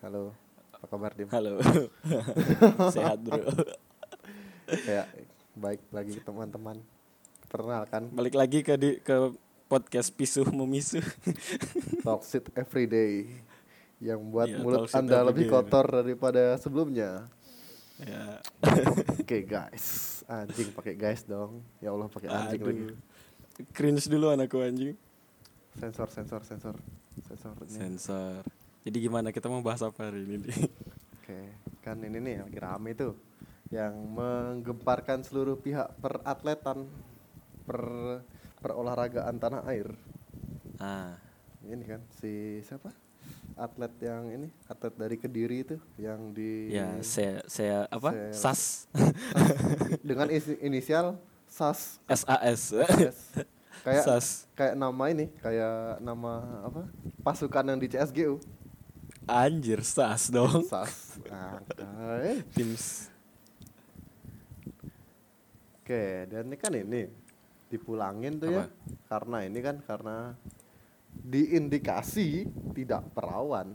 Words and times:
Halo, 0.00 0.32
apa 0.72 0.86
kabar 0.88 1.12
Dim? 1.12 1.28
Halo. 1.28 1.60
Sehat, 2.96 3.20
Bro. 3.20 3.52
Kayak 4.64 5.12
baik 5.52 5.84
lagi 5.92 6.16
teman-teman. 6.24 6.80
Perkenalkan 7.52 8.08
Balik 8.08 8.32
lagi 8.32 8.64
ke 8.64 8.80
di, 8.80 8.96
ke 9.04 9.36
podcast 9.68 10.08
pisuh 10.16 10.48
memisuh. 10.48 11.04
Talk 12.06 12.24
Shit 12.24 12.48
Everyday 12.56 13.28
yang 14.00 14.24
buat 14.32 14.48
Iya, 14.48 14.64
mulut 14.64 14.88
Anda 14.96 15.20
lebih 15.20 15.52
kotor 15.52 15.84
daripada 15.84 16.56
sebelumnya. 16.56 17.28
ya. 18.00 18.40
Oke 19.20 19.44
guys, 19.44 20.24
anjing 20.24 20.72
pakai 20.72 20.96
guys 20.96 21.28
dong. 21.28 21.60
Ya 21.84 21.92
Allah 21.92 22.08
pakai 22.08 22.32
anjing 22.32 22.62
lagi. 22.64 22.82
Aduh. 22.88 22.96
Cringe 23.76 24.08
dulu 24.08 24.32
anakku 24.32 24.64
anjing. 24.64 24.96
Sensor, 25.76 26.08
sensor, 26.08 26.40
sensor, 26.40 26.76
sensor. 27.20 27.52
Sensor. 27.68 28.40
Jadi 28.80 28.96
gimana 28.98 29.28
kita 29.28 29.46
mau 29.46 29.60
bahas 29.60 29.84
apa 29.84 30.08
hari 30.08 30.24
ini? 30.24 30.40
nih? 30.40 30.56
Oke, 31.20 31.40
kan 31.84 32.00
ini 32.00 32.16
nih 32.16 32.36
lagi 32.40 32.58
rame 32.58 32.96
tuh 32.96 33.12
yang 33.68 33.92
menggemparkan 33.92 35.20
seluruh 35.20 35.54
pihak 35.54 36.00
peratletan 36.00 36.88
per 37.62 37.80
perolahragaan 38.58 39.36
tanah 39.36 39.62
air. 39.68 39.92
ah, 40.76 41.12
Ini 41.60 41.84
kan 41.84 42.00
si 42.10 42.64
siapa? 42.64 42.88
Atlet 43.54 43.92
yang 44.00 44.32
ini, 44.32 44.48
atlet 44.64 44.96
dari 44.96 45.16
Kediri 45.16 45.58
itu 45.60 45.76
yang 45.94 46.32
di 46.32 46.72
ya 46.72 46.96
saya 47.04 47.44
saya 47.44 47.84
apa? 47.86 48.16
Saya- 48.32 48.32
SAS. 48.32 48.88
dengan 50.08 50.32
isi- 50.32 50.56
inisial 50.58 51.20
SAS. 51.46 52.00
SAS. 52.08 52.62
Yes. 52.96 53.18
kayak 53.84 54.02
SAS. 54.02 54.26
kayak 54.56 54.72
nama 54.74 55.04
ini, 55.12 55.28
kayak 55.36 56.00
nama 56.00 56.32
apa? 56.64 56.88
Pasukan 57.20 57.64
yang 57.66 57.76
di 57.76 57.92
CSGU. 57.92 58.40
Anjir, 59.28 59.84
SAS 59.84 60.32
dong. 60.32 60.64
SAS. 60.64 61.20
Teams. 62.56 63.10
Oke, 65.80 66.30
dan 66.30 66.46
ini 66.46 66.56
kan 66.56 66.72
ini 66.72 67.02
dipulangin 67.66 68.38
tuh 68.38 68.48
ya. 68.50 68.62
Apa? 68.62 68.64
Karena 69.10 69.38
ini 69.42 69.58
kan 69.58 69.76
karena 69.82 70.38
diindikasi 71.10 72.46
tidak 72.78 73.10
perawan. 73.10 73.74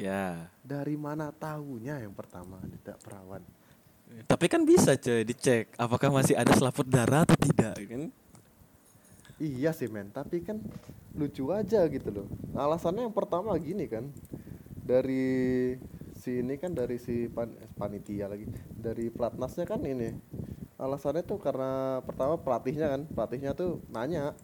Ya. 0.00 0.48
Dari 0.64 0.96
mana 0.96 1.28
tahunya 1.30 2.00
yang 2.02 2.16
pertama 2.16 2.58
tidak 2.80 2.98
perawan? 3.04 3.44
Tapi 4.28 4.44
kan 4.48 4.64
bisa 4.68 4.92
coy 4.96 5.24
dicek 5.24 5.72
apakah 5.80 6.12
masih 6.12 6.36
ada 6.36 6.52
selaput 6.52 6.84
darah 6.84 7.24
atau 7.24 7.36
tidak 7.36 7.76
kan? 7.80 8.12
Iya 9.40 9.72
sih 9.72 9.88
men, 9.88 10.12
tapi 10.12 10.44
kan 10.44 10.60
lucu 11.16 11.48
aja 11.52 11.84
gitu 11.88 12.08
loh. 12.12 12.26
Alasannya 12.56 13.08
yang 13.08 13.16
pertama 13.16 13.56
gini 13.60 13.88
kan, 13.88 14.12
dari 14.84 15.76
si 16.16 16.40
ini 16.44 16.54
kan 16.60 16.72
dari 16.72 16.96
si 17.00 17.26
pan- 17.26 17.56
eh, 17.58 17.70
panitia 17.74 18.28
lagi, 18.28 18.46
dari 18.76 19.08
pelatnasnya 19.08 19.64
kan 19.66 19.82
ini. 19.84 20.14
Alasannya 20.78 21.22
tuh 21.22 21.38
karena 21.38 22.02
pertama 22.02 22.38
pelatihnya 22.38 22.86
kan, 22.90 23.02
pelatihnya 23.06 23.54
tuh 23.54 23.82
nanya, 23.90 24.34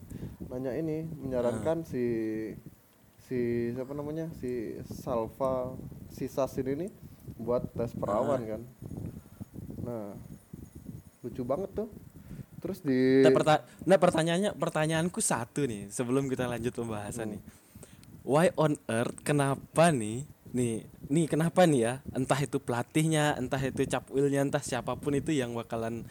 nanya 0.50 0.72
ini 0.74 1.02
menyarankan 1.06 1.82
si 1.86 2.04
si 3.28 3.70
siapa 3.76 3.92
namanya 3.92 4.32
si 4.40 4.78
Salva 4.88 5.76
si 6.08 6.24
Sasin 6.30 6.64
ini 6.64 6.86
buat 7.36 7.66
tes 7.76 7.92
perawan 7.92 8.40
kan. 8.46 8.62
Nah 9.84 10.16
lucu 11.22 11.42
banget 11.44 11.70
tuh. 11.74 11.88
Terus 12.58 12.78
di 12.82 13.22
Nah, 13.22 13.30
perta- 13.30 13.64
nah, 13.86 13.98
pertanyaannya 13.98 14.50
pertanyaanku 14.58 15.20
satu 15.22 15.64
nih 15.64 15.90
sebelum 15.90 16.26
kita 16.26 16.46
lanjut 16.50 16.74
pembahasan 16.74 17.38
nih. 17.38 17.42
Why 18.26 18.52
on 18.58 18.76
earth 18.90 19.16
kenapa 19.24 19.88
nih 19.94 20.26
nih 20.52 20.84
nih 21.12 21.26
kenapa 21.28 21.64
nih 21.68 21.80
ya 21.80 21.92
entah 22.16 22.40
itu 22.40 22.56
pelatihnya 22.60 23.36
entah 23.36 23.60
itu 23.60 23.84
capwilnya 23.84 24.44
entah 24.44 24.60
siapa 24.64 24.96
pun 24.96 25.12
itu 25.16 25.32
yang 25.32 25.52
bakalan 25.52 26.04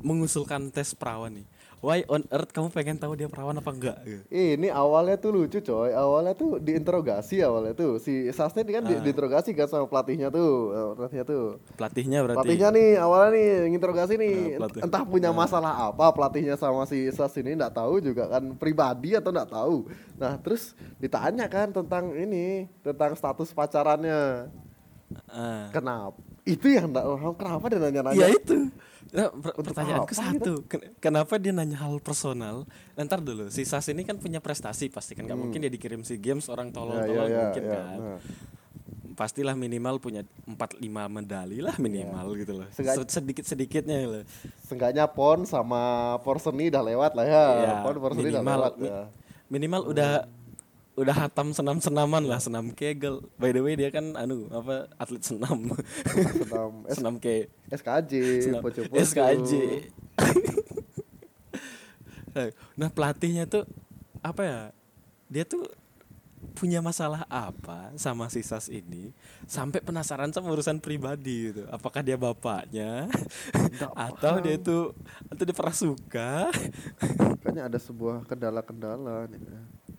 mengusulkan 0.00 0.72
tes 0.72 0.96
perawan 0.96 1.40
nih. 1.40 1.46
Why 1.82 2.06
on 2.06 2.22
earth 2.30 2.54
kamu 2.54 2.70
pengen 2.70 2.94
tahu 2.94 3.18
dia 3.18 3.26
perawan 3.26 3.58
apa 3.58 3.74
enggak? 3.74 3.98
gitu? 4.06 4.22
Ini 4.30 4.70
awalnya 4.70 5.18
tuh 5.18 5.34
lucu 5.34 5.58
coy, 5.58 5.90
awalnya 5.90 6.30
tuh 6.30 6.62
diinterogasi 6.62 7.42
awalnya 7.42 7.74
tuh 7.74 7.98
si 7.98 8.30
Sasnya 8.30 8.62
kan 8.62 8.86
di, 8.86 8.94
Ah. 8.94 9.02
diinterogasi 9.02 9.50
kan 9.50 9.66
sama 9.66 9.90
pelatihnya 9.90 10.30
tuh, 10.30 10.70
pelatihnya 10.94 11.26
tuh. 11.26 11.58
Pelatihnya 11.74 12.18
berarti. 12.22 12.38
Pelatihnya 12.38 12.68
nih 12.70 12.88
awalnya 13.02 13.30
nih 13.34 13.46
nginterogasi 13.74 14.14
nih, 14.14 14.34
Nah, 14.54 14.58
pelatih. 14.62 14.80
entah 14.86 15.02
punya 15.02 15.30
masalah 15.34 15.90
apa 15.90 16.06
pelatihnya 16.14 16.54
sama 16.54 16.86
si 16.86 17.10
Sas 17.10 17.34
ini 17.34 17.58
nggak 17.58 17.74
tahu 17.74 17.98
juga 17.98 18.30
kan 18.30 18.54
pribadi 18.54 19.18
atau 19.18 19.34
nggak 19.34 19.50
tahu. 19.50 19.76
Nah 20.22 20.38
terus 20.38 20.78
ditanya 21.02 21.50
kan 21.50 21.74
tentang 21.74 22.14
ini, 22.14 22.70
tentang 22.86 23.18
status 23.18 23.50
pacarannya. 23.50 24.46
Ah. 25.26 25.66
Kenapa? 25.74 26.14
Itu 26.46 26.70
yang 26.70 26.94
nggak 26.94 27.04
paham 27.04 27.34
kenapa 27.34 27.64
dia 27.66 27.78
nanya-nanya? 27.82 28.16
Iya 28.16 28.38
itu. 28.38 28.70
Nah, 29.10 29.28
per- 29.28 29.54
Untuk 29.54 29.64
pertanyaanku 29.68 30.14
satu, 30.14 30.52
ken- 30.64 30.94
kenapa 30.96 31.34
dia 31.36 31.50
nanya 31.50 31.76
hal 31.76 31.98
personal? 31.98 32.64
Ntar 32.94 33.18
dulu, 33.18 33.48
si 33.48 33.62
Sas 33.62 33.84
ini 33.86 34.02
kan 34.02 34.16
punya 34.16 34.38
prestasi 34.38 34.86
pasti 34.86 35.12
kan, 35.12 35.24
nggak 35.24 35.36
mungkin 35.36 35.58
dia 35.58 35.68
dikirim 35.68 36.00
si 36.00 36.16
games 36.16 36.46
orang 36.46 36.70
Hmm. 36.70 36.78
Ya, 36.94 37.04
ya, 37.04 37.22
ya, 37.26 37.38
mungkin 37.42 37.62
ya. 37.62 37.72
kan. 37.72 37.98
Nah. 37.98 38.18
Pastilah 39.12 39.52
minimal 39.52 39.98
punya 39.98 40.24
4-5 40.46 40.80
medali 41.06 41.58
lah 41.58 41.76
minimal 41.76 42.32
gitu 42.34 42.52
loh. 42.54 42.66
Seenggak- 42.70 43.04
Sedikit 43.06 43.44
sedikitnya 43.44 43.96
loh. 44.02 44.24
Seenggaknya 44.62 45.04
pon 45.06 45.44
sama 45.44 45.82
porseni 46.18 46.68
udah 46.68 46.82
lewat 46.82 47.12
lah 47.12 47.26
ya. 47.26 47.44
Ya, 47.58 47.72
pon 47.82 47.96
porseni 47.98 48.30
udah 48.30 48.40
lewat 48.40 48.74
mi- 48.78 48.88
ya. 48.88 49.02
minimal 49.48 49.82
udah 49.84 50.24
udah 50.92 51.14
hatam 51.24 51.56
senam-senaman 51.56 52.20
lah, 52.28 52.36
senam 52.36 52.68
kegel. 52.72 53.24
By 53.40 53.56
the 53.56 53.64
way 53.64 53.80
dia 53.80 53.88
kan 53.88 54.12
anu 54.12 54.48
apa 54.52 54.92
atlet 55.00 55.24
senam. 55.24 55.72
Senam 56.04 56.84
S- 56.84 56.94
senam 57.00 57.14
ke 57.16 57.48
SKJ, 57.72 58.12
senam. 58.44 58.62
SKJ. 58.92 59.52
nah 62.80 62.88
pelatihnya 62.92 63.48
tuh 63.48 63.64
apa 64.20 64.42
ya? 64.44 64.60
Dia 65.32 65.48
tuh 65.48 65.64
punya 66.52 66.84
masalah 66.84 67.24
apa 67.32 67.94
sama 67.96 68.28
si 68.28 68.44
Sas 68.44 68.68
ini 68.68 69.14
sampai 69.48 69.80
penasaran 69.80 70.28
sama 70.28 70.52
urusan 70.52 70.76
pribadi 70.76 71.48
gitu. 71.48 71.64
Apakah 71.72 72.04
dia 72.04 72.20
bapaknya 72.20 73.08
atau 73.96 74.44
dia 74.44 74.60
tuh 74.60 74.92
atau 75.32 75.42
dia 75.48 75.56
pernah 75.56 75.72
suka? 75.72 76.52
Kayaknya 77.40 77.62
ada 77.72 77.78
sebuah 77.80 78.28
kendala-kendala 78.28 79.24
nih. 79.32 79.40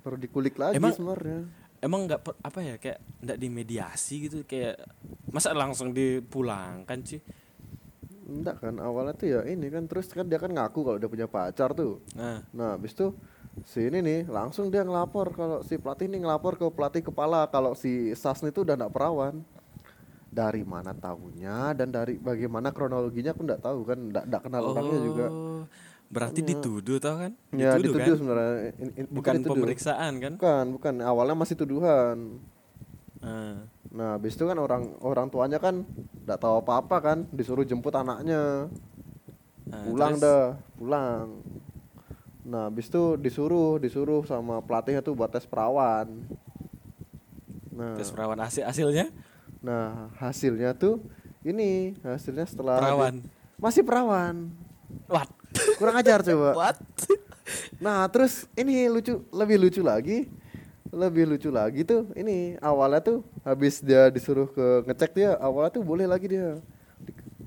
Perlu 0.04 0.18
dikulik 0.20 0.60
lagi 0.60 0.76
Emang- 0.76 0.94
sebenarnya. 0.94 1.48
Emang 1.84 2.08
nggak 2.08 2.22
apa 2.24 2.60
ya 2.64 2.76
kayak 2.80 3.00
nggak 3.24 3.40
dimediasi 3.44 4.28
gitu 4.28 4.48
kayak 4.48 4.80
masa 5.32 5.52
langsung 5.52 5.92
dipulangkan 5.92 7.04
sih? 7.04 7.20
Enggak 8.24 8.64
kan 8.64 8.80
awalnya 8.80 9.12
tuh 9.12 9.28
ya 9.28 9.44
ini 9.44 9.68
kan 9.68 9.84
terus 9.84 10.08
kan 10.16 10.24
dia 10.24 10.40
kan 10.40 10.48
ngaku 10.48 10.80
kalau 10.80 10.96
dia 10.96 11.12
punya 11.12 11.28
pacar 11.28 11.76
tuh. 11.76 12.00
Nah, 12.16 12.40
Nah, 12.56 12.80
habis 12.80 12.96
itu 12.96 13.12
si 13.68 13.84
ini 13.84 14.00
nih 14.00 14.20
langsung 14.32 14.72
dia 14.72 14.88
ngelapor 14.88 15.36
kalau 15.36 15.60
si 15.68 15.76
pelatih 15.76 16.08
ini 16.08 16.24
ngelapor 16.24 16.56
ke 16.56 16.66
pelatih 16.72 17.04
kepala 17.04 17.52
kalau 17.52 17.76
si 17.76 18.16
Sasni 18.16 18.56
itu 18.56 18.64
udah 18.64 18.80
enggak 18.80 18.94
perawan. 18.96 19.44
Dari 20.34 20.64
mana 20.64 20.96
tahunya 20.96 21.76
dan 21.76 21.92
dari 21.92 22.16
bagaimana 22.16 22.72
kronologinya 22.72 23.36
aku 23.36 23.44
enggak 23.44 23.60
tahu 23.62 23.80
kan 23.84 24.00
enggak 24.00 24.24
enggak 24.24 24.44
kenal 24.48 24.72
orangnya 24.72 25.00
juga. 25.04 25.28
Berarti 26.14 26.40
dituduh 26.40 26.98
tau 26.98 27.18
kan? 27.18 27.32
Ya 27.52 27.74
dituduh, 27.74 27.98
kan? 27.98 28.14
sebenarnya. 28.14 28.54
In- 28.78 28.94
in- 28.96 29.08
itu 29.08 29.12
Bukan 29.12 29.34
dituduh. 29.36 29.54
pemeriksaan 29.58 30.14
kan? 30.22 30.32
Bukan, 30.38 30.66
bukan. 30.72 30.94
Awalnya 31.02 31.34
masih 31.34 31.56
tuduhan. 31.58 32.38
Ah. 33.20 33.66
Nah, 33.90 34.16
habis 34.16 34.34
itu 34.34 34.44
kan 34.44 34.56
orang 34.56 34.94
orang 35.00 35.28
tuanya 35.28 35.58
kan 35.58 35.82
enggak 36.22 36.38
tahu 36.38 36.60
apa-apa 36.60 36.98
kan, 37.00 37.18
disuruh 37.30 37.64
jemput 37.64 37.92
anaknya. 37.92 38.70
Nah, 39.64 39.82
pulang 39.84 40.14
terus? 40.14 40.24
dah, 40.24 40.46
pulang. 40.76 41.26
Nah, 42.44 42.68
habis 42.68 42.86
itu 42.86 43.16
disuruh, 43.16 43.80
disuruh 43.80 44.22
sama 44.24 44.60
pelatihnya 44.60 45.00
tuh 45.00 45.16
buat 45.16 45.32
tes 45.32 45.44
perawan. 45.44 46.06
Nah, 47.70 47.96
Tes 47.96 48.08
perawan 48.08 48.38
hasil 48.38 48.64
hasilnya 48.64 49.10
nah 49.64 50.12
hasilnya 50.20 50.76
tuh 50.76 51.00
ini 51.42 51.96
hasilnya 52.04 52.44
setelah 52.44 52.76
di- 52.76 52.84
perawan. 52.84 53.16
masih 53.56 53.82
perawan. 53.82 54.36
What? 55.08 55.32
Kurang 55.78 55.96
ajar 55.98 56.20
coba. 56.22 56.50
What? 56.56 56.78
Nah, 57.78 58.08
terus 58.08 58.48
ini 58.56 58.88
lucu, 58.88 59.22
lebih 59.30 59.58
lucu 59.60 59.82
lagi. 59.84 60.30
Lebih 60.94 61.26
lucu 61.26 61.50
lagi 61.50 61.82
tuh 61.82 62.06
ini 62.14 62.54
awalnya 62.62 63.02
tuh 63.02 63.26
habis 63.42 63.82
dia 63.82 64.14
disuruh 64.14 64.46
ke 64.46 64.86
ngecek 64.86 65.12
dia, 65.18 65.34
awalnya 65.42 65.74
tuh 65.74 65.82
boleh 65.82 66.06
lagi 66.06 66.30
dia. 66.30 66.62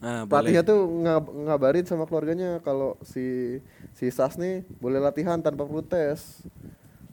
Ah, 0.02 0.26
Pelatihnya 0.26 0.66
boleh. 0.66 0.72
tuh 0.74 0.80
ngab- 1.06 1.32
ngabarin 1.46 1.86
sama 1.86 2.04
keluarganya 2.04 2.58
kalau 2.60 2.98
si 3.06 3.56
si 3.94 4.10
Sas 4.10 4.34
nih 4.34 4.66
boleh 4.82 4.98
latihan 4.98 5.38
tanpa 5.38 5.62
perlu 5.62 5.78
tes. 5.80 6.42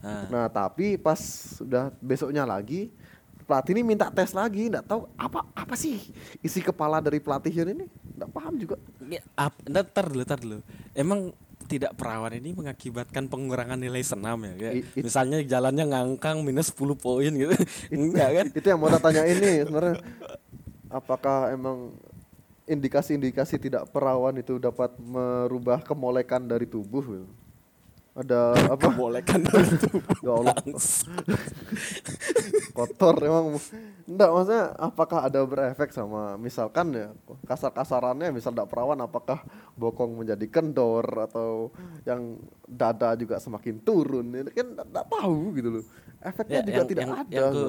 Ah. 0.01 0.25
Nah, 0.27 0.45
tapi 0.49 0.97
pas 0.97 1.21
sudah 1.53 1.93
besoknya 2.01 2.43
lagi 2.43 2.89
pelatih 3.43 3.75
ini 3.75 3.83
minta 3.83 4.07
tes 4.09 4.31
lagi, 4.31 4.71
nggak 4.71 4.87
tahu 4.87 5.05
apa 5.19 5.45
apa 5.53 5.75
sih 5.75 5.99
isi 6.39 6.59
kepala 6.63 7.03
dari 7.03 7.19
pelatihnya 7.19 7.75
ini, 7.75 7.85
nggak 8.17 8.29
paham 8.31 8.55
juga. 8.57 8.75
Ya, 9.05 9.21
ap, 9.35 9.53
ntar, 9.67 10.05
dulu, 10.07 10.23
ntar 10.23 10.39
dulu. 10.39 10.57
Emang 10.95 11.35
ketidakperawan 11.63 12.37
ini 12.37 12.51
mengakibatkan 12.53 13.31
pengurangan 13.31 13.79
nilai 13.79 14.03
senam 14.03 14.35
ya 14.45 14.53
kayak 14.59 14.73
I- 14.77 14.85
it- 14.99 15.03
misalnya 15.07 15.39
jalannya 15.41 15.85
ngangkang 15.89 16.43
minus 16.43 16.75
10 16.75 16.93
poin 16.93 17.31
gitu 17.31 17.55
enggak 17.95 18.29
kan 18.29 18.45
itu 18.51 18.67
yang 18.67 18.79
mau 18.83 18.91
tanya 18.99 19.23
ini 19.23 19.63
sebenarnya 19.63 19.97
apakah 20.91 21.55
emang 21.55 21.95
indikasi-indikasi 22.67 23.59
tidak 23.59 23.89
perawan 23.89 24.35
itu 24.37 24.59
dapat 24.59 24.91
merubah 24.99 25.83
kemolekan 25.83 26.43
dari 26.45 26.67
tubuh 26.67 27.03
gitu? 27.03 27.27
Ada 28.13 28.53
apa? 28.69 28.93
Dari 28.93 29.77
tubuh 29.89 30.17
ya 30.21 30.31
Allah. 30.37 30.55
Kotor 32.77 33.15
emang. 33.25 33.45
Enggak 34.05 34.29
maksudnya 34.29 34.63
apakah 34.77 35.19
ada 35.25 35.41
berefek 35.41 35.89
sama 35.89 36.37
misalkan 36.37 36.93
ya 36.93 37.09
kasar-kasarannya 37.49 38.29
misal 38.29 38.53
tidak 38.53 38.69
perawan 38.69 39.01
apakah 39.01 39.41
bokong 39.73 40.21
menjadi 40.21 40.45
kendor 40.45 41.05
atau 41.25 41.73
yang 42.05 42.37
dada 42.69 43.17
juga 43.17 43.41
semakin 43.41 43.81
turun? 43.81 44.29
Ini 44.29 44.51
kan 44.53 44.67
tidak 44.77 45.05
tahu 45.09 45.37
gitu 45.57 45.69
loh. 45.81 45.85
Efeknya 46.23 46.61
juga 46.63 46.83
tidak 46.87 47.09
ada 47.09 47.33
yang 47.33 47.49
ku, 47.51 47.65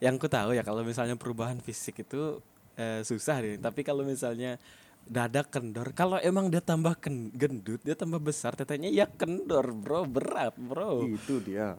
yang 0.00 0.14
ku 0.16 0.26
tahu 0.26 0.50
ya 0.56 0.64
kalau 0.64 0.82
misalnya 0.82 1.14
perubahan 1.14 1.60
fisik 1.60 2.02
itu 2.02 2.40
eh, 2.80 3.04
susah 3.04 3.44
nih 3.44 3.56
tapi 3.60 3.84
kalau 3.84 4.02
misalnya 4.02 4.56
dada 5.04 5.42
kendor. 5.42 5.92
Kalau 5.92 6.16
emang 6.18 6.48
dia 6.48 6.62
tambah 6.62 6.94
ken- 6.96 7.30
gendut 7.30 7.82
dia 7.82 7.92
tambah 7.92 8.18
besar 8.18 8.54
tetenya 8.54 8.88
ya 8.88 9.06
kendor 9.06 9.70
bro. 9.70 10.06
Berat 10.06 10.54
bro. 10.56 11.04
Itu 11.04 11.38
dia. 11.42 11.76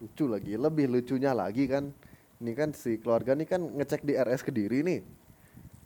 Lucu 0.00 0.26
lagi. 0.26 0.54
Lebih 0.56 0.86
lucunya 0.88 1.32
lagi 1.32 1.66
kan. 1.66 1.90
Ini 2.42 2.52
kan 2.58 2.74
si 2.74 2.98
keluarga 2.98 3.38
nih 3.38 3.46
kan 3.46 3.62
ngecek 3.62 4.02
di 4.02 4.18
RS 4.18 4.42
Kediri 4.42 4.82
nih. 4.82 5.00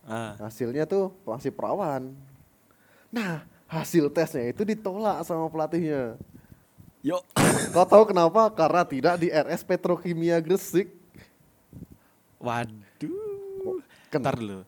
Ah. 0.06 0.38
Hasilnya 0.40 0.88
tuh 0.88 1.12
masih 1.26 1.52
perawan. 1.52 2.14
Nah 3.12 3.44
hasil 3.67 4.08
tesnya 4.08 4.46
itu 4.49 4.62
ditolak 4.62 5.20
sama 5.26 5.50
pelatihnya. 5.50 6.17
Yuk 7.05 7.22
kau 7.70 7.87
tahu 7.87 8.08
kenapa? 8.08 8.49
Karena 8.55 8.82
tidak 8.87 9.14
di 9.20 9.29
RS 9.29 9.62
Petrokimia 9.62 10.40
Gresik. 10.40 10.90
Waduh. 12.40 13.82
Ken- 14.08 14.22
Ntar 14.22 14.38
dulu. 14.38 14.62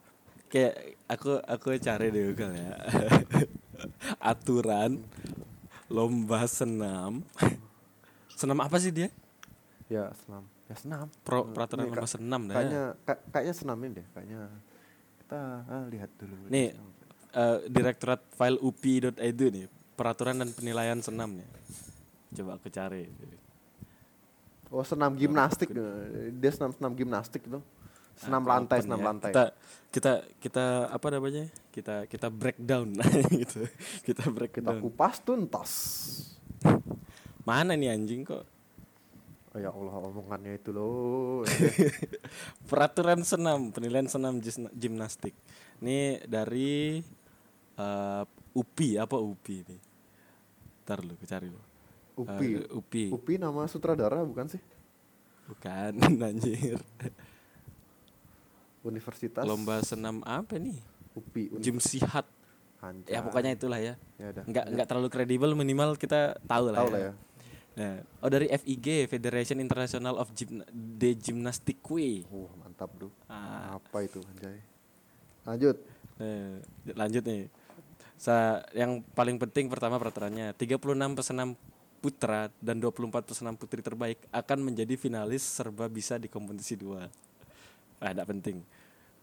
Kayak 0.51 0.98
aku 1.09 1.41
aku 1.43 1.69
cari 1.81 2.13
di 2.13 2.21
Google 2.21 2.55
ya. 2.55 2.73
Aturan 4.31 5.01
lomba 5.89 6.45
senam. 6.45 7.25
Senam 8.37 8.59
apa 8.61 8.77
sih 8.77 8.93
dia? 8.93 9.09
Ya 9.89 10.13
senam. 10.23 10.45
Ya 10.69 10.77
senam. 10.77 11.07
Pro, 11.25 11.49
peraturan 11.49 11.89
Ini 11.89 11.91
lomba 11.97 12.09
senam 12.09 12.41
dah 12.47 12.55
ya. 12.55 12.57
kayaknya 12.61 12.85
ka- 13.09 13.23
kayaknya 13.33 13.55
senam 13.57 13.77
ini 13.81 13.91
deh 13.99 14.07
kayaknya. 14.13 14.41
Kita 15.25 15.41
ah, 15.65 15.85
lihat 15.89 16.11
dulu. 16.21 16.35
Nih, 16.53 16.69
eh, 17.33 17.57
Direktorat 17.73 18.21
File 18.37 18.61
UPI.edu 18.61 19.47
nih, 19.49 19.67
peraturan 19.97 20.37
dan 20.45 20.53
penilaian 20.53 21.01
senam 21.01 21.41
nih. 21.41 21.49
Coba 22.37 22.61
aku 22.61 22.69
cari. 22.69 23.09
oh 24.69 24.85
senam 24.85 25.17
gimnastik. 25.17 25.73
Dia 26.37 26.51
senam 26.53 26.77
senam 26.77 26.93
gimnastik 26.93 27.49
itu 27.49 27.57
senam 28.19 28.43
Nah, 28.43 28.51
lantai 28.59 28.79
senam 28.83 29.01
ya. 29.01 29.07
lantai 29.07 29.31
Kita 29.31 29.45
kita 29.89 30.13
kita 30.43 30.67
apa 30.91 31.07
namanya? 31.09 31.45
Kita 31.71 32.05
kita 32.11 32.29
breakdown 32.29 32.99
gitu. 33.41 33.65
Kita 34.05 34.23
kita 34.27 34.31
breakdown. 34.35 34.83
kupas 34.83 35.23
tuntas 35.23 35.71
Mana 37.49 37.73
nih 37.73 37.97
anjing 37.97 38.29
kok? 38.29 38.45
Oh 39.57 39.59
ya 39.59 39.73
Allah 39.73 39.95
omongannya 40.13 40.61
itu 40.61 40.69
loh. 40.69 41.49
Peraturan 42.69 43.25
senam, 43.25 43.73
penilaian 43.73 44.05
senam 44.05 44.37
gimnastik. 44.77 45.33
Ini 45.81 46.29
dari 46.29 47.01
eh, 47.81 48.23
UPI 48.53 48.91
apa 49.01 49.17
UPI 49.17 49.57
ini? 49.65 49.79
Ntar 50.85 51.01
lu, 51.01 51.17
cari 51.25 51.49
lu. 51.49 51.61
Upi. 52.21 52.47
Eh, 52.61 52.69
UPI. 52.77 53.07
Upi 53.15 53.35
nama 53.41 53.65
sutradara 53.65 54.21
bukan 54.27 54.53
sih? 54.53 54.61
Bukan 55.49 55.97
anjir. 56.29 56.77
Universitas 58.87 59.43
Lomba 59.43 59.83
senam 59.83 60.23
apa 60.23 60.57
nih? 60.59 60.79
Upi. 61.17 61.51
Sihat. 61.83 62.27
Ya 63.11 63.19
pokoknya 63.27 63.59
itulah 63.59 63.83
ya. 63.83 63.99
Ya 64.23 64.31
udah. 64.31 64.45
Nggak 64.47 64.65
nggak 64.75 64.87
terlalu 64.87 65.09
kredibel 65.11 65.51
minimal 65.59 65.99
kita 65.99 66.39
tahu 66.47 66.71
lah. 66.71 66.83
Tahu 66.87 66.91
lah 66.95 67.01
ya. 67.11 67.13
Nah, 67.79 68.03
oh 68.23 68.31
dari 68.31 68.51
FIG 68.51 69.07
Federation 69.07 69.63
International 69.63 70.19
of 70.19 70.35
Gym 70.35 70.67
de 70.75 71.15
Gymnastique. 71.15 71.79
Wah, 72.27 72.51
mantap, 72.59 72.91
Bro. 72.91 73.15
Ah. 73.31 73.79
Apa 73.79 74.03
itu, 74.03 74.19
anjay? 74.19 74.59
Lanjut. 75.47 75.79
Nah, 76.19 76.59
lanjut 76.99 77.23
nih. 77.23 77.47
Sa 78.19 78.67
yang 78.75 79.07
paling 79.15 79.39
penting 79.39 79.71
pertama 79.71 79.95
peraturannya 79.95 80.51
36 80.59 80.91
pesenam 81.15 81.55
putra 82.03 82.51
dan 82.59 82.83
24 82.83 83.27
pesenam 83.27 83.55
putri 83.55 83.79
terbaik 83.79 84.19
akan 84.35 84.59
menjadi 84.71 84.99
finalis 84.99 85.47
serba 85.47 85.87
bisa 85.87 86.19
di 86.19 86.27
kompetisi 86.27 86.75
dua. 86.75 87.07
Ah, 87.99 88.15
tidak 88.15 88.31
penting. 88.31 88.63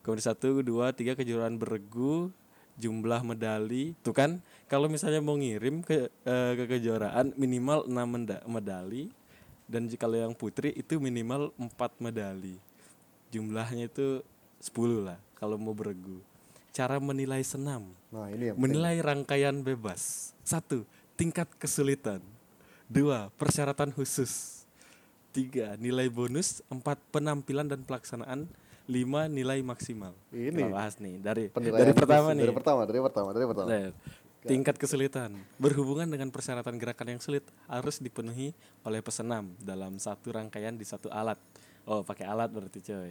Kompetisi 0.04 0.30
satu, 0.30 0.62
dua, 0.62 0.94
tiga 0.94 1.18
kejuaraan 1.18 1.58
beregu, 1.58 2.30
jumlah 2.78 3.24
medali. 3.24 3.96
Tuh 4.04 4.14
kan, 4.14 4.44
kalau 4.68 4.92
misalnya 4.92 5.24
mau 5.24 5.40
ngirim 5.40 5.82
ke 5.82 6.12
eh, 6.12 6.52
ke 6.60 6.64
kejuaraan 6.78 7.34
minimal 7.40 7.88
6 7.88 7.96
menda- 8.06 8.44
medali 8.46 9.10
dan 9.66 9.90
jika 9.90 10.06
kalau 10.06 10.18
yang 10.22 10.36
putri 10.38 10.76
itu 10.78 11.02
minimal 11.02 11.50
4 11.58 11.98
medali. 11.98 12.62
Jumlahnya 13.34 13.90
itu 13.90 14.22
10 14.62 15.02
lah 15.02 15.18
kalau 15.36 15.58
mau 15.58 15.74
beregu. 15.74 16.22
Cara 16.76 17.00
menilai 17.00 17.42
senam. 17.42 17.88
Nah, 18.12 18.28
ini 18.30 18.52
yang 18.52 18.60
penting. 18.60 18.76
Menilai 18.78 18.96
rangkaian 19.00 19.56
bebas. 19.64 20.32
Satu, 20.44 20.84
tingkat 21.16 21.48
kesulitan. 21.56 22.20
Dua, 22.86 23.32
persyaratan 23.40 23.96
khusus. 23.96 24.64
Tiga, 25.32 25.80
nilai 25.80 26.12
bonus. 26.12 26.60
Empat, 26.68 27.00
penampilan 27.10 27.66
dan 27.66 27.82
pelaksanaan. 27.82 28.46
Lima, 28.86 29.26
nilai 29.26 29.60
maksimal. 29.66 30.14
Ini. 30.30 30.54
Kita 30.54 30.70
bahas 30.70 30.96
nih 31.02 31.16
dari 31.18 31.44
penilaian 31.50 31.82
dari 31.90 31.94
pertama 31.98 32.30
nih. 32.34 32.44
Dari 32.46 32.56
pertama, 32.56 32.82
dari 32.86 33.00
pertama, 33.02 33.30
dari 33.34 33.46
pertama. 33.50 33.68
Nah, 33.70 33.90
Tingkat 34.46 34.78
kesulitan 34.78 35.34
berhubungan 35.58 36.06
dengan 36.06 36.30
persyaratan 36.30 36.78
gerakan 36.78 37.18
yang 37.18 37.22
sulit 37.22 37.42
harus 37.66 37.98
dipenuhi 37.98 38.54
oleh 38.86 39.02
pesenam 39.02 39.50
dalam 39.58 39.98
satu 39.98 40.30
rangkaian 40.30 40.78
di 40.78 40.86
satu 40.86 41.10
alat. 41.10 41.42
Oh, 41.90 42.06
pakai 42.06 42.30
alat 42.30 42.54
berarti 42.54 42.78
coy. 42.86 43.10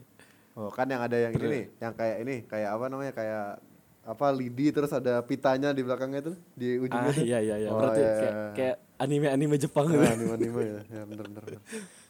Oh, 0.55 0.71
kan 0.71 0.87
yang 0.87 1.03
ada 1.03 1.19
yang 1.19 1.35
ini 1.35 1.47
nih, 1.51 1.65
yang 1.83 1.93
kayak 1.99 2.17
ini, 2.23 2.37
kayak 2.47 2.71
apa 2.71 2.85
namanya? 2.87 3.11
Kayak 3.11 3.59
apa 4.05 4.27
lidi 4.31 4.71
terus 4.71 4.95
ada 4.95 5.19
pitanya 5.27 5.75
di 5.75 5.83
belakangnya 5.83 6.23
tuh 6.23 6.37
di 6.55 6.79
ujungnya. 6.79 7.11
Ah, 7.11 7.19
iya 7.19 7.39
iya 7.43 7.57
iya. 7.67 7.69
Oh, 7.75 7.83
Berarti 7.83 7.99
iya, 7.99 8.13
kayak 8.15 8.31
iya. 8.31 8.47
kayak 8.55 8.77
anime-anime 9.03 9.57
Jepang 9.59 9.87
gitu. 9.91 10.05
Ah, 10.07 10.15
anime-anime 10.15 10.63
ya. 10.63 10.81
Ya 10.87 11.03
bener 11.03 11.27
bener. 11.35 11.45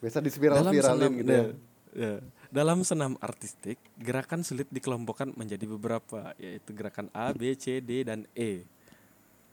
Biasa 0.05 0.19
di 0.21 0.31
spiral 0.37 0.57
dalam 0.61 0.73
spiralin 0.75 1.01
senam, 1.01 1.13
gitu 1.17 1.33
ya. 1.33 1.41
ya, 1.41 1.49
ya. 1.97 2.15
Dalam 2.55 2.87
senam 2.87 3.19
artistik, 3.19 3.83
gerakan 3.99 4.47
sulit 4.47 4.71
dikelompokkan 4.71 5.35
menjadi 5.35 5.67
beberapa, 5.67 6.39
yaitu 6.39 6.71
gerakan 6.71 7.11
A, 7.11 7.35
B, 7.35 7.59
C, 7.59 7.83
D, 7.83 8.07
dan 8.07 8.31
E. 8.31 8.63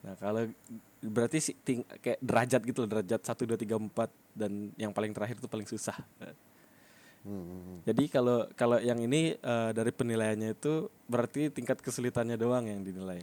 Nah, 0.05 0.13
kalau 0.21 0.45
berarti 1.01 1.41
sih 1.41 1.57
ting, 1.57 1.81
kayak 1.97 2.21
derajat 2.21 2.61
gitu 2.61 2.85
loh, 2.85 2.89
derajat 2.93 3.25
1 3.25 3.49
2 3.49 3.57
3 3.57 3.89
4 3.89 4.37
dan 4.37 4.69
yang 4.77 4.93
paling 4.93 5.17
terakhir 5.17 5.41
itu 5.41 5.49
paling 5.49 5.65
susah. 5.65 5.97
Hmm. 7.25 7.81
Jadi 7.89 8.05
kalau 8.05 8.45
kalau 8.53 8.77
yang 8.77 9.01
ini 9.01 9.33
eh, 9.33 9.69
dari 9.73 9.89
penilaiannya 9.89 10.57
itu 10.57 10.85
berarti 11.09 11.49
tingkat 11.49 11.81
kesulitannya 11.81 12.37
doang 12.37 12.69
yang 12.69 12.85
dinilai. 12.85 13.21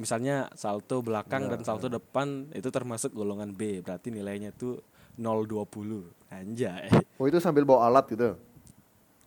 Misalnya 0.00 0.48
salto 0.56 1.00
belakang 1.00 1.48
dan 1.48 1.60
salto 1.64 1.88
depan 1.92 2.52
itu 2.52 2.68
termasuk 2.68 3.12
golongan 3.12 3.52
B, 3.52 3.84
berarti 3.84 4.12
nilainya 4.12 4.52
itu 4.52 4.80
020. 5.16 6.08
Anjay. 6.32 6.88
Oh, 7.20 7.28
itu 7.28 7.36
sambil 7.36 7.64
bawa 7.68 7.88
alat 7.88 8.08
gitu. 8.12 8.36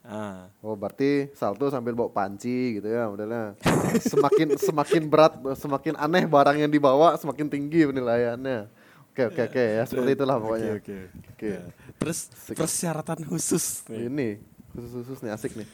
Ah. 0.04 0.52
Oh, 0.60 0.76
berarti 0.76 1.32
salto 1.32 1.72
sambil 1.72 1.96
bawa 1.96 2.12
panci 2.12 2.80
gitu 2.80 2.92
ya, 2.92 3.08
modelnya. 3.08 3.56
Semakin 4.12 4.60
semakin 4.60 5.08
berat, 5.08 5.40
semakin 5.56 5.96
aneh 5.96 6.28
barang 6.28 6.60
yang 6.60 6.68
dibawa, 6.68 7.16
semakin 7.16 7.48
tinggi 7.48 7.88
penilaiannya. 7.88 8.68
Oke, 9.14 9.32
oke, 9.32 9.42
oke 9.48 9.64
ya, 9.64 9.84
seperti 9.88 10.12
itulah 10.20 10.38
pokoknya. 10.42 10.72
Oke. 10.76 10.98
Oke. 11.32 11.50
Ya. 11.56 11.64
Terus 12.02 12.34
persyaratan 12.52 13.24
khusus 13.24 13.88
nih. 13.88 14.12
Ini 14.12 14.30
khusus-khusus 14.74 15.20
nih 15.24 15.32
asik 15.32 15.54
nih. 15.56 15.70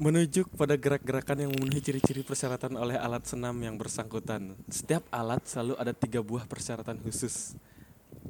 menuju 0.00 0.48
pada 0.56 0.74
gerak-gerakan 0.74 1.46
yang 1.46 1.50
memenuhi 1.52 1.78
ciri-ciri 1.78 2.24
persyaratan 2.26 2.74
oleh 2.74 2.96
alat 2.96 3.22
senam 3.28 3.54
yang 3.60 3.76
bersangkutan. 3.76 4.56
Setiap 4.66 5.04
alat 5.12 5.44
selalu 5.46 5.78
ada 5.78 5.92
tiga 5.94 6.18
buah 6.24 6.42
persyaratan 6.48 6.98
khusus, 7.04 7.54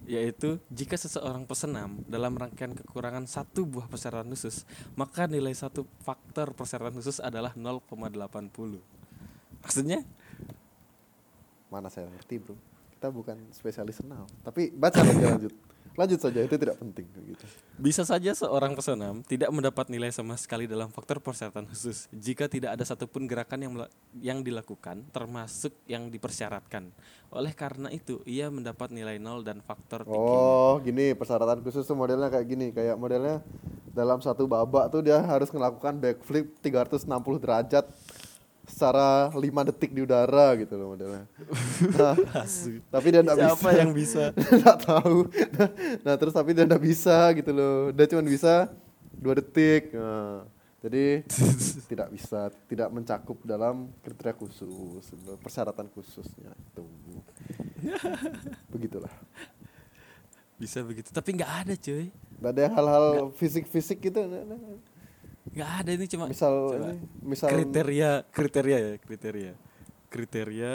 yaitu 0.06 0.58
jika 0.66 0.98
seseorang 0.98 1.46
pesenam 1.46 2.02
dalam 2.10 2.34
rangkaian 2.34 2.74
kekurangan 2.74 3.26
satu 3.30 3.62
buah 3.62 3.86
persyaratan 3.86 4.30
khusus, 4.34 4.66
maka 4.98 5.30
nilai 5.30 5.54
satu 5.54 5.86
faktor 6.02 6.52
persyaratan 6.52 6.98
khusus 6.98 7.22
adalah 7.22 7.54
0,80. 7.54 8.10
Maksudnya? 9.62 10.02
Mana 11.70 11.88
saya 11.88 12.10
ngerti, 12.10 12.42
Bro. 12.42 12.58
Kita 12.98 13.08
bukan 13.08 13.38
spesialis 13.54 14.02
senam. 14.02 14.26
Tapi 14.42 14.74
baca 14.74 15.00
lagi 15.02 15.22
lanjut. 15.22 15.54
Lanjut 15.92 16.20
saja 16.24 16.40
itu 16.40 16.56
tidak 16.56 16.76
penting 16.80 17.04
gitu 17.04 17.44
Bisa 17.76 18.06
saja 18.06 18.32
seorang 18.32 18.72
pesenam 18.72 19.20
tidak 19.26 19.50
mendapat 19.52 19.92
nilai 19.92 20.08
sama 20.08 20.38
sekali 20.40 20.64
dalam 20.64 20.88
faktor 20.88 21.20
persyaratan 21.20 21.68
khusus 21.68 22.08
jika 22.14 22.48
tidak 22.48 22.78
ada 22.78 22.84
satupun 22.86 23.28
gerakan 23.28 23.60
yang 23.60 23.72
yang 24.20 24.38
dilakukan 24.40 25.04
termasuk 25.12 25.74
yang 25.84 26.08
dipersyaratkan. 26.08 26.88
Oleh 27.32 27.56
karena 27.56 27.88
itu, 27.88 28.20
ia 28.28 28.52
mendapat 28.52 28.92
nilai 28.92 29.16
nol 29.16 29.40
dan 29.40 29.64
faktor 29.64 30.04
tinggi. 30.04 30.36
oh 30.36 30.76
gini 30.84 31.16
persyaratan 31.16 31.64
khusus 31.64 31.84
tuh 31.88 31.96
modelnya 31.96 32.28
kayak 32.28 32.46
gini 32.46 32.66
kayak 32.76 32.96
modelnya 33.00 33.40
dalam 33.92 34.20
satu 34.24 34.48
babak 34.48 34.88
tuh 34.88 35.04
dia 35.04 35.20
harus 35.20 35.52
melakukan 35.52 36.00
backflip 36.00 36.56
360 36.64 37.08
derajat 37.44 37.84
secara 38.62 39.30
5 39.34 39.68
detik 39.74 39.90
di 39.90 40.06
udara 40.06 40.54
gitu 40.54 40.78
loh 40.78 40.94
modelnya. 40.94 41.26
Nah, 41.98 42.14
tapi 42.94 43.06
dia 43.10 43.20
nggak 43.26 43.38
bisa. 43.38 43.50
Siapa 43.58 43.70
yang 43.74 43.90
bisa? 43.90 44.24
nggak 44.62 44.78
tahu. 44.86 45.18
Nah, 45.58 45.68
nah, 46.06 46.14
terus 46.14 46.34
tapi 46.34 46.54
dia 46.54 46.64
nggak 46.64 46.82
bisa 46.82 47.16
gitu 47.34 47.50
loh. 47.50 47.90
Dia 47.90 48.06
cuma 48.06 48.22
bisa 48.22 48.70
dua 49.18 49.34
detik. 49.42 49.90
Nah, 49.90 50.46
jadi 50.82 51.26
tidak 51.90 52.08
bisa 52.14 52.50
tidak 52.70 52.88
mencakup 52.90 53.38
dalam 53.42 53.90
kriteria 54.02 54.34
khusus 54.38 55.06
persyaratan 55.42 55.90
khususnya 55.90 56.54
itu. 56.54 56.86
Begitulah. 58.70 59.12
Bisa 60.58 60.78
begitu. 60.86 61.10
Tapi 61.10 61.34
nggak 61.34 61.52
ada, 61.66 61.74
cuy. 61.74 62.14
nggak 62.38 62.52
ada 62.54 62.64
hal-hal 62.78 63.06
fisik-fisik 63.34 63.98
gitu. 63.98 64.22
Nggak 65.50 65.70
ada 65.82 65.90
ini 65.90 66.06
cuma 66.06 66.24
misal 66.30 66.52
coba. 66.70 66.94
ini 66.94 67.02
misal 67.18 67.48
kriteria 67.50 68.10
kriteria 68.30 68.78
ya 68.78 68.92
kriteria. 69.02 69.52
Kriteria 70.12 70.72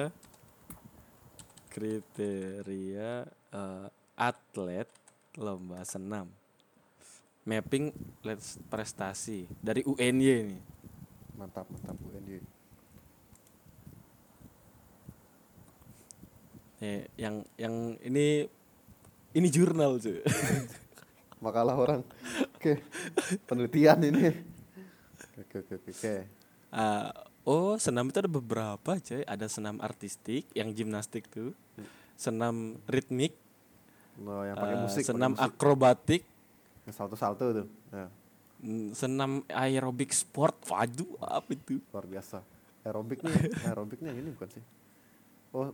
kriteria 1.72 3.12
eh, 3.54 3.88
atlet 4.18 4.90
lomba 5.40 5.86
senam. 5.88 6.28
Mapping 7.48 7.96
let's 8.28 8.60
prestasi 8.68 9.48
dari 9.64 9.80
UNY 9.88 10.52
nih 10.52 10.62
mantap 11.38 11.70
mantap 11.72 11.96
Endi 12.18 12.42
Eh, 16.78 17.10
yang 17.18 17.42
yang 17.58 17.98
ini 18.06 18.46
ini 19.34 19.48
jurnal 19.50 19.98
cuy 19.98 20.22
makalah 21.46 21.74
orang. 21.74 22.02
Oke 22.54 22.86
penelitian 23.50 23.98
ini 24.14 24.57
oke 25.38 25.56
oke 25.64 25.74
oke 25.80 25.90
oke. 25.94 26.16
Ah, 26.74 27.14
oh 27.48 27.80
senam 27.80 28.12
itu 28.12 28.18
ada 28.20 28.32
beberapa 28.32 28.92
cuy 29.00 29.24
ada 29.24 29.48
senam 29.48 29.80
artistik 29.80 30.44
yang 30.52 30.74
gimnastik 30.76 31.30
tuh. 31.32 31.56
Senam 32.18 32.76
ritmik. 32.90 33.34
No 34.18 34.42
yang 34.42 34.58
pakai 34.58 34.76
eh, 34.76 34.82
musik 34.82 35.04
pakai 35.06 35.12
senam 35.14 35.32
musik. 35.38 35.46
akrobatik. 35.46 36.22
Yang 36.90 36.96
salto 36.98 37.16
salto 37.16 37.46
tuh 37.54 37.68
ya, 37.94 38.08
Mm, 38.58 38.90
senam 38.98 39.46
aerobik 39.54 40.10
sport. 40.10 40.58
Waduh 40.66 41.14
apa 41.22 41.54
itu? 41.54 41.78
Luar 41.94 42.10
biasa. 42.10 42.42
Aerobiknya 42.82 43.30
aerobiknya 43.70 44.10
ini 44.18 44.34
bukan 44.34 44.50
sih? 44.50 44.64
Oh 45.54 45.70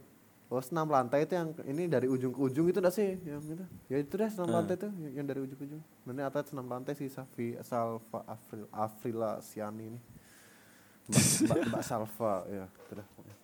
oh 0.54 0.62
senam 0.62 0.86
lantai 0.86 1.26
itu 1.26 1.34
yang 1.34 1.50
ini 1.66 1.90
dari 1.90 2.06
ujung 2.06 2.30
ke 2.30 2.38
ujung 2.38 2.70
itu 2.70 2.78
enggak 2.78 2.94
sih? 2.94 3.18
Yang 3.26 3.58
itu? 3.58 3.66
Ya 3.90 3.98
itu 3.98 4.14
deh 4.14 4.30
senam 4.30 4.54
Ah. 4.54 4.62
lantai 4.62 4.78
itu 4.78 4.86
yang, 5.10 5.26
dari 5.26 5.42
ujung 5.42 5.58
ke 5.58 5.66
ujung 5.66 5.82
nanti 6.06 6.22
atlet 6.22 6.46
senam 6.46 6.70
lantai 6.70 6.94
si 6.94 7.10
Safi 7.10 7.58
Salva 7.66 8.22
Afril 8.30 8.70
Afrila 8.70 9.42
Siani 9.42 9.84
ini. 9.90 10.00
Mbak, 11.10 11.24
Mbak, 11.50 11.58
Mbak 11.74 11.84
Salva 11.84 12.34
ya 12.48 12.66
itu 12.70 12.92
dah 12.94 13.08
pokoknya. 13.10 13.38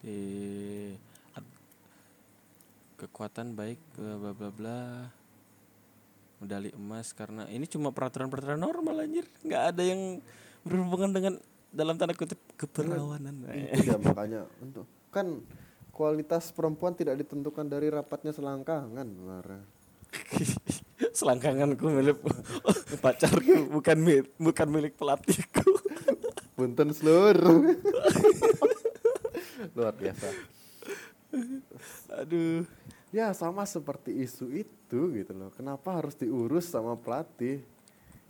Eh, 0.00 0.96
ad- 1.36 1.56
kekuatan 2.98 3.52
baik 3.52 3.78
bla 3.94 4.14
bla 4.16 4.32
bla 4.32 4.50
bla. 4.50 4.78
Medali 6.40 6.72
emas 6.72 7.12
karena 7.12 7.44
ini 7.46 7.68
cuma 7.68 7.92
peraturan-peraturan 7.92 8.56
normal 8.56 9.04
anjir. 9.04 9.28
Nggak 9.44 9.62
ada 9.76 9.82
yang 9.84 10.24
berhubungan 10.64 11.12
dengan 11.12 11.34
dalam 11.70 11.94
tanda 11.94 12.16
kutip 12.16 12.40
keperawanan 12.60 13.48
dia 13.48 13.96
makanya 13.96 14.44
untuk 14.60 14.84
kan 15.08 15.40
kualitas 15.88 16.52
perempuan 16.52 16.92
tidak 16.92 17.16
ditentukan 17.24 17.64
dari 17.64 17.88
rapatnya 17.88 18.36
selangkangan 18.36 19.06
sebenarnya 19.08 19.64
selangkanganku 21.18 21.86
milik 21.88 22.18
pacarku 23.04 23.70
bukan 23.70 23.96
milik 23.98 24.26
bukan 24.36 24.68
milik 24.68 24.94
pelatihku. 24.96 25.64
Punten 26.56 26.92
seluruh. 26.92 27.72
Luar 29.72 29.94
biasa. 29.96 30.28
Aduh. 32.20 32.68
Ya 33.10 33.32
sama 33.34 33.66
seperti 33.66 34.12
isu 34.22 34.52
itu 34.54 35.00
gitu 35.16 35.32
loh. 35.34 35.50
Kenapa 35.56 35.98
harus 35.98 36.14
diurus 36.14 36.68
sama 36.68 36.94
pelatih 36.94 37.64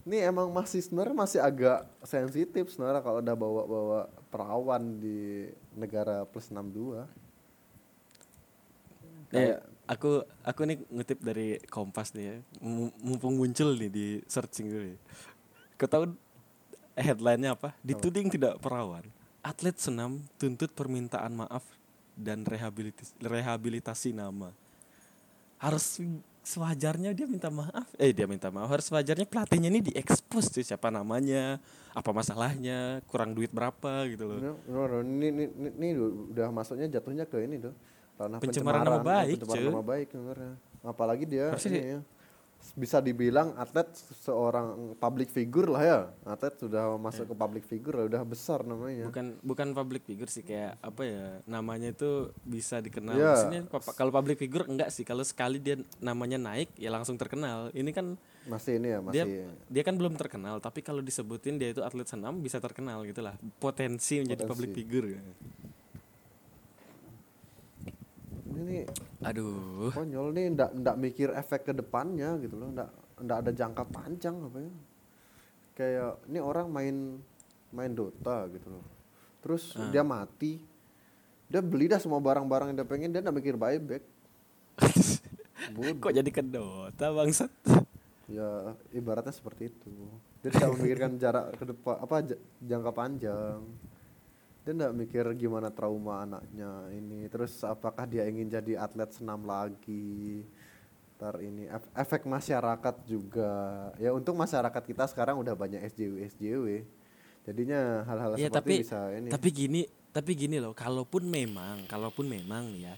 ini 0.02 0.16
emang 0.20 0.48
masih 0.48 0.80
sebenarnya 0.80 1.12
masih 1.14 1.40
agak 1.40 1.84
sensitif 2.02 2.72
sebenarnya 2.72 3.00
kalau 3.00 3.18
udah 3.20 3.36
bawa-bawa 3.36 4.00
perawan 4.28 4.96
di 4.96 5.48
negara 5.72 6.24
plus 6.24 6.48
62 6.48 7.04
Ya, 9.30 9.62
aku 9.86 10.26
aku 10.42 10.60
nih 10.66 10.82
ngutip 10.90 11.22
dari 11.22 11.62
Kompas 11.70 12.10
nih 12.18 12.24
ya. 12.26 12.36
Mu- 12.58 12.90
Mumpung 12.98 13.38
muncul 13.38 13.78
nih 13.78 13.86
di 13.86 14.06
searching 14.26 14.66
dulu. 14.66 14.86
ya. 14.90 14.98
Kau 15.78 15.86
tahu 15.86 16.04
headline-nya 16.98 17.54
apa? 17.54 17.70
Dituding 17.78 18.26
tidak 18.26 18.58
perawan. 18.58 19.06
Atlet 19.38 19.78
senam 19.78 20.26
tuntut 20.34 20.74
permintaan 20.74 21.30
maaf 21.32 21.62
dan 22.18 22.42
rehabilitasi, 22.42 23.22
rehabilitasi 23.22 24.10
nama. 24.10 24.50
Harus 25.62 26.02
sewajarnya 26.42 27.12
dia 27.12 27.26
minta 27.28 27.48
maaf. 27.52 27.88
Eh 28.00 28.10
dia 28.10 28.24
minta 28.24 28.48
maaf. 28.48 28.68
Harus 28.68 28.88
sewajarnya 28.88 29.26
pelatihnya 29.28 29.68
ini 29.68 29.80
diekspos 29.92 30.50
tuh 30.50 30.64
siapa 30.64 30.88
namanya, 30.88 31.60
apa 31.92 32.10
masalahnya, 32.10 33.04
kurang 33.06 33.36
duit 33.36 33.52
berapa 33.52 34.08
gitu 34.08 34.24
loh. 34.26 34.38
No, 34.38 34.52
no, 34.66 34.80
no, 34.88 34.98
ini, 35.04 35.28
ini, 35.28 35.44
ini, 35.50 35.70
ini 35.76 35.88
udah 36.32 36.48
masuknya 36.50 36.88
jatuhnya 36.88 37.28
ke 37.28 37.44
ini 37.44 37.60
tuh 37.60 37.74
ranah 38.20 38.38
Pencemaran 38.38 38.84
nama 38.84 39.00
pencemaran, 39.00 39.08
baik, 39.08 39.36
pencemaran 39.40 39.60
cuy. 39.64 39.70
nama 39.72 39.84
baik 39.84 40.08
apalagi 40.80 41.24
dia 41.28 41.46
Harusnya 41.52 41.72
ini 41.72 41.80
ya, 41.80 42.00
bisa 42.78 43.02
dibilang 43.02 43.56
atlet 43.58 43.88
seorang 44.22 44.94
public 44.96 45.28
figure 45.32 45.68
lah 45.68 45.82
ya. 45.82 46.00
Atlet 46.24 46.54
sudah 46.56 46.96
masuk 46.96 47.30
ke 47.30 47.34
public 47.34 47.64
figure 47.66 47.94
lah, 47.96 48.04
udah 48.06 48.22
besar 48.22 48.62
namanya. 48.62 49.10
Bukan 49.10 49.40
bukan 49.42 49.68
public 49.74 50.02
figure 50.06 50.30
sih 50.30 50.46
kayak 50.46 50.78
apa 50.80 51.02
ya 51.02 51.26
namanya 51.50 51.90
itu 51.90 52.30
bisa 52.46 52.78
dikenal. 52.78 53.18
Iya. 53.18 53.30
Maksudnya 53.34 53.62
kalau 53.96 54.12
public 54.14 54.38
figure 54.38 54.64
enggak 54.68 54.94
sih 54.94 55.02
kalau 55.02 55.26
sekali 55.26 55.58
dia 55.58 55.80
namanya 55.98 56.38
naik 56.38 56.72
ya 56.78 56.88
langsung 56.92 57.18
terkenal. 57.18 57.74
Ini 57.74 57.90
kan 57.90 58.16
masih 58.48 58.80
ini 58.80 58.88
ya 58.88 58.98
dia 59.12 59.24
masih. 59.24 59.44
dia 59.68 59.82
kan 59.84 59.94
belum 60.00 60.16
terkenal 60.16 60.58
tapi 60.64 60.80
kalau 60.80 61.04
disebutin 61.04 61.60
dia 61.60 61.76
itu 61.76 61.84
atlet 61.84 62.08
senam 62.08 62.40
bisa 62.40 62.56
terkenal 62.56 63.04
gitulah 63.04 63.36
potensi 63.60 64.24
menjadi 64.24 64.48
Potensi. 64.48 64.52
public 64.56 64.70
figure 64.72 65.06
ini 68.60 68.84
aduh. 69.20 69.90
konyol 69.90 70.32
nih 70.32 70.46
ndak 70.52 70.70
ndak 70.76 70.96
mikir 70.96 71.28
efek 71.32 71.68
ke 71.68 71.72
depannya 71.72 72.36
gitu 72.38 72.56
loh. 72.56 72.68
Ndak 72.70 72.88
ndak 73.20 73.36
ada 73.42 73.50
jangka 73.50 73.84
panjang 73.88 74.36
apa 74.40 74.58
ya. 74.60 74.72
Kayak 75.74 76.12
ini 76.28 76.38
orang 76.38 76.66
main 76.68 76.96
main 77.70 77.92
Dota 77.92 78.48
gitu 78.50 78.68
loh. 78.68 78.84
Terus 79.40 79.72
Ah. 79.74 79.88
dia 79.88 80.02
mati. 80.02 80.60
Dia 81.50 81.58
beli 81.60 81.90
dah 81.90 81.98
semua 81.98 82.22
barang-barang 82.22 82.70
yang 82.70 82.78
dia 82.78 82.88
pengen 82.88 83.10
dia 83.10 83.20
ndak 83.20 83.36
mikir 83.36 83.56
buyback. 83.56 84.04
Kok 86.02 86.14
jadi 86.14 86.30
kedota 86.30 87.10
bangsat? 87.10 87.50
Ya 88.30 88.74
ibaratnya 88.90 89.34
seperti 89.34 89.68
itu. 89.68 89.90
Dia 90.40 90.54
tidak 90.54 90.70
memikirkan 90.78 91.18
jarak 91.18 91.58
ke 91.58 91.64
depan 91.66 91.96
apa 91.98 92.16
jangka 92.62 92.90
panjang 92.94 93.60
dia 94.60 94.72
tidak 94.76 94.92
mikir 94.92 95.24
gimana 95.40 95.72
trauma 95.72 96.28
anaknya 96.28 96.92
ini. 96.92 97.24
Terus 97.32 97.64
apakah 97.64 98.04
dia 98.04 98.28
ingin 98.28 98.48
jadi 98.52 98.84
atlet 98.84 99.08
senam 99.12 99.44
lagi? 99.48 100.44
Ntar 101.16 101.40
ini 101.40 101.68
ef- 101.68 101.92
efek 101.96 102.28
masyarakat 102.28 102.96
juga. 103.08 103.52
Ya 103.96 104.12
untuk 104.12 104.36
masyarakat 104.36 104.82
kita 104.84 105.08
sekarang 105.08 105.40
udah 105.40 105.56
banyak 105.56 105.80
SJW 105.88 106.14
SJW 106.36 106.66
jadinya 107.40 108.04
hal-hal 108.04 108.30
ya 108.36 108.52
seperti 108.52 108.56
tapi 108.60 108.74
bisa 108.84 109.00
ini. 109.16 109.28
tapi 109.32 109.48
gini 109.48 109.80
tapi 110.12 110.30
gini 110.36 110.56
loh 110.60 110.76
kalaupun 110.76 111.24
memang 111.24 111.88
kalaupun 111.88 112.28
memang 112.28 112.76
ya 112.76 112.94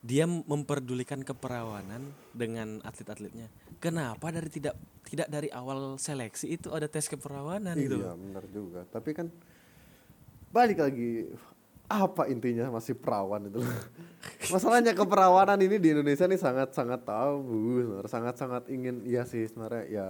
dia 0.00 0.24
memperdulikan 0.24 1.20
keperawanan 1.20 2.08
dengan 2.32 2.80
atlet-atletnya. 2.80 3.52
Kenapa 3.84 4.32
dari 4.32 4.48
tidak 4.48 4.72
tidak 5.04 5.28
dari 5.28 5.52
awal 5.52 6.00
seleksi 6.00 6.56
itu 6.56 6.72
ada 6.72 6.88
tes 6.88 7.04
keperawanan 7.04 7.76
gitu? 7.76 8.00
Iya 8.00 8.16
benar 8.16 8.44
juga. 8.48 8.80
Tapi 8.88 9.12
kan 9.12 9.28
balik 10.50 10.78
lagi. 10.78 11.30
Apa 11.86 12.30
intinya 12.30 12.70
masih 12.70 12.94
perawan 12.94 13.50
itu? 13.50 13.58
Masalahnya 14.54 14.94
keperawanan 14.94 15.58
ini 15.58 15.74
di 15.76 15.90
Indonesia 15.90 16.22
nih 16.22 16.38
sangat 16.38 16.70
sangat 16.70 17.02
tabu 17.02 17.82
sangat 18.06 18.38
sangat 18.38 18.62
ingin 18.68 19.02
iya 19.02 19.26
sih 19.26 19.42
sebenarnya 19.42 19.84
ya 19.90 20.08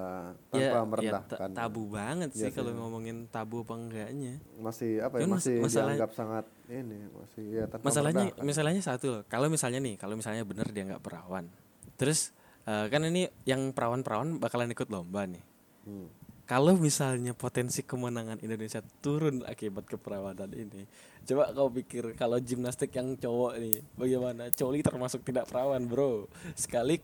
tanpa 0.50 0.61
ya, 0.61 0.73
ya 0.75 0.82
merendahkan. 0.85 1.49
ta- 1.49 1.56
tabu 1.56 1.88
banget 1.88 2.30
Iya 2.32 2.42
sih 2.42 2.50
kalau 2.52 2.76
ngomongin 2.76 3.25
tabu 3.26 3.64
apa 3.64 3.75
enggaknya. 3.75 4.44
Masih 4.59 5.00
apa 5.00 5.14
ya 5.16 5.25
Cuman 5.25 5.32
mas- 5.32 5.40
masih 5.40 5.56
masalah- 5.59 5.88
dianggap 5.88 6.11
sangat 6.12 6.44
ini 6.68 6.99
masih 7.11 7.44
ya 7.49 7.64
tanpa 7.64 7.85
masalahnya 7.87 8.26
masalahnya 8.38 8.82
satu 8.85 9.06
loh. 9.09 9.23
Kalau 9.25 9.49
misalnya 9.49 9.80
nih 9.80 9.97
kalau 9.97 10.14
misalnya 10.14 10.44
bener 10.44 10.68
dia 10.68 10.85
nggak 10.85 11.00
perawan. 11.00 11.49
Terus 11.97 12.37
eh, 12.62 12.87
kan 12.88 13.00
ini 13.02 13.25
yang 13.44 13.73
perawan-perawan 13.73 14.37
bakalan 14.37 14.68
ikut 14.68 14.92
lomba 14.92 15.25
nih. 15.25 15.40
Hmm. 15.80 16.12
Kalau 16.50 16.75
misalnya 16.75 17.30
potensi 17.30 17.87
kemenangan 17.87 18.42
Indonesia 18.42 18.83
turun 18.99 19.47
akibat 19.47 19.87
keperawanan 19.87 20.50
ini 20.50 20.83
coba 21.23 21.54
kau 21.54 21.71
pikir 21.71 22.19
kalau 22.19 22.42
gimnastik 22.42 22.90
yang 22.90 23.14
cowok 23.14 23.54
nih 23.62 23.78
bagaimana? 23.95 24.50
Coli 24.50 24.83
termasuk 24.83 25.23
tidak 25.23 25.47
perawan 25.47 25.87
bro. 25.87 26.26
Sekali 26.59 26.99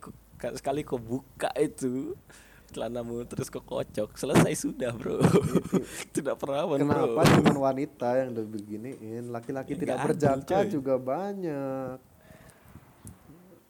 sekali 0.59 0.83
kau 0.83 0.99
buka 0.99 1.55
itu 1.55 2.19
celanamu 2.75 3.23
terus 3.31 3.47
kau 3.47 3.62
kocok 3.62 4.19
selesai 4.19 4.67
sudah 4.67 4.91
bro. 4.99 5.23
Tidak 6.17 6.35
perawan 6.35 6.83
bro. 6.83 7.15
Kenapa 7.15 7.23
cuma 7.38 7.71
wanita 7.71 8.19
yang 8.19 8.35
udah 8.35 8.47
beginiin 8.50 9.31
laki-laki 9.31 9.79
Ya, 9.79 10.03
tidak 10.11 10.43
coy. 10.43 10.67
juga 10.75 10.99
banyak. 10.99 12.03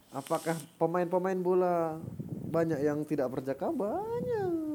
Apakah 0.08 0.56
pemain-pemain 0.80 1.36
bola 1.36 2.00
banyak 2.48 2.80
yang 2.80 3.04
tidak 3.04 3.28
berjaka 3.28 3.68
banyak 3.68 4.65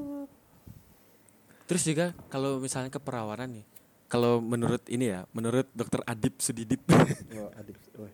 Terus 1.71 1.87
juga 1.87 2.11
kalau 2.27 2.59
misalnya 2.59 2.91
keperawanan 2.91 3.47
nih, 3.47 3.65
kalau 4.11 4.43
menurut 4.43 4.83
ini 4.91 5.07
ya, 5.07 5.23
menurut 5.31 5.71
dokter 5.71 6.03
Adib 6.03 6.35
Sudidip, 6.43 6.83
Wah, 6.91 7.47
adik, 7.55 7.79
wah. 7.95 8.11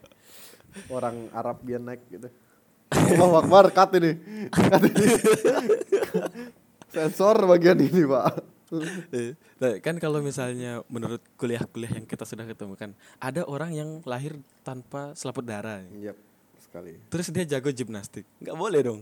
orang 0.94 1.26
Arab 1.34 1.58
biar 1.66 1.82
naik 1.82 2.06
gitu. 2.06 2.30
Allah 2.94 3.42
Akbar, 3.42 3.74
cut 3.74 3.98
ini. 3.98 4.14
Cut 4.54 4.84
ini. 4.86 5.06
Sensor 6.94 7.50
bagian 7.50 7.82
ini, 7.82 8.06
Pak. 8.06 8.46
nah, 9.58 9.74
kan 9.82 9.98
kalau 9.98 10.22
misalnya 10.22 10.86
menurut 10.86 11.26
kuliah-kuliah 11.34 11.98
yang 11.98 12.06
kita 12.06 12.30
sudah 12.30 12.46
ketemukan, 12.46 12.94
ada 13.18 13.42
orang 13.50 13.74
yang 13.74 13.90
lahir 14.06 14.38
tanpa 14.62 15.18
selaput 15.18 15.42
darah. 15.42 15.82
Iya, 15.98 16.14
sekali. 16.62 17.02
terus 17.10 17.34
dia 17.34 17.58
jago 17.58 17.74
gimnastik, 17.74 18.30
nggak 18.38 18.54
boleh 18.54 18.86
dong? 18.86 19.02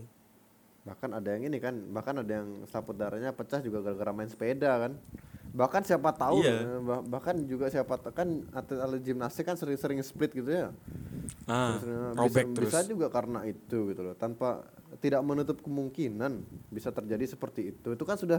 Bahkan 0.86 1.10
ada 1.12 1.28
yang 1.28 1.44
ini 1.44 1.58
kan, 1.58 1.74
bahkan 1.90 2.14
ada 2.16 2.32
yang 2.32 2.62
saput 2.64 2.94
darahnya 2.94 3.30
pecah 3.30 3.58
juga 3.58 3.82
gara-gara 3.82 4.12
main 4.12 4.26
sepeda 4.26 4.70
kan. 4.80 4.92
Bahkan 5.50 5.82
siapa 5.82 6.12
tahu 6.12 6.40
Iya. 6.40 6.52
eh, 6.54 6.80
bah- 6.80 7.02
bahkan 7.02 7.34
juga 7.42 7.66
siapa 7.66 7.96
tahu 7.96 8.12
kan 8.12 8.28
atlet-atlet 8.50 9.02
gimnastik 9.02 9.44
kan 9.44 9.54
sering-sering 9.54 9.98
split 10.00 10.30
gitu 10.32 10.46
ya. 10.46 10.70
Ah, 11.44 11.74
Terus, 11.74 11.90
eh, 11.90 12.10
robek 12.14 12.44
bisa, 12.44 12.54
terus. 12.54 12.68
bisa 12.68 12.80
juga 12.84 13.06
karena 13.08 13.40
itu 13.44 13.78
gitu 13.88 14.00
loh 14.00 14.14
tanpa 14.14 14.62
tidak 14.96 15.22
menutup 15.22 15.58
kemungkinan 15.58 16.38
bisa 16.68 16.90
terjadi 16.90 17.26
seperti 17.28 17.72
itu 17.72 17.88
itu 17.88 18.04
kan 18.04 18.14
sudah 18.14 18.38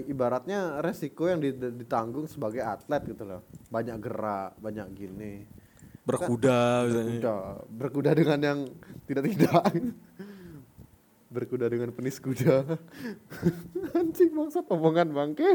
ibaratnya 0.00 0.78
resiko 0.80 1.26
yang 1.26 1.38
di- 1.38 1.52
ditanggung 1.52 2.24
sebagai 2.24 2.60
atlet 2.60 3.02
gitu 3.04 3.22
loh 3.24 3.40
banyak 3.66 3.98
gerak 3.98 4.56
banyak 4.56 4.86
gini 4.90 5.34
Berkuda, 6.00 6.86
misalnya. 6.86 7.18
berkuda 7.20 7.34
berkuda 7.68 8.10
dengan 8.14 8.38
yang 8.40 8.58
tidak 9.04 9.24
tidak 9.28 9.62
berkuda 11.30 11.70
dengan 11.70 11.94
penis 11.94 12.18
kuda 12.18 12.66
anjing 13.98 14.34
maksud 14.34 14.66
omongan 14.66 15.14
bangke 15.14 15.46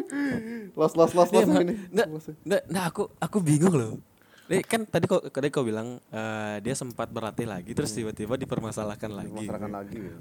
los 0.72 0.96
los 0.96 1.12
los 1.12 1.30
los 1.30 1.44
Iya, 1.46 1.62
ini 1.62 1.76
nggak, 1.92 2.64
nah 2.72 2.88
aku 2.88 3.12
aku 3.20 3.38
bingung 3.44 3.76
loh. 3.76 4.00
Nih, 4.46 4.62
kan 4.62 4.86
tadi 4.86 5.10
kok 5.10 5.26
tadi 5.34 5.50
kau 5.50 5.66
bilang 5.66 5.98
eh, 6.14 6.62
dia 6.62 6.78
sempat 6.78 7.10
berlatih 7.10 7.50
lagi 7.50 7.74
terus 7.74 7.92
tiba-tiba 7.92 8.38
dipermasalahkan 8.38 9.10
lagi. 9.10 9.34
masyarakat 9.34 9.72
lagi 9.74 9.96
gitu. 10.00 10.20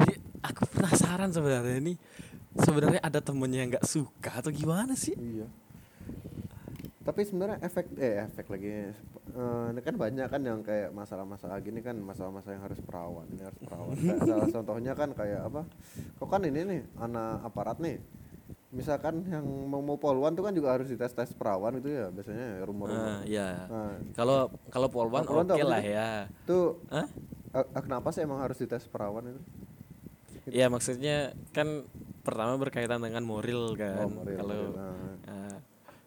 Jadi 0.00 0.14
aku 0.40 0.62
penasaran 0.70 1.28
sebenarnya 1.34 1.76
ini 1.82 1.94
sebenarnya 2.56 3.00
ada 3.02 3.18
temennya 3.18 3.58
yang 3.66 3.70
nggak 3.76 3.86
suka 3.90 4.38
atau 4.38 4.54
gimana 4.54 4.94
sih? 4.94 5.18
Iya. 5.18 5.50
Tapi 7.10 7.26
sebenarnya 7.26 7.58
efek 7.58 7.90
eh 7.98 8.22
efek 8.22 8.46
lagi 8.46 8.70
eh, 8.70 9.64
ini 9.74 9.80
kan 9.82 9.98
banyak 9.98 10.30
kan 10.30 10.42
yang 10.46 10.62
kayak 10.62 10.94
masalah-masalah 10.94 11.58
gini 11.58 11.82
kan 11.82 11.98
masalah-masalah 11.98 12.54
yang 12.54 12.62
harus 12.70 12.78
perawan, 12.78 13.26
ini 13.34 13.42
harus 13.42 13.58
perawan. 13.58 13.98
Kayak 14.06 14.20
salah 14.30 14.46
contohnya 14.46 14.92
kan 14.94 15.10
kayak 15.10 15.40
apa? 15.50 15.66
Kok 16.22 16.28
kan 16.30 16.46
ini 16.46 16.60
nih 16.62 16.80
anak 17.02 17.50
aparat 17.50 17.82
nih. 17.82 17.98
Misalkan 18.70 19.26
yang 19.26 19.42
mau 19.42 19.82
mau 19.82 19.98
poluan 19.98 20.38
tuh 20.38 20.46
kan 20.46 20.54
juga 20.54 20.78
harus 20.78 20.86
dites 20.86 21.10
tes 21.10 21.34
perawan 21.34 21.82
itu 21.82 21.90
ya 21.90 22.14
biasanya 22.14 22.46
Nah, 22.46 22.62
rumor-rumor. 22.62 23.26
ya. 23.26 23.66
Nah, 23.66 23.98
Kalau 24.14 24.38
kalau 24.70 24.86
polwan 24.86 25.26
Kalau 25.26 25.42
polwan 25.42 25.46
tuh 25.50 25.56
oke 25.58 25.66
apa 25.66 25.72
lah 25.74 25.82
ya. 25.82 26.10
itu 26.30 26.58
Hah? 26.94 27.06
eh, 27.50 27.66
eh, 27.66 27.82
kenapa 27.82 28.08
sih 28.14 28.22
emang 28.22 28.38
harus 28.38 28.54
dites 28.54 28.86
perawan 28.86 29.34
itu? 29.34 29.40
Ya 30.46 30.70
maksudnya 30.70 31.34
kan 31.50 31.82
pertama 32.22 32.54
berkaitan 32.54 33.02
dengan 33.02 33.26
moral 33.26 33.74
kan. 33.74 34.06
Oh, 34.06 34.22
kalau. 34.22 34.62
Nah. 34.78 35.18
Nah, 35.26 35.54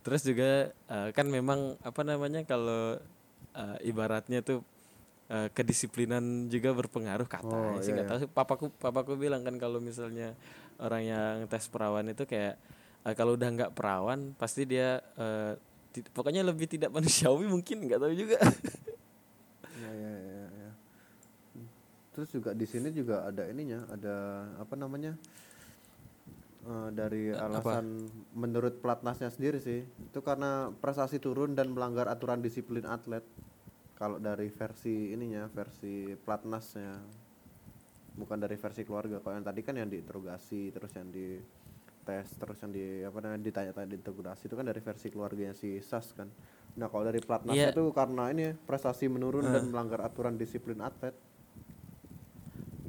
terus 0.03 0.21
juga 0.27 0.71
eh, 0.89 1.09
kan 1.15 1.27
memang 1.27 1.79
apa 1.81 2.01
namanya 2.03 2.43
kalau 2.43 2.99
eh, 3.55 3.77
ibaratnya 3.89 4.39
tuh 4.43 4.59
eh, 5.31 5.47
kedisiplinan 5.55 6.47
juga 6.53 6.71
berpengaruh 6.75 7.27
kata 7.29 7.55
Oh, 7.55 7.81
sih 7.83 7.91
iya, 7.91 7.95
nggak 7.95 8.07
tahu 8.09 8.19
papaku 8.31 8.65
papaku 8.81 9.13
bilang 9.19 9.41
kan 9.47 9.55
kalau 9.59 9.79
misalnya 9.83 10.35
orang 10.81 11.03
yang 11.07 11.35
tes 11.51 11.65
perawan 11.71 12.07
itu 12.11 12.23
kayak 12.27 12.55
eh, 13.07 13.15
kalau 13.17 13.35
udah 13.39 13.49
nggak 13.55 13.71
perawan 13.77 14.35
pasti 14.37 14.67
dia 14.67 14.99
ti- 15.93 16.05
pokoknya 16.13 16.41
lebih 16.45 16.67
tidak 16.69 16.91
manusiawi 16.95 17.45
mungkin 17.49 17.77
nggak 17.87 18.01
tahu 18.01 18.13
juga 18.15 18.37
Ya, 19.73 19.89
ya, 19.89 20.13
ya, 20.21 20.45
ya. 20.53 20.71
Terus 22.13 22.29
juga 22.29 22.53
di 22.53 22.65
sini 22.69 22.93
juga 22.93 23.25
ada 23.25 23.43
ininya, 23.49 23.89
ada 23.89 24.15
apa 24.61 24.77
namanya? 24.77 25.17
Eh, 26.63 26.89
dari 26.95 27.31
apa? 27.31 27.47
alasan 27.47 28.07
menurut 28.33 28.79
pelatnasnya 28.79 29.29
sendiri 29.29 29.59
sih. 29.59 29.83
Itu 29.83 30.23
karena 30.23 30.71
prestasi 30.71 31.19
turun 31.19 31.53
dan 31.53 31.71
melanggar 31.71 32.07
aturan 32.07 32.39
disiplin 32.39 32.83
atlet. 32.87 33.23
Kalau 33.93 34.19
dari 34.19 34.49
versi 34.49 35.13
ininya, 35.13 35.47
versi 35.51 36.11
pelatnasnya. 36.17 36.99
Bukan 38.13 38.37
dari 38.37 38.57
versi 38.59 38.81
keluarga. 38.85 39.21
Kalau 39.23 39.37
yang 39.37 39.47
tadi 39.47 39.61
kan 39.65 39.73
yang 39.77 39.89
diinterogasi, 39.89 40.69
terus 40.73 40.91
yang 40.93 41.09
di 41.09 41.39
tes, 42.03 42.27
terus 42.35 42.59
yang 42.59 42.71
di 42.75 43.01
apa 43.01 43.17
namanya 43.23 43.41
ditanya-tanya 43.47 43.89
diinterogasi 43.95 44.51
itu 44.51 44.55
kan 44.59 44.67
dari 44.67 44.81
versi 44.83 45.07
keluarganya 45.07 45.55
si 45.55 45.79
Sas 45.79 46.11
kan. 46.11 46.27
Nah, 46.73 46.91
kalau 46.91 47.07
dari 47.07 47.21
pelatnasnya 47.23 47.71
itu 47.71 47.83
karena 47.95 48.23
ini 48.33 48.45
prestasi 48.65 49.07
menurun 49.07 49.45
dan 49.45 49.69
melanggar 49.71 50.03
aturan 50.03 50.35
disiplin 50.35 50.81
atlet. 50.83 51.15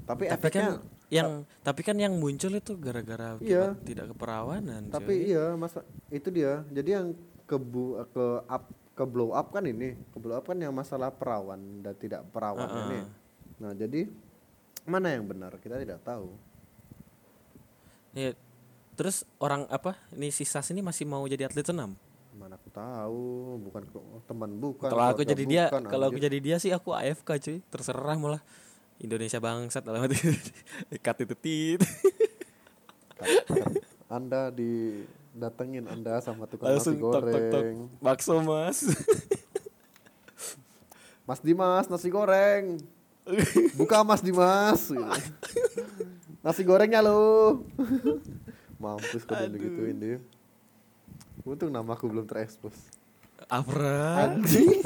Tapi, 0.04 0.28
tapi 0.28 0.36
efeknya 0.36 0.76
kan 0.76 0.93
yang 1.12 1.44
tapi 1.60 1.84
kan 1.84 1.96
yang 2.00 2.16
muncul 2.16 2.52
itu 2.52 2.74
gara-gara 2.80 3.36
Iya. 3.38 3.76
tidak 3.84 4.16
keperawanan 4.16 4.88
tapi 4.88 5.12
cuy. 5.20 5.30
iya 5.36 5.52
masa 5.54 5.84
itu 6.08 6.28
dia. 6.32 6.64
Jadi 6.72 6.90
yang 6.90 7.06
ke 7.44 7.56
bu, 7.60 8.00
ke 8.10 8.24
up 8.48 8.64
ke 8.94 9.04
blow 9.04 9.34
up 9.34 9.50
kan 9.52 9.66
ini, 9.66 9.98
ke 10.14 10.16
blow 10.22 10.38
up 10.38 10.46
kan 10.46 10.56
yang 10.56 10.72
masalah 10.72 11.10
perawan 11.10 11.58
dan 11.82 11.94
tidak 11.98 12.22
perawan 12.30 12.64
Heeh. 12.64 12.82
ini. 12.88 13.00
Nah, 13.58 13.72
jadi 13.74 14.06
mana 14.86 15.12
yang 15.12 15.26
benar 15.26 15.58
kita 15.58 15.82
tidak 15.82 15.98
tahu. 16.06 16.30
Ya, 18.14 18.30
terus 18.94 19.26
orang 19.42 19.66
apa? 19.68 19.98
Ini 20.14 20.30
si 20.30 20.46
Sas 20.46 20.70
ini 20.70 20.78
masih 20.80 21.04
mau 21.04 21.26
jadi 21.26 21.50
atlet 21.50 21.66
senam. 21.66 21.98
Mana 22.34 22.54
aku 22.54 22.70
tahu, 22.70 23.58
bukan 23.62 23.82
teman 24.26 24.50
bukan. 24.58 24.88
Kalau 24.90 25.06
aku 25.06 25.22
jadi 25.26 25.44
dia, 25.46 25.64
bukan, 25.70 25.86
kalau 25.90 26.04
aku 26.10 26.18
jadi 26.18 26.38
dia 26.38 26.56
sih 26.62 26.70
aku 26.70 26.94
AFK 26.94 27.28
cuy. 27.42 27.58
Terserah 27.70 28.14
malah 28.18 28.42
Indonesia 29.02 29.42
bangsat 29.42 29.82
dalam 29.82 30.06
arti 30.06 30.14
kat 31.02 31.16
itu 31.26 31.34
tit. 31.34 31.82
Anda 34.14 34.54
didatengin 34.54 35.90
Anda 35.90 36.22
sama 36.22 36.46
tukang 36.46 36.70
Langsung 36.70 36.94
nasi 36.94 37.02
tok 37.02 37.12
tok 37.12 37.22
tok. 37.22 37.32
goreng. 37.50 37.76
Bakso 37.98 38.34
Mas. 38.44 38.78
Mas 41.26 41.40
Dimas 41.40 41.88
nasi 41.88 42.12
goreng. 42.12 42.78
Buka 43.74 44.04
Mas 44.04 44.20
Dimas. 44.20 44.92
Gitu. 44.92 45.00
Nasi 46.44 46.62
gorengnya 46.62 47.00
lo. 47.00 47.64
Mampus 48.76 49.24
kalau 49.24 49.48
digituin 49.48 49.96
dia. 49.96 50.18
Untung 51.44 51.72
namaku 51.72 52.12
belum 52.12 52.28
terekspos. 52.28 52.76
Afra. 53.48 54.36
Anjing. 54.36 54.84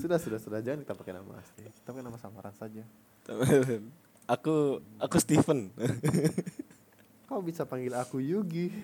Sudah 0.00 0.18
sudah 0.18 0.38
sudah 0.40 0.58
jangan 0.64 0.80
kita 0.86 0.94
pakai 0.96 1.12
nama 1.12 1.36
asli. 1.36 1.68
Kita 1.68 1.92
pakai 1.92 2.04
nama 2.04 2.16
samaran 2.16 2.54
saja. 2.56 2.84
aku 4.34 4.80
aku 4.96 5.16
Steven. 5.20 5.68
Kau 7.30 7.44
bisa 7.46 7.62
panggil 7.62 7.94
aku 7.94 8.18
Yugi. 8.18 8.74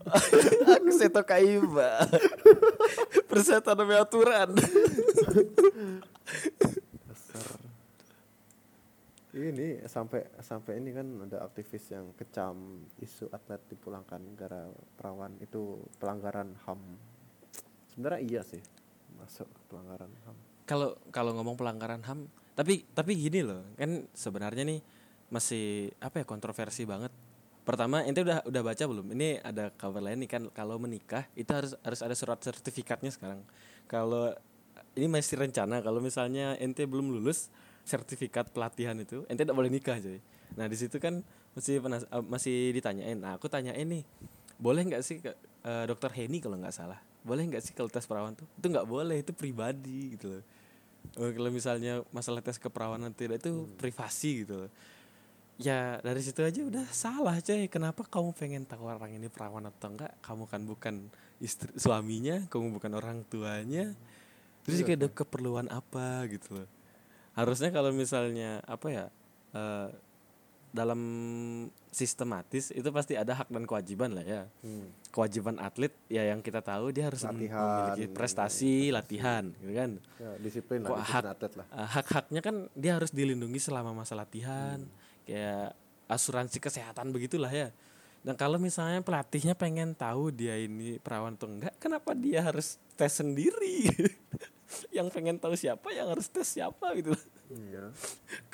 aku 0.78 0.90
Seto 0.94 1.26
Kaiba. 1.26 2.06
Persetan 3.26 3.74
demi 3.74 3.98
aturan. 3.98 4.54
Ini 9.34 9.86
sampai 9.90 10.22
sampai 10.38 10.78
ini 10.78 10.94
kan 10.94 11.06
ada 11.26 11.50
aktivis 11.50 11.90
yang 11.90 12.14
kecam 12.14 12.86
isu 13.02 13.26
atlet 13.34 13.58
dipulangkan 13.70 14.22
gara 14.38 14.70
perawan 14.94 15.34
itu 15.42 15.82
pelanggaran 15.98 16.54
ham 16.66 16.82
sebenarnya 17.90 18.20
iya 18.26 18.42
sih 18.42 18.62
masuk 19.20 19.48
pelanggaran 19.68 20.10
ham. 20.24 20.36
Kalau 20.64 20.96
kalau 21.12 21.36
ngomong 21.36 21.60
pelanggaran 21.60 22.00
ham 22.08 22.26
tapi 22.56 22.84
tapi 22.96 23.16
gini 23.16 23.44
loh 23.44 23.62
kan 23.76 24.04
sebenarnya 24.12 24.64
nih 24.64 24.80
masih 25.30 25.94
apa 26.00 26.24
ya 26.24 26.26
kontroversi 26.26 26.88
banget. 26.88 27.12
Pertama 27.62 28.02
ente 28.02 28.24
udah 28.24 28.42
udah 28.48 28.62
baca 28.64 28.84
belum? 28.88 29.12
Ini 29.14 29.44
ada 29.44 29.70
kabar 29.76 30.02
lain 30.02 30.24
nih 30.24 30.30
kan 30.30 30.42
kalau 30.50 30.80
menikah 30.80 31.28
itu 31.38 31.48
harus 31.52 31.76
harus 31.84 32.00
ada 32.02 32.14
surat 32.16 32.40
sertifikatnya 32.40 33.12
sekarang. 33.12 33.40
Kalau 33.86 34.34
ini 34.96 35.06
masih 35.06 35.38
rencana 35.38 35.84
kalau 35.84 36.02
misalnya 36.02 36.56
ente 36.58 36.82
belum 36.88 37.12
lulus 37.14 37.52
sertifikat 37.86 38.50
pelatihan 38.50 38.96
itu 38.98 39.22
ente 39.30 39.46
tidak 39.46 39.54
boleh 39.54 39.70
nikah 39.70 40.00
coy. 40.00 40.18
Nah 40.58 40.66
di 40.66 40.76
situ 40.76 40.98
kan 40.98 41.22
masih 41.54 41.78
penas 41.78 42.02
eh, 42.08 42.24
masih 42.24 42.74
ditanyain. 42.74 43.18
Nah 43.20 43.38
aku 43.38 43.46
tanyain 43.46 43.86
nih 43.86 44.02
boleh 44.58 44.82
nggak 44.90 45.02
sih 45.04 45.22
eh, 45.22 45.84
dokter 45.86 46.10
Heni 46.10 46.42
kalau 46.42 46.58
nggak 46.58 46.74
salah 46.74 47.09
boleh 47.20 47.42
nggak 47.52 47.62
sih 47.62 47.72
kalau 47.76 47.92
tes 47.92 48.04
perawan 48.08 48.32
tuh? 48.32 48.48
Itu 48.56 48.66
nggak 48.72 48.88
boleh 48.88 49.20
itu 49.20 49.32
pribadi 49.36 50.16
gitu 50.16 50.38
loh. 50.38 50.44
Oh, 51.16 51.30
kalau 51.32 51.50
misalnya 51.52 52.04
masalah 52.12 52.44
tes 52.44 52.60
keperawanan 52.60 53.12
tidak 53.12 53.40
itu 53.40 53.68
privasi 53.80 54.44
gitu 54.44 54.66
loh. 54.66 54.70
Ya 55.60 56.00
dari 56.00 56.24
situ 56.24 56.40
aja 56.40 56.60
udah 56.64 56.86
salah 56.88 57.36
coy. 57.40 57.68
Kenapa 57.68 58.04
kamu 58.08 58.32
pengen 58.32 58.64
tahu 58.64 58.88
orang 58.88 59.12
ini 59.12 59.28
perawan 59.28 59.68
atau 59.68 59.92
enggak 59.92 60.12
kamu 60.24 60.44
kan 60.48 60.60
bukan 60.64 60.94
istri 61.40 61.72
suaminya 61.76 62.48
kamu 62.48 62.80
bukan 62.80 62.92
orang 62.96 63.24
tuanya. 63.28 63.92
Terus 64.64 64.84
kayak 64.84 65.00
ada 65.04 65.08
keperluan 65.12 65.68
apa 65.68 66.24
gitu 66.28 66.64
loh. 66.64 66.68
Harusnya 67.36 67.72
kalau 67.72 67.92
misalnya 67.92 68.60
apa 68.64 68.86
ya 68.88 69.04
eh, 69.56 69.88
dalam 70.70 71.00
sistematis 71.90 72.70
itu 72.70 72.86
pasti 72.94 73.18
ada 73.18 73.34
hak 73.34 73.50
dan 73.50 73.66
kewajiban 73.66 74.14
lah 74.14 74.22
ya. 74.22 74.42
Hmm. 74.62 74.94
kewajiban 75.10 75.58
atlet 75.58 75.90
ya 76.06 76.22
yang 76.22 76.38
kita 76.38 76.62
tahu 76.62 76.94
dia 76.94 77.10
harus 77.10 77.26
Latihan, 77.26 77.58
memiliki 77.58 78.14
prestasi 78.14 78.94
latihan 78.94 79.50
gitu 79.58 79.72
kan. 79.74 79.90
Ya, 80.22 80.30
disiplin 80.38 80.86
lah 80.86 81.02
hak- 81.02 81.34
atlet 81.34 81.52
lah. 81.58 81.66
Uh, 81.74 81.88
hak-haknya 81.90 82.40
kan 82.40 82.56
dia 82.78 82.94
harus 82.94 83.10
dilindungi 83.10 83.58
selama 83.58 83.90
masa 83.90 84.14
latihan. 84.14 84.86
Kayak 85.26 85.74
asuransi 86.06 86.62
kesehatan 86.62 87.10
begitulah 87.10 87.50
ya. 87.50 87.74
Dan 88.22 88.38
kalau 88.38 88.62
misalnya 88.62 89.02
pelatihnya 89.02 89.58
pengen 89.58 89.98
tahu 89.98 90.30
dia 90.30 90.54
ini 90.54 91.02
perawan 91.02 91.34
atau 91.34 91.50
enggak 91.50 91.74
kenapa 91.82 92.14
dia 92.14 92.46
harus 92.46 92.78
tes 92.94 93.10
sendiri? 93.10 93.90
Yang 94.96 95.10
pengen 95.10 95.42
tahu 95.42 95.58
siapa 95.58 95.90
yang 95.90 96.14
harus 96.14 96.30
tes 96.30 96.46
siapa 96.46 96.94
gitu 96.94 97.10
iya. 97.50 97.84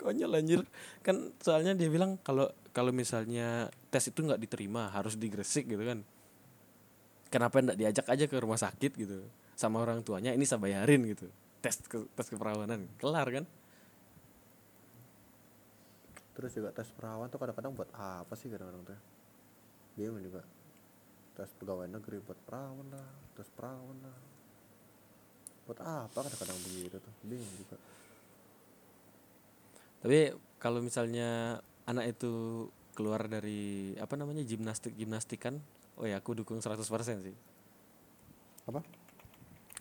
Konyol 0.01 0.33
anjir. 0.41 0.61
Kan 1.05 1.37
soalnya 1.41 1.77
dia 1.77 1.93
bilang 1.93 2.17
kalau 2.25 2.49
kalau 2.73 2.93
misalnya 2.93 3.69
tes 3.93 4.09
itu 4.09 4.21
nggak 4.25 4.41
diterima 4.41 4.89
harus 4.93 5.17
digresik 5.21 5.69
gitu 5.69 5.85
kan. 5.85 6.01
Kenapa 7.29 7.61
enggak 7.61 7.79
diajak 7.79 8.07
aja 8.09 8.25
ke 8.25 8.37
rumah 8.41 8.57
sakit 8.57 8.93
gitu 8.97 9.25
sama 9.57 9.81
orang 9.81 10.01
tuanya 10.05 10.33
ini 10.33 10.45
saya 10.49 10.61
bayarin 10.61 11.05
gitu. 11.09 11.29
Tes 11.61 11.81
ke, 11.85 12.09
tes 12.17 12.29
keperawanan 12.29 12.89
kelar 12.97 13.29
kan? 13.29 13.45
Terus 16.37 16.53
juga 16.53 16.73
tes 16.73 16.89
perawan 16.93 17.29
tuh 17.33 17.41
kadang-kadang 17.41 17.73
buat 17.73 17.89
apa 17.97 18.33
sih 18.37 18.53
kadang-kadang 18.53 18.93
tuh 18.93 19.01
bingung 19.97 20.21
juga. 20.21 20.45
Tes 21.37 21.53
pegawai 21.57 21.89
negeri 21.89 22.21
buat 22.25 22.39
perawan 22.49 22.87
lah 22.93 23.09
tes 23.37 23.49
perawan 23.53 23.97
lah. 24.05 24.17
Buat 25.69 25.81
apa 25.83 26.19
kadang-kadang 26.25 26.59
begitu 26.65 26.97
tuh? 27.01 27.15
Bingung 27.25 27.53
juga 27.57 27.77
tapi 30.01 30.35
kalau 30.61 30.81
misalnya 30.83 31.61
anak 31.87 32.17
itu 32.17 32.67
keluar 32.97 33.29
dari 33.29 33.93
apa 34.01 34.17
namanya 34.17 34.41
gimnastik 34.43 34.97
gimnastikan 34.97 35.61
oh 36.01 36.09
ya 36.09 36.21
aku 36.21 36.37
dukung 36.37 36.61
100% 36.61 36.81
sih. 37.25 37.37
Apa? 38.67 38.81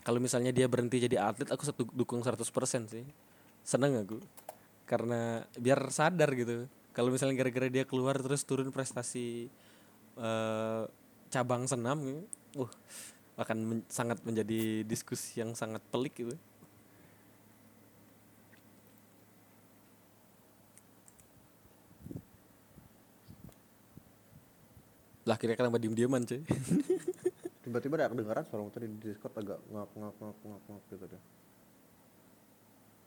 Kalau 0.06 0.22
misalnya 0.22 0.54
dia 0.54 0.70
berhenti 0.70 1.02
jadi 1.02 1.18
atlet 1.18 1.50
aku 1.50 1.62
satu 1.66 1.82
dukung 1.90 2.22
100% 2.22 2.46
sih. 2.86 3.04
Seneng 3.66 4.06
aku. 4.06 4.22
Karena 4.86 5.42
biar 5.58 5.90
sadar 5.90 6.30
gitu. 6.38 6.70
Kalau 6.94 7.12
misalnya 7.12 7.36
gara-gara 7.36 7.68
dia 7.68 7.84
keluar 7.84 8.16
terus 8.16 8.46
turun 8.46 8.70
prestasi 8.70 9.50
eh, 10.16 10.82
cabang 11.28 11.66
senam 11.66 11.98
gitu, 12.00 12.22
uh 12.64 12.72
akan 13.36 13.58
men- 13.60 13.88
sangat 13.92 14.24
menjadi 14.24 14.80
diskusi 14.88 15.44
yang 15.44 15.52
sangat 15.52 15.84
pelik 15.92 16.16
gitu 16.16 16.32
lah 25.26 25.36
kira 25.36 25.58
kenapa 25.58 25.82
diem-dieman 25.82 26.22
cuy? 26.22 26.40
Tiba-tiba 27.66 27.98
ada 27.98 28.06
kedengaran 28.14 28.46
suara 28.46 28.62
tadi 28.70 28.86
di 28.86 29.10
discord 29.10 29.34
agak 29.34 29.58
ngap 29.74 29.90
ngap 29.90 30.14
ngap 30.22 30.36
ngap 30.38 30.62
ngap 30.70 30.82
gitu 30.86 31.04
deh. 31.10 31.22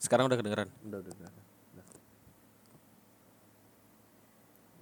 Sekarang 0.03 0.27
udah 0.27 0.36
kedengeran? 0.36 0.67
Udah 0.84 0.99
udah 0.99 1.13
udah, 1.15 1.32
udah. 1.32 1.86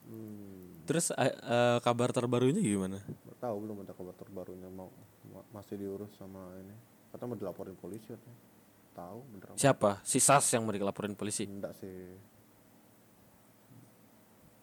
hmm. 0.10 0.89
Terus 0.89 1.13
eh, 1.13 1.30
eh, 1.30 1.78
kabar 1.86 2.10
terbarunya 2.10 2.58
gimana? 2.58 2.97
Tahu 3.38 3.56
belum 3.62 3.86
ada 3.86 3.93
kabar 3.93 4.17
terbarunya. 4.17 4.65
Mau 4.73 4.89
ma- 5.30 5.45
masih 5.62 5.78
diurus 5.78 6.10
sama 6.17 6.41
ini. 6.58 6.73
Kata 7.13 7.30
mau 7.30 7.38
dilaporin 7.38 7.78
polisi 7.78 8.10
katanya. 8.10 8.39
Tahu 8.97 9.17
bener 9.30 9.47
apa 9.54 9.58
siapa? 9.62 9.91
Si 10.02 10.17
Sas 10.17 10.50
yang 10.58 10.65
mau 10.65 10.73
dilaporin 10.73 11.13
polisi? 11.13 11.45
Enggak 11.45 11.78
sih. 11.78 12.17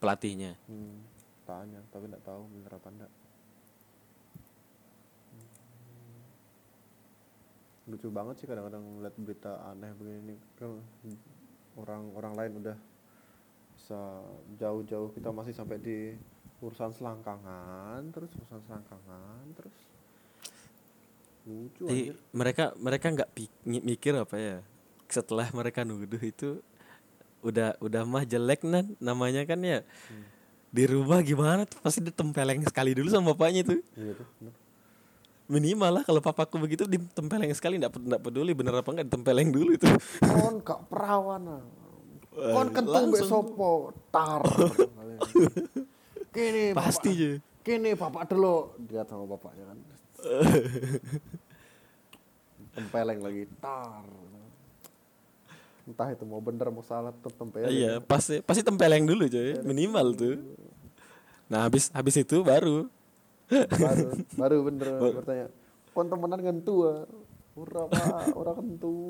Pelatihnya? 0.03 0.59
Hmm, 0.67 1.14
tanya 1.45 1.81
tapi 1.89 2.05
enggak 2.05 2.25
tahu 2.25 2.41
bener 2.51 2.71
apa 2.71 2.89
enggak 2.89 3.11
Hmm. 5.25 6.23
lucu 7.85 8.07
banget 8.09 8.35
sih 8.37 8.47
kadang-kadang 8.47 8.81
lihat 8.99 9.15
berita 9.15 9.61
aneh 9.67 9.93
begini 9.93 10.35
kan 10.55 10.73
orang-orang 11.75 12.33
lain 12.33 12.53
udah 12.59 12.77
bisa 13.75 14.01
jauh-jauh 14.57 15.13
kita 15.13 15.29
masih 15.29 15.53
sampai 15.53 15.77
di 15.77 15.97
urusan 16.59 16.89
selangkangan 16.89 18.01
terus 18.09 18.31
urusan 18.33 18.61
selangkangan 18.63 19.43
terus 19.53 19.75
lucu 21.45 21.83
Jadi 21.85 22.01
anjir. 22.09 22.15
mereka 22.33 22.65
mereka 22.79 23.05
nggak 23.11 23.29
mikir 23.85 24.13
apa 24.17 24.35
ya 24.35 24.57
setelah 25.05 25.45
mereka 25.53 25.85
nuduh 25.85 26.17
itu 26.17 26.57
udah 27.45 27.77
udah 27.77 28.01
mah 28.01 28.25
jelek 28.25 28.65
nan 28.65 28.97
namanya 28.97 29.45
kan 29.45 29.61
ya 29.61 29.85
di 30.75 30.83
rumah 30.91 31.23
gimana 31.23 31.63
tuh? 31.63 31.79
Pasti 31.79 32.03
ditempeleng 32.03 32.67
sekali 32.67 32.91
dulu 32.91 33.07
sama 33.07 33.31
bapaknya 33.31 33.63
tuh. 33.63 33.79
Iya 33.95 34.19
tuh 34.19 34.27
minimal 35.45 36.01
lah 36.01 36.03
kalau 36.03 36.21
papaku 36.21 36.57
begitu 36.57 36.89
ditempeleng 36.89 37.53
sekali 37.53 37.77
nggak 37.77 37.93
nggak 37.93 38.21
peduli 38.21 38.57
bener 38.57 38.81
apa 38.81 38.89
enggak 38.89 39.07
ditempeleng 39.13 39.53
dulu 39.53 39.77
itu. 39.77 39.85
Kon 40.25 40.57
kak 40.65 40.89
perawan 40.89 41.61
ah. 41.61 41.63
kon 42.33 42.73
kentung 42.73 43.13
langsung. 43.13 43.15
besopo 43.53 43.93
tar. 44.09 44.41
Kini 46.33 46.73
pasti 46.77 47.13
bapak, 47.13 47.21
aja 47.21 47.31
kini 47.61 47.93
bapak 47.93 48.23
dulu 48.33 48.73
lihat 48.89 49.05
sama 49.05 49.29
bapaknya 49.29 49.69
kan. 49.69 49.77
Tempeleng 52.75 53.21
lagi 53.21 53.45
tar 53.61 54.01
entah 55.85 56.09
itu 56.09 56.25
mau 56.25 56.41
bener 56.41 56.73
mau 56.73 56.81
salah 56.81 57.13
tempeleng 57.13 57.69
iya 57.69 58.01
pasti 58.01 58.41
pasti 58.41 58.65
tempeleng 58.65 59.05
dulu 59.05 59.29
coy 59.29 59.61
minimal 59.61 60.17
tuh. 60.17 60.35
Nah 61.45 61.69
habis 61.69 61.93
habis 61.93 62.17
itu 62.17 62.41
baru. 62.41 62.89
Baru 63.53 64.05
baru 64.33 64.57
bener 64.65 64.87
bertanya 65.21 65.45
kon 65.93 66.09
temenan 66.09 66.41
dengan 66.41 66.57
tua 66.65 67.05
ora 67.55 67.85
pak 67.87 68.33
ora 68.33 68.51
kentu. 68.57 69.07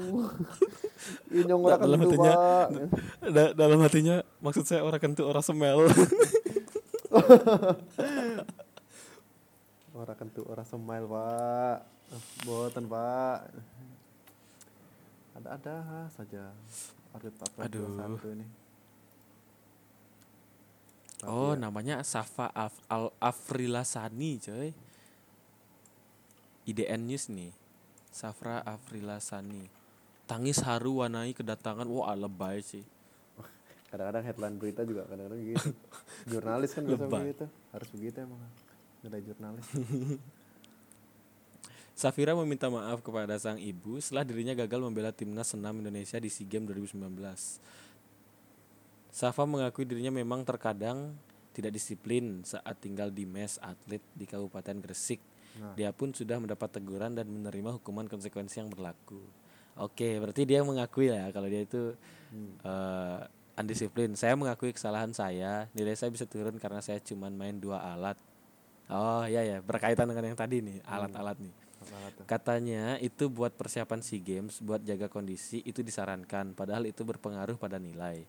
Inyong 1.39 1.61
ora 1.63 1.75
dalam 1.79 1.97
kentu 2.03 2.11
hatinya 2.11 2.33
pak. 2.35 2.67
da- 3.35 3.53
dalam 3.55 3.79
hatinya 3.79 4.15
maksud 4.43 4.63
saya 4.67 4.83
orang 4.83 4.99
kentu 4.99 5.23
orang 5.23 5.41
semel. 5.41 5.87
Ora 9.95 10.13
kentu 10.19 10.43
ora 10.43 10.67
smile 10.67 11.07
pak. 11.15 11.77
Boten 12.43 12.85
pak 12.85 13.49
ada-ada 15.35 16.07
saja 16.09 16.55
atlet 17.11 17.35
atlet 17.35 17.67
Aduh. 17.69 17.95
satu 17.95 18.29
ini 18.31 18.47
Oh, 21.25 21.57
namanya 21.57 22.05
Safa 22.05 22.51
Af 22.53 22.75
Al 22.85 23.09
Afrilasani, 23.17 24.37
coy. 24.37 24.69
IDN 26.69 27.07
News 27.09 27.33
nih. 27.33 27.49
Safra 28.13 28.61
Afrilasani. 28.61 29.65
Tangis 30.29 30.61
haru 30.61 31.01
wanai 31.01 31.33
kedatangan 31.33 31.87
wah 31.89 32.13
lebay 32.13 32.61
sih. 32.61 32.85
kadang-kadang 33.89 34.23
headline 34.27 34.55
berita 34.59 34.81
juga 34.83 35.07
kadang-kadang 35.07 35.39
gitu 35.39 35.71
jurnalis 36.35 36.71
kan 36.75 36.83
biasa 36.83 37.05
begitu 37.07 37.45
harus 37.71 37.89
begitu 37.95 38.17
emang 38.27 38.41
ada 39.07 39.17
jurnalis 39.23 39.67
Safira 41.95 42.35
meminta 42.35 42.67
maaf 42.67 42.99
kepada 42.99 43.39
sang 43.39 43.55
ibu 43.55 43.95
setelah 44.03 44.27
dirinya 44.27 44.51
gagal 44.51 44.83
membela 44.83 45.15
timnas 45.15 45.55
senam 45.55 45.79
Indonesia 45.79 46.19
di 46.19 46.27
SEA 46.27 46.43
Games 46.43 46.67
2019. 46.67 46.99
Safa 49.15 49.47
mengakui 49.47 49.87
dirinya 49.87 50.11
memang 50.11 50.43
terkadang 50.43 51.15
tidak 51.55 51.71
disiplin 51.71 52.43
saat 52.43 52.75
tinggal 52.83 53.07
di 53.07 53.23
mes 53.23 53.55
atlet 53.63 54.03
di 54.11 54.27
Kabupaten 54.27 54.83
Gresik. 54.83 55.23
Nah. 55.55 55.71
Dia 55.79 55.95
pun 55.95 56.11
sudah 56.11 56.35
mendapat 56.35 56.67
teguran 56.67 57.15
dan 57.15 57.31
menerima 57.31 57.79
hukuman 57.79 58.11
konsekuensi 58.11 58.59
yang 58.59 58.67
berlaku. 58.67 59.23
Oke, 59.79 60.19
berarti 60.19 60.43
dia 60.43 60.67
mengakui 60.67 61.07
ya 61.07 61.31
kalau 61.31 61.47
dia 61.47 61.63
itu 61.63 61.95
eh, 62.67 63.19
undisiplin. 63.55 64.11
Saya 64.19 64.35
mengakui 64.35 64.75
kesalahan 64.75 65.15
saya. 65.15 65.71
Nilai 65.71 65.95
saya 65.95 66.11
bisa 66.11 66.27
turun 66.27 66.59
karena 66.59 66.83
saya 66.83 66.99
cuma 66.99 67.31
main 67.31 67.55
dua 67.55 67.79
alat. 67.79 68.19
Oh 68.91 69.23
iya 69.23 69.47
ya, 69.47 69.57
berkaitan 69.63 70.11
dengan 70.11 70.35
yang 70.35 70.37
tadi 70.37 70.59
nih, 70.59 70.83
alat-alat 70.83 71.39
nih. 71.39 71.64
Katanya 72.25 72.97
itu 72.97 73.29
buat 73.29 73.53
persiapan 73.53 74.01
SEA 74.01 74.21
Games, 74.21 74.57
buat 74.63 74.81
jaga 74.81 75.05
kondisi 75.05 75.61
itu 75.61 75.85
disarankan, 75.85 76.57
padahal 76.57 76.89
itu 76.89 77.05
berpengaruh 77.05 77.55
pada 77.59 77.77
nilai. 77.77 78.25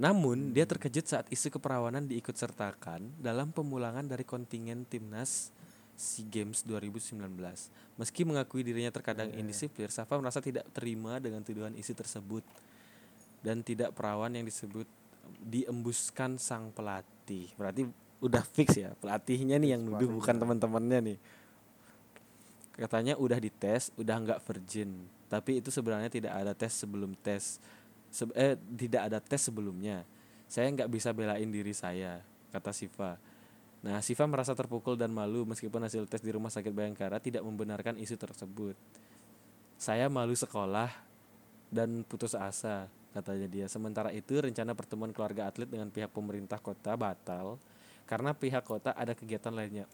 Namun, 0.00 0.56
dia 0.56 0.64
terkejut 0.64 1.04
saat 1.04 1.26
isu 1.28 1.52
keperawanan 1.56 2.08
diikut 2.08 2.34
sertakan 2.34 3.12
dalam 3.20 3.52
pemulangan 3.52 4.08
dari 4.08 4.24
kontingen 4.24 4.88
timnas 4.88 5.52
SEA 5.94 6.26
Games 6.28 6.64
2019. 6.64 7.20
Meski 8.00 8.24
mengakui 8.24 8.64
dirinya 8.64 8.90
terkadang 8.90 9.30
indisiplin, 9.36 9.92
Safa 9.92 10.16
merasa 10.16 10.40
tidak 10.40 10.64
terima 10.72 11.20
dengan 11.20 11.44
tuduhan 11.44 11.76
isu 11.76 11.92
tersebut. 11.92 12.44
Dan 13.42 13.60
tidak 13.66 13.94
perawan 13.98 14.32
yang 14.32 14.46
disebut 14.46 14.86
diembuskan 15.42 16.38
sang 16.38 16.70
pelatih. 16.70 17.50
Berarti 17.58 17.86
udah 18.22 18.42
fix 18.46 18.78
ya, 18.78 18.94
pelatihnya 19.02 19.58
nih 19.58 19.74
yang 19.74 19.82
nuduh 19.82 20.06
bukan 20.06 20.38
teman-temannya 20.38 20.98
nih 21.10 21.18
katanya 22.76 23.14
udah 23.20 23.38
dites 23.38 23.92
udah 24.00 24.16
nggak 24.20 24.40
virgin. 24.48 25.08
Tapi 25.28 25.60
itu 25.64 25.72
sebenarnya 25.72 26.12
tidak 26.12 26.32
ada 26.32 26.52
tes 26.52 26.72
sebelum 26.76 27.16
tes 27.16 27.60
Se- 28.12 28.36
eh 28.36 28.60
tidak 28.76 29.08
ada 29.08 29.18
tes 29.20 29.40
sebelumnya. 29.48 30.04
Saya 30.44 30.68
nggak 30.68 30.92
bisa 30.92 31.16
belain 31.16 31.48
diri 31.48 31.72
saya 31.72 32.20
kata 32.52 32.76
Siva. 32.76 33.16
Nah 33.80 34.04
Siva 34.04 34.28
merasa 34.28 34.52
terpukul 34.52 35.00
dan 35.00 35.08
malu 35.08 35.48
meskipun 35.48 35.80
hasil 35.80 36.04
tes 36.04 36.20
di 36.20 36.28
rumah 36.28 36.52
sakit 36.52 36.72
Bayangkara 36.72 37.16
tidak 37.24 37.40
membenarkan 37.40 37.96
isu 37.96 38.20
tersebut. 38.20 38.76
Saya 39.80 40.12
malu 40.12 40.36
sekolah 40.36 40.92
dan 41.72 42.04
putus 42.04 42.36
asa 42.36 42.86
katanya 43.16 43.48
dia. 43.48 43.66
Sementara 43.72 44.12
itu 44.12 44.36
rencana 44.36 44.76
pertemuan 44.76 45.10
keluarga 45.16 45.48
atlet 45.48 45.68
dengan 45.68 45.88
pihak 45.88 46.12
pemerintah 46.12 46.60
kota 46.60 47.00
batal 47.00 47.56
karena 48.04 48.36
pihak 48.36 48.64
kota 48.68 48.92
ada 48.92 49.16
kegiatan 49.16 49.56
lainnya. 49.56 49.88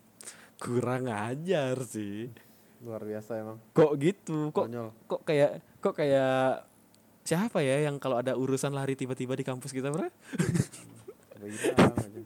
Kurang 0.58 1.06
ajar 1.06 1.78
sih 1.86 2.47
Luar 2.78 3.02
biasa 3.02 3.30
emang. 3.42 3.58
kok 3.74 3.92
gitu 3.98 4.54
kok 4.54 4.70
Konyol. 4.70 4.88
kok 5.10 5.20
kayak 5.26 5.50
kok 5.82 5.94
kayak 5.98 6.62
siapa 7.26 7.60
ya 7.60 7.90
yang 7.90 7.98
kalau 7.98 8.22
ada 8.22 8.38
urusan 8.38 8.72
lari 8.72 8.94
tiba-tiba 8.94 9.34
di 9.34 9.44
kampus 9.44 9.74
kita 9.74 9.90
bro 9.90 10.06
Bilang 11.38 11.94
aja. 11.94 12.22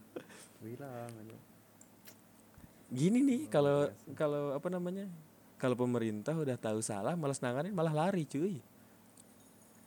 Bilang 0.61 0.93
aja. 1.11 1.39
gini 2.93 3.19
nih 3.25 3.41
kalau 3.49 3.89
kalau 4.13 4.53
apa 4.53 4.69
namanya 4.69 5.09
kalau 5.57 5.79
pemerintah 5.79 6.37
udah 6.37 6.61
tahu 6.61 6.85
salah 6.85 7.17
malas 7.17 7.41
nanganin 7.41 7.73
malah 7.73 7.95
lari 7.95 8.29
cuy 8.29 8.61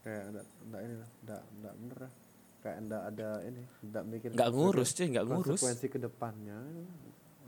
Kayak 0.06 0.24
enggak 0.30 0.46
enggak 0.70 0.82
ini 0.86 0.96
lah, 1.02 1.10
enggak 1.26 1.42
enggak 1.50 1.74
bener 1.82 1.98
lah. 1.98 2.14
Kayak 2.62 2.78
enggak 2.78 3.04
ada 3.10 3.30
ini, 3.42 3.64
enggak 3.82 4.04
mikir 4.06 4.30
nggak 4.38 4.52
ngurus 4.54 4.90
cuy 4.94 5.08
nggak 5.10 5.26
ngurus 5.26 5.62
konsekuensi 5.62 5.88
ke 5.90 5.98
depannya. 5.98 6.58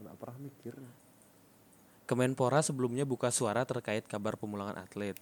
Enggak 0.02 0.16
pernah 0.18 0.38
mikir. 0.42 0.74
Kemenpora 2.08 2.64
sebelumnya 2.64 3.04
buka 3.04 3.28
suara 3.36 3.68
terkait 3.68 4.08
kabar 4.08 4.40
pemulangan 4.40 4.80
atlet. 4.80 5.20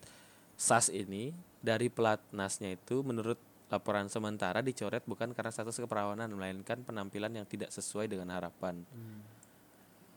SAS 0.53 0.93
ini 0.93 1.33
dari 1.59 1.89
pelatnasnya 1.89 2.77
itu 2.77 3.01
menurut 3.01 3.41
laporan 3.73 4.05
sementara 4.05 4.61
dicoret 4.61 5.01
bukan 5.09 5.33
karena 5.33 5.49
status 5.49 5.81
keperawanan 5.81 6.29
melainkan 6.29 6.85
penampilan 6.85 7.33
yang 7.33 7.49
tidak 7.49 7.73
sesuai 7.73 8.05
dengan 8.05 8.29
harapan. 8.29 8.85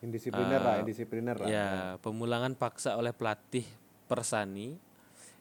Indisipliner 0.04 0.60
lah, 0.60 0.76
indisipliner 0.84 1.36
lah. 1.40 1.48
Ya, 1.48 1.70
pemulangan 2.04 2.52
paksa 2.54 2.94
oleh 2.94 3.16
pelatih 3.16 3.64
Persani 4.04 4.76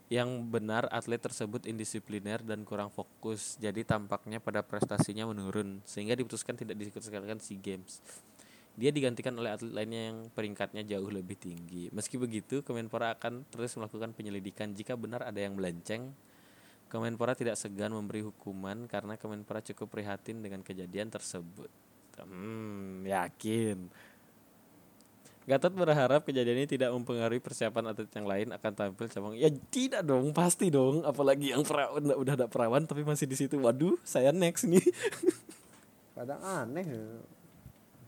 yang 0.07 0.47
benar 0.47 0.87
atlet 0.87 1.19
tersebut 1.19 1.67
indisipliner 1.67 2.39
dan 2.39 2.63
kurang 2.63 2.87
fokus. 2.87 3.59
Jadi 3.59 3.83
tampaknya 3.83 4.39
pada 4.39 4.63
prestasinya 4.63 5.27
menurun 5.27 5.83
sehingga 5.83 6.15
diputuskan 6.15 6.55
tidak 6.55 6.79
diikutsertakan 6.79 7.43
SEA 7.43 7.59
Games. 7.59 7.99
Dia 8.77 8.93
digantikan 8.93 9.33
oleh 9.41 9.49
atlet 9.49 9.73
lainnya 9.73 10.13
yang 10.13 10.17
peringkatnya 10.29 10.85
jauh 10.85 11.09
lebih 11.09 11.33
tinggi. 11.33 11.89
Meski 11.89 12.21
begitu, 12.21 12.61
Kemenpora 12.61 13.17
akan 13.17 13.41
terus 13.49 13.73
melakukan 13.73 14.13
penyelidikan 14.13 14.69
jika 14.77 14.93
benar 14.93 15.25
ada 15.25 15.41
yang 15.41 15.57
melenceng. 15.57 16.13
Kemenpora 16.85 17.33
tidak 17.33 17.57
segan 17.57 17.91
memberi 17.91 18.21
hukuman 18.21 18.85
karena 18.85 19.17
Kemenpora 19.17 19.65
cukup 19.65 19.97
prihatin 19.97 20.45
dengan 20.45 20.61
kejadian 20.61 21.09
tersebut. 21.09 21.73
Hmm, 22.21 23.01
yakin. 23.01 23.89
Gatot 25.47 25.71
berharap 25.71 26.27
kejadian 26.27 26.59
ini 26.59 26.67
tidak 26.67 26.91
mempengaruhi 26.91 27.39
persiapan 27.39 27.95
atlet 27.95 28.11
yang 28.13 28.27
lain 28.27 28.47
akan 28.51 28.71
tampil 28.75 29.07
cabang. 29.07 29.33
Ya 29.39 29.47
tidak 29.71 30.03
dong, 30.03 30.35
pasti 30.35 30.67
dong. 30.67 31.07
Apalagi 31.07 31.55
yang 31.55 31.63
perawan 31.63 32.03
udah, 32.03 32.35
ada 32.35 32.47
perawan 32.51 32.83
tapi 32.83 33.07
masih 33.07 33.31
di 33.31 33.39
situ. 33.39 33.55
Waduh, 33.55 33.95
saya 34.03 34.35
next 34.35 34.67
nih. 34.67 34.83
Kadang 36.19 36.43
aneh. 36.43 36.83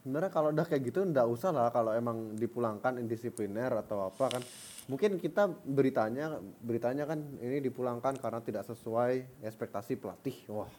Ya. 0.09 0.17
Sebenarnya 0.17 0.33
kalau 0.33 0.49
udah 0.49 0.65
kayak 0.65 0.83
gitu 0.89 1.05
ndak 1.05 1.27
usah 1.29 1.53
lah 1.53 1.69
kalau 1.69 1.93
emang 1.93 2.33
dipulangkan 2.33 2.97
indisipliner 2.97 3.69
atau 3.77 4.09
apa 4.09 4.25
kan. 4.33 4.43
Mungkin 4.89 5.21
kita 5.21 5.45
beritanya 5.69 6.41
beritanya 6.65 7.05
kan 7.05 7.21
ini 7.37 7.61
dipulangkan 7.61 8.17
karena 8.17 8.41
tidak 8.41 8.65
sesuai 8.65 9.45
ekspektasi 9.45 10.01
pelatih. 10.01 10.49
Wah. 10.49 10.69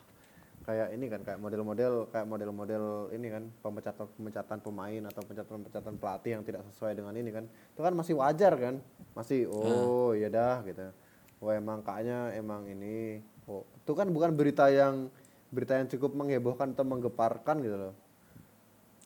Kayak 0.60 0.92
ini 0.92 1.06
kan 1.08 1.20
kayak 1.24 1.40
model-model 1.40 2.10
kayak 2.12 2.26
model-model 2.26 2.84
ini 3.16 3.32
kan 3.32 3.48
pemecatan 3.64 4.06
pemecatan 4.18 4.58
pemain 4.60 5.02
atau 5.08 5.20
pemecatan 5.24 5.54
pemecatan 5.62 5.94
pelatih 5.96 6.30
yang 6.36 6.42
tidak 6.42 6.62
sesuai 6.74 6.92
dengan 6.98 7.14
ini 7.14 7.30
kan. 7.30 7.46
Itu 7.46 7.80
kan 7.86 7.94
masih 7.94 8.18
wajar 8.18 8.52
kan. 8.58 8.74
Masih 9.14 9.46
oh 9.46 10.12
ya 10.12 10.26
dah 10.26 10.60
gitu. 10.66 10.90
Oh 11.40 11.54
emang 11.54 11.80
kayaknya 11.80 12.34
emang 12.36 12.66
ini. 12.68 13.22
Oh, 13.48 13.64
itu 13.64 13.92
kan 13.96 14.10
bukan 14.10 14.36
berita 14.36 14.68
yang 14.68 15.08
berita 15.50 15.74
yang 15.74 15.88
cukup 15.90 16.14
menghebohkan 16.14 16.76
atau 16.76 16.86
menggeparkan 16.86 17.58
gitu 17.64 17.76
loh. 17.78 17.94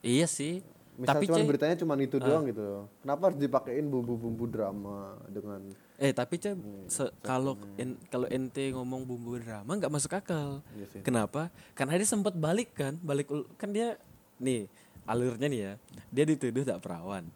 Iya 0.04 0.26
sih. 0.26 0.60
Misal 0.94 1.18
tapi 1.18 1.26
cuma 1.26 1.42
beritanya 1.42 1.74
cuma 1.74 1.98
itu 1.98 2.16
doang 2.16 2.46
gitu. 2.46 2.86
Kenapa 3.02 3.22
harus 3.26 3.38
dipakein 3.40 3.82
bumbu-bumbu 3.84 4.46
drama 4.46 5.18
dengan 5.26 5.58
eh 5.94 6.10
tapi 6.10 6.38
cuy, 6.38 6.54
se- 6.86 7.10
kalau 7.20 7.54
en- 7.74 7.98
kalau 8.08 8.26
ente 8.28 8.70
ngomong 8.70 9.02
bumbu 9.02 9.34
drama 9.36 9.74
nggak 9.74 9.90
masuk 9.90 10.12
akal. 10.12 10.62
Iya 10.72 10.86
sih. 10.88 11.00
Kenapa? 11.02 11.50
Karena 11.72 11.98
dia 11.98 12.06
sempat 12.06 12.30
balik 12.32 12.70
kan, 12.72 12.94
balik 13.00 13.26
kan 13.56 13.70
dia 13.70 13.98
nih 14.36 14.70
alurnya 15.02 15.46
nih 15.46 15.60
ya. 15.60 15.72
Dia 16.10 16.24
dituduh 16.24 16.62
tak 16.62 16.78
perawan. 16.78 17.26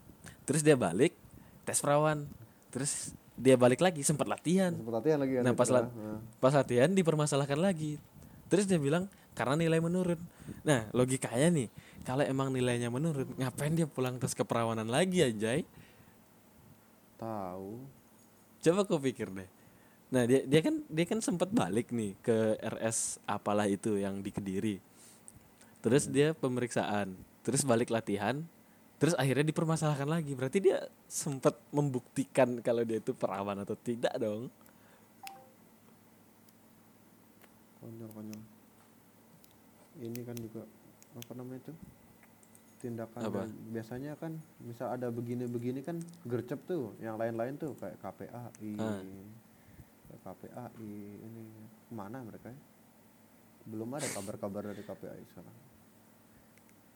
Terus 0.45 0.63
dia 0.63 0.79
balik 0.79 1.19
tes 1.65 1.79
perawan. 1.79 2.31
Terus 2.71 3.11
dia 3.35 3.55
balik 3.55 3.79
lagi 3.79 4.03
sempat 4.03 4.27
latihan. 4.27 4.71
sempat 4.71 4.95
latihan 4.97 5.19
lagi 5.19 5.33
kan 5.35 5.43
Nah 5.43 5.55
pas, 5.55 5.69
la- 5.69 5.87
Nah. 5.87 6.19
pas 6.39 6.51
latihan 6.53 6.91
dipermasalahkan 6.91 7.59
lagi. 7.59 7.99
Terus 8.47 8.67
dia 8.67 8.79
bilang 8.79 9.11
karena 9.39 9.55
nilai 9.55 9.79
menurun. 9.79 10.19
Nah 10.67 10.91
logikanya 10.91 11.55
nih 11.55 11.69
kalau 12.03 12.27
emang 12.27 12.51
nilainya 12.51 12.91
menurun 12.91 13.31
ngapain 13.39 13.71
dia 13.71 13.87
pulang 13.87 14.19
tes 14.19 14.35
keperawanan 14.35 14.91
lagi 14.91 15.23
anjay? 15.23 15.63
Tahu. 17.23 17.79
Coba 18.59 18.81
kau 18.83 18.99
pikir 18.99 19.31
deh. 19.31 19.47
Nah 20.11 20.27
dia 20.27 20.43
dia 20.43 20.61
kan 20.67 20.83
dia 20.91 21.07
kan 21.07 21.23
sempat 21.23 21.55
balik 21.55 21.95
nih 21.95 22.19
ke 22.19 22.59
RS 22.59 23.23
apalah 23.31 23.71
itu 23.71 23.95
yang 23.95 24.19
di 24.19 24.35
Kediri. 24.35 24.83
Terus 25.79 26.11
dia 26.11 26.35
pemeriksaan, 26.35 27.15
terus 27.47 27.63
balik 27.63 27.95
latihan, 27.95 28.43
terus 28.99 29.15
akhirnya 29.15 29.47
dipermasalahkan 29.47 30.11
lagi. 30.11 30.35
Berarti 30.35 30.59
dia 30.59 30.91
sempat 31.07 31.55
membuktikan 31.71 32.59
kalau 32.59 32.83
dia 32.83 32.99
itu 32.99 33.15
perawan 33.15 33.63
atau 33.63 33.79
tidak 33.79 34.11
dong. 34.19 34.51
Konyol 37.79 38.11
konyol. 38.11 38.43
Ini 39.99 40.21
kan 40.23 40.37
juga 40.39 40.63
apa 41.15 41.33
namanya 41.35 41.61
itu? 41.61 41.75
Tindakan 42.79 43.21
Apa? 43.27 43.43
biasanya 43.75 44.15
kan 44.15 44.39
misal 44.63 44.95
ada 44.95 45.11
begini-begini 45.11 45.83
kan 45.83 45.99
gercep 46.23 46.63
tuh, 46.63 46.95
yang 47.03 47.19
lain-lain 47.19 47.59
tuh 47.59 47.75
kayak 47.75 47.99
KPAI. 47.99 48.73
Ah. 48.79 49.03
KPAI 50.23 50.87
ini 51.19 51.43
ke 51.85 51.93
mana 51.93 52.23
mereka 52.23 52.47
ya? 52.49 52.61
Belum 53.67 53.91
ada 53.91 54.07
kabar-kabar 54.07 54.71
dari 54.71 54.81
KPAI 54.81 55.23
sekarang. 55.27 55.57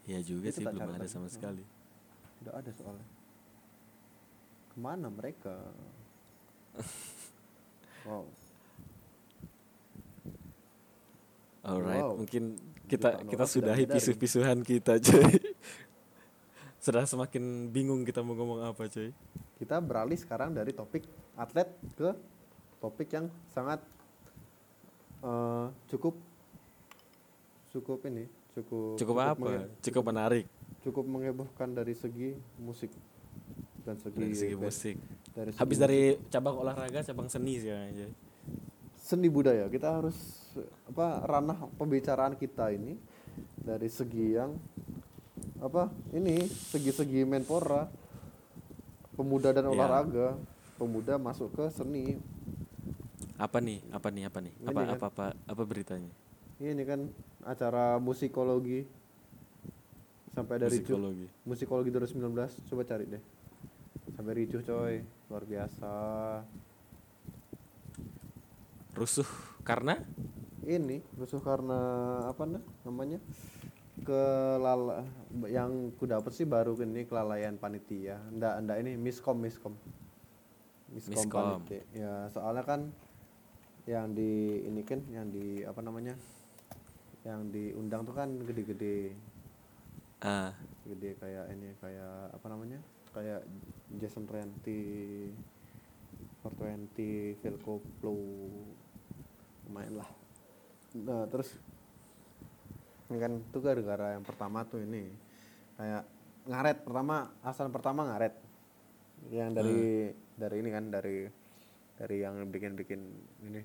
Ya 0.03 0.19
juga 0.23 0.49
Itu 0.49 0.63
sih 0.63 0.65
belum 0.65 0.83
ada 0.87 1.03
lagi. 1.03 1.11
sama 1.11 1.27
Hmm. 1.27 1.35
sekali. 1.35 1.65
Tidak 2.39 2.55
ada 2.55 2.71
soalnya. 2.71 3.07
Ke 4.71 4.77
mana 4.79 5.07
mereka? 5.11 5.57
wow. 8.07 8.25
Alright, 11.63 12.03
Wow. 12.03 12.19
mungkin 12.19 12.59
kita 12.93 13.11
kita 13.25 13.45
sudahi 13.49 13.85
pisu-pisuhan 13.89 14.61
kita, 14.61 15.01
cuy. 15.01 15.33
Sudah 16.85 17.07
semakin 17.09 17.71
bingung 17.73 18.05
kita 18.05 18.21
mau 18.21 18.37
ngomong 18.37 18.69
apa, 18.69 18.85
cuy. 18.93 19.15
Kita 19.57 19.81
beralih 19.81 20.19
sekarang 20.19 20.53
dari 20.53 20.77
topik 20.77 21.07
atlet 21.39 21.71
ke 21.97 22.13
topik 22.83 23.09
yang 23.15 23.27
sangat 23.55 23.79
eh, 25.23 25.67
cukup 25.89 26.19
cukup 27.73 28.05
ini 28.11 28.29
cukup 28.53 29.01
cukup 29.01 29.17
apa? 29.17 29.33
menge- 29.41 29.71
cukup 29.81 30.05
menarik. 30.13 30.45
cukup 30.83 31.05
menghebohkan 31.09 31.73
dari 31.73 31.95
segi 31.95 32.35
musik 32.61 32.91
dan 33.87 33.97
segi, 34.03 34.19
dari 34.19 34.35
segi 34.35 34.57
musik. 34.59 34.97
Dari 35.33 35.51
segi 35.55 35.61
habis 35.63 35.79
dari 35.81 36.19
cabang 36.29 36.61
olahraga 36.61 37.01
cabang 37.01 37.31
seni 37.33 37.63
sekarang 37.63 37.87
aja 37.89 38.07
seni 39.13 39.29
budaya. 39.29 39.69
Kita 39.69 40.01
harus 40.01 40.17
apa 40.89 41.21
ranah 41.29 41.69
pembicaraan 41.77 42.33
kita 42.33 42.73
ini 42.73 42.97
dari 43.61 43.93
segi 43.93 44.33
yang 44.33 44.57
apa 45.61 45.93
ini 46.17 46.49
segi-segi 46.49 47.29
menpora 47.29 47.93
pemuda 49.13 49.53
dan 49.53 49.69
Iya. 49.69 49.73
olahraga 49.77 50.29
pemuda 50.81 51.21
masuk 51.21 51.53
ke 51.53 51.65
seni. 51.69 52.17
Apa 53.37 53.61
nih? 53.61 53.85
Apa 53.93 54.09
nih? 54.09 54.25
Apa 54.33 54.39
nih? 54.41 54.53
Ini 54.57 54.69
apa 54.73 54.81
kan. 54.81 54.89
apa 54.97 55.07
apa 55.13 55.27
apa 55.45 55.63
beritanya? 55.69 56.13
Ini 56.57 56.83
kan 56.89 57.01
acara 57.45 58.01
musikologi. 58.01 58.89
Sampai 60.33 60.57
dari 60.57 60.81
Ju- 60.81 60.97
musikologi. 60.97 61.27
Musikologi 61.45 61.91
2019 61.93 62.57
coba 62.73 62.83
cari 62.89 63.05
deh. 63.05 63.23
Sampai 64.17 64.33
ricuh 64.33 64.65
coy. 64.65 65.05
Luar 65.29 65.45
biasa 65.45 65.93
rusuh 68.93 69.29
karena? 69.65 69.97
Ini 70.63 71.03
rusuh 71.19 71.43
karena 71.43 71.81
apa 72.29 72.47
nah, 72.47 72.63
namanya? 72.87 73.19
Kelala 74.03 75.05
yang 75.51 75.93
ku 75.99 76.07
dapet 76.07 76.33
sih 76.33 76.47
baru 76.47 76.79
ini 76.81 77.05
kelalaian 77.09 77.59
panitia. 77.59 78.23
Ndak 78.31 78.55
ndak 78.67 78.77
ini 78.85 78.95
miskom 78.95 79.43
miskom. 79.43 79.75
Miskom, 80.93 81.13
Miskom. 81.17 81.61
panitia. 81.65 81.83
Ya 81.97 82.15
soalnya 82.31 82.63
kan 82.63 82.81
yang 83.89 84.15
di 84.15 84.63
ini 84.63 84.83
kan 84.87 85.03
yang 85.11 85.33
di 85.33 85.67
apa 85.67 85.81
namanya? 85.83 86.15
Yang 87.27 87.41
diundang 87.51 88.07
tuh 88.07 88.15
kan 88.15 88.29
gede-gede. 88.47 89.15
Ah. 90.23 90.55
Gede 90.87 91.19
kayak 91.19 91.51
ini 91.55 91.75
kayak 91.83 92.39
apa 92.39 92.47
namanya? 92.47 92.79
Kayak 93.13 93.45
Jason 93.99 94.25
Renti 94.25 95.29
420 96.43 97.39
Velco 97.39 97.79
Flow 98.01 98.23
lumayan 99.73 100.05
lah 100.05 100.11
nah 101.01 101.25
terus 101.33 101.57
ini 103.09 103.17
kan 103.21 103.33
itu 103.41 103.59
gara-gara 103.61 104.17
yang 104.17 104.25
pertama 104.25 104.65
tuh 104.69 104.85
ini 104.85 105.09
kayak 105.77 106.05
ngaret. 106.49 106.79
Pertama 106.83 107.29
asal 107.45 107.69
pertama 107.69 108.09
ngaret. 108.09 108.35
Yang 109.31 109.51
dari 109.55 109.83
dari 110.35 110.57
ini 110.59 110.71
kan 110.73 110.85
dari 110.89 111.29
dari 112.01 112.17
yang 112.25 112.41
bikin-bikin 112.49 113.01
ini. 113.47 113.63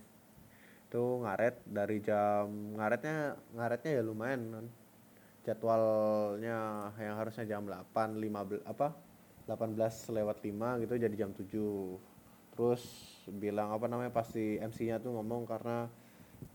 Tuh 0.91 1.23
ngaret 1.23 1.63
dari 1.63 2.03
jam 2.03 2.75
ngaretnya 2.77 3.39
ngaretnya 3.55 3.91
ya 3.95 4.01
lumayan 4.03 4.41
kan. 4.51 4.65
Jadwalnya 5.47 6.91
yang 6.99 7.15
harusnya 7.15 7.47
jam 7.47 7.63
8 7.63 8.19
15 8.19 8.67
apa? 8.67 8.91
18 9.47 9.79
lewat 10.11 10.43
5 10.43 10.83
gitu 10.83 10.93
jadi 10.99 11.15
jam 11.15 11.31
7 11.31 11.47
terus 12.57 12.81
bilang 13.29 13.69
apa 13.69 13.85
namanya 13.85 14.09
pasti 14.09 14.57
MC-nya 14.57 14.97
tuh 14.97 15.13
ngomong 15.13 15.45
karena 15.45 15.85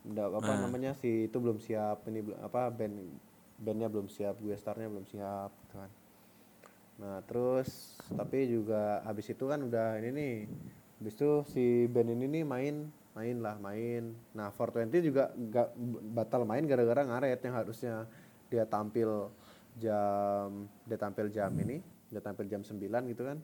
ndak 0.02 0.42
apa 0.42 0.52
namanya 0.58 0.98
si 0.98 1.30
itu 1.30 1.36
belum 1.38 1.62
siap 1.62 2.06
ini 2.10 2.26
apa 2.42 2.70
band 2.74 2.98
bandnya 3.62 3.86
belum 3.86 4.10
siap 4.10 4.42
gue 4.42 4.54
starnya 4.58 4.90
belum 4.90 5.06
siap 5.06 5.50
gitu 5.54 5.74
kan. 5.78 5.90
Nah 6.98 7.16
terus 7.22 7.98
tapi 8.10 8.50
juga 8.50 8.98
habis 9.06 9.30
itu 9.30 9.44
kan 9.46 9.62
udah 9.62 10.02
ini 10.02 10.10
nih 10.10 10.34
habis 10.98 11.14
itu 11.14 11.30
si 11.54 11.64
band 11.86 12.10
ini 12.18 12.26
nih 12.40 12.44
main 12.46 12.76
main 13.14 13.36
lah 13.38 13.54
main. 13.62 14.10
Nah 14.34 14.50
420 14.50 15.08
juga 15.08 15.30
gak 15.30 15.78
batal 16.10 16.42
main 16.42 16.66
gara-gara 16.66 17.06
ngaret 17.06 17.38
yang 17.38 17.54
harusnya. 17.54 18.10
Dia 18.50 18.66
tampil 18.66 19.30
jam 19.80 20.68
dia 20.84 20.98
tampil 21.00 21.32
jam 21.32 21.48
ini 21.56 21.80
dia 22.12 22.20
tampil 22.20 22.44
jam 22.44 22.60
9 22.60 22.76
gitu 23.08 23.22
kan 23.24 23.40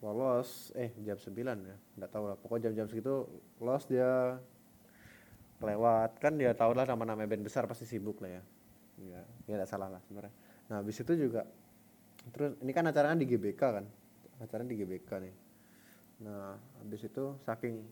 lolos 0.00 0.72
eh 0.72 0.96
jam 1.04 1.20
9 1.20 1.36
ya 1.44 1.76
nggak 2.00 2.10
tahu 2.10 2.24
lah. 2.32 2.36
Pokoknya 2.40 2.72
jam-jam 2.72 2.88
segitu 2.88 3.28
lolos 3.60 3.84
dia 3.84 4.40
lewat. 5.60 6.16
Kan 6.20 6.40
dia 6.40 6.56
tahu 6.56 6.72
lah 6.72 6.88
nama-nama 6.88 7.24
band 7.28 7.44
besar 7.44 7.68
pasti 7.68 7.84
sibuk 7.84 8.20
lah 8.24 8.40
ya. 8.40 8.42
Ya 9.00 9.22
ya 9.48 9.54
nggak 9.60 9.70
salah 9.70 9.92
lah 9.92 10.00
sebenarnya. 10.08 10.32
Nah 10.72 10.76
habis 10.80 10.96
itu 11.00 11.12
juga 11.16 11.44
terus 12.32 12.56
ini 12.60 12.72
kan 12.72 12.88
acaranya 12.88 13.20
di 13.20 13.28
GBK 13.28 13.60
kan? 13.60 13.84
Acaranya 14.40 14.72
di 14.72 14.78
GBK 14.80 15.10
nih. 15.20 15.34
Nah 16.24 16.56
habis 16.80 17.00
itu 17.04 17.36
saking 17.44 17.84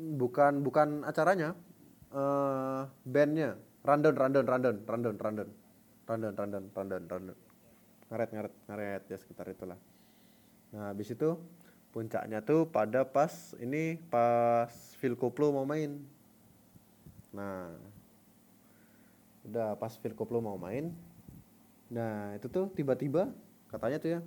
bukan 0.00 0.64
bukan 0.64 1.04
acaranya 1.04 1.52
eh 2.10 2.82
bandnya 3.04 3.56
random 3.84 4.14
random 4.16 4.44
random 4.44 4.76
random 4.88 5.14
random 5.16 5.48
random 6.10 6.34
random 6.34 6.64
random 6.74 7.02
random 7.06 7.36
ngaret 8.10 8.30
ngaret 8.34 8.54
ngaret 8.66 9.02
ya 9.06 9.16
sekitar 9.22 9.46
itulah. 9.46 9.78
Nah 10.74 10.90
habis 10.90 11.14
itu 11.14 11.38
puncaknya 11.94 12.42
tuh 12.42 12.66
pada 12.66 13.06
pas 13.06 13.54
ini 13.62 13.94
pas 14.10 14.70
Phil 14.98 15.14
Koplo 15.14 15.54
mau 15.54 15.62
main. 15.62 16.02
Nah 17.30 17.70
udah 19.46 19.78
pas 19.78 19.94
Phil 19.94 20.18
Koplo 20.18 20.42
mau 20.42 20.58
main. 20.58 20.90
Nah 21.86 22.34
itu 22.34 22.50
tuh 22.50 22.66
tiba-tiba 22.74 23.30
katanya 23.70 24.02
tuh 24.02 24.10
ya 24.18 24.20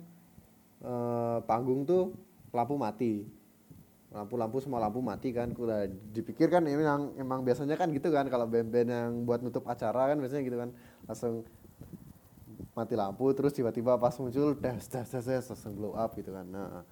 eh, 0.80 1.38
panggung 1.44 1.84
tuh 1.84 2.16
lampu 2.56 2.80
mati. 2.80 3.28
Lampu-lampu 4.14 4.62
semua 4.62 4.80
lampu 4.80 5.04
mati 5.04 5.34
kan. 5.36 5.52
Udah 5.52 5.84
dipikir 6.16 6.48
kan 6.48 6.64
yang 6.64 7.12
emang 7.20 7.44
biasanya 7.44 7.76
kan 7.76 7.92
gitu 7.92 8.08
kan 8.08 8.30
kalau 8.32 8.48
band-band 8.48 8.88
yang 8.88 9.12
buat 9.28 9.44
nutup 9.44 9.68
acara 9.68 10.14
kan 10.14 10.22
biasanya 10.22 10.46
gitu 10.46 10.56
kan. 10.56 10.70
Langsung 11.04 11.44
mati 12.74 12.98
lampu 12.98 13.30
terus 13.32 13.54
tiba-tiba 13.54 13.94
pas 13.96 14.18
muncul 14.18 14.58
das 14.58 14.90
das 14.90 15.08
das 15.14 15.24
das 15.24 15.46
langsung 15.46 15.78
blow 15.78 15.94
up 15.94 16.12
gitu 16.18 16.34
kan. 16.34 16.46
Nah 16.46 16.82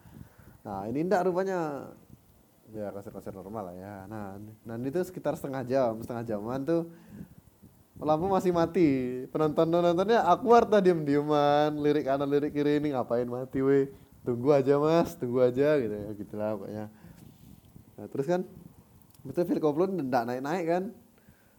nah 0.62 0.87
ini 0.87 1.03
enggak 1.03 1.27
rupanya 1.27 1.90
ya 2.71 2.95
konser-konser 2.95 3.35
normal 3.35 3.75
lah 3.75 3.77
ya. 3.77 3.95
Nah 4.07 4.38
nah 4.62 4.79
itu 4.79 5.03
sekitar 5.03 5.35
setengah 5.35 5.66
jam 5.66 5.99
setengah 5.99 6.25
jaman 6.25 6.62
tuh 6.62 6.83
lampu 7.99 8.31
masih 8.31 8.55
mati. 8.55 8.88
Penonton 9.35 9.75
penontonnya 9.75 10.23
awkward 10.23 10.71
lah 10.71 10.79
diem 10.79 11.03
dieman 11.03 11.83
lirik 11.83 12.07
kanan 12.07 12.31
lirik 12.31 12.55
kiri 12.55 12.79
ini 12.79 12.95
ngapain 12.95 13.27
mati 13.27 13.59
weh? 13.59 13.90
Tunggu 14.23 14.55
aja 14.55 14.79
mas 14.79 15.18
tunggu 15.18 15.42
aja 15.42 15.83
gitu 15.83 15.95
ya 15.99 16.11
gitulah 16.14 16.55
pokoknya. 16.55 16.87
Nah 17.99 18.07
terus 18.07 18.27
kan 18.31 18.47
betul 19.27 19.47
Phil 19.51 19.59
Koplo 19.59 19.90
ndak 19.90 20.31
naik 20.31 20.42
naik 20.47 20.64
kan? 20.71 20.85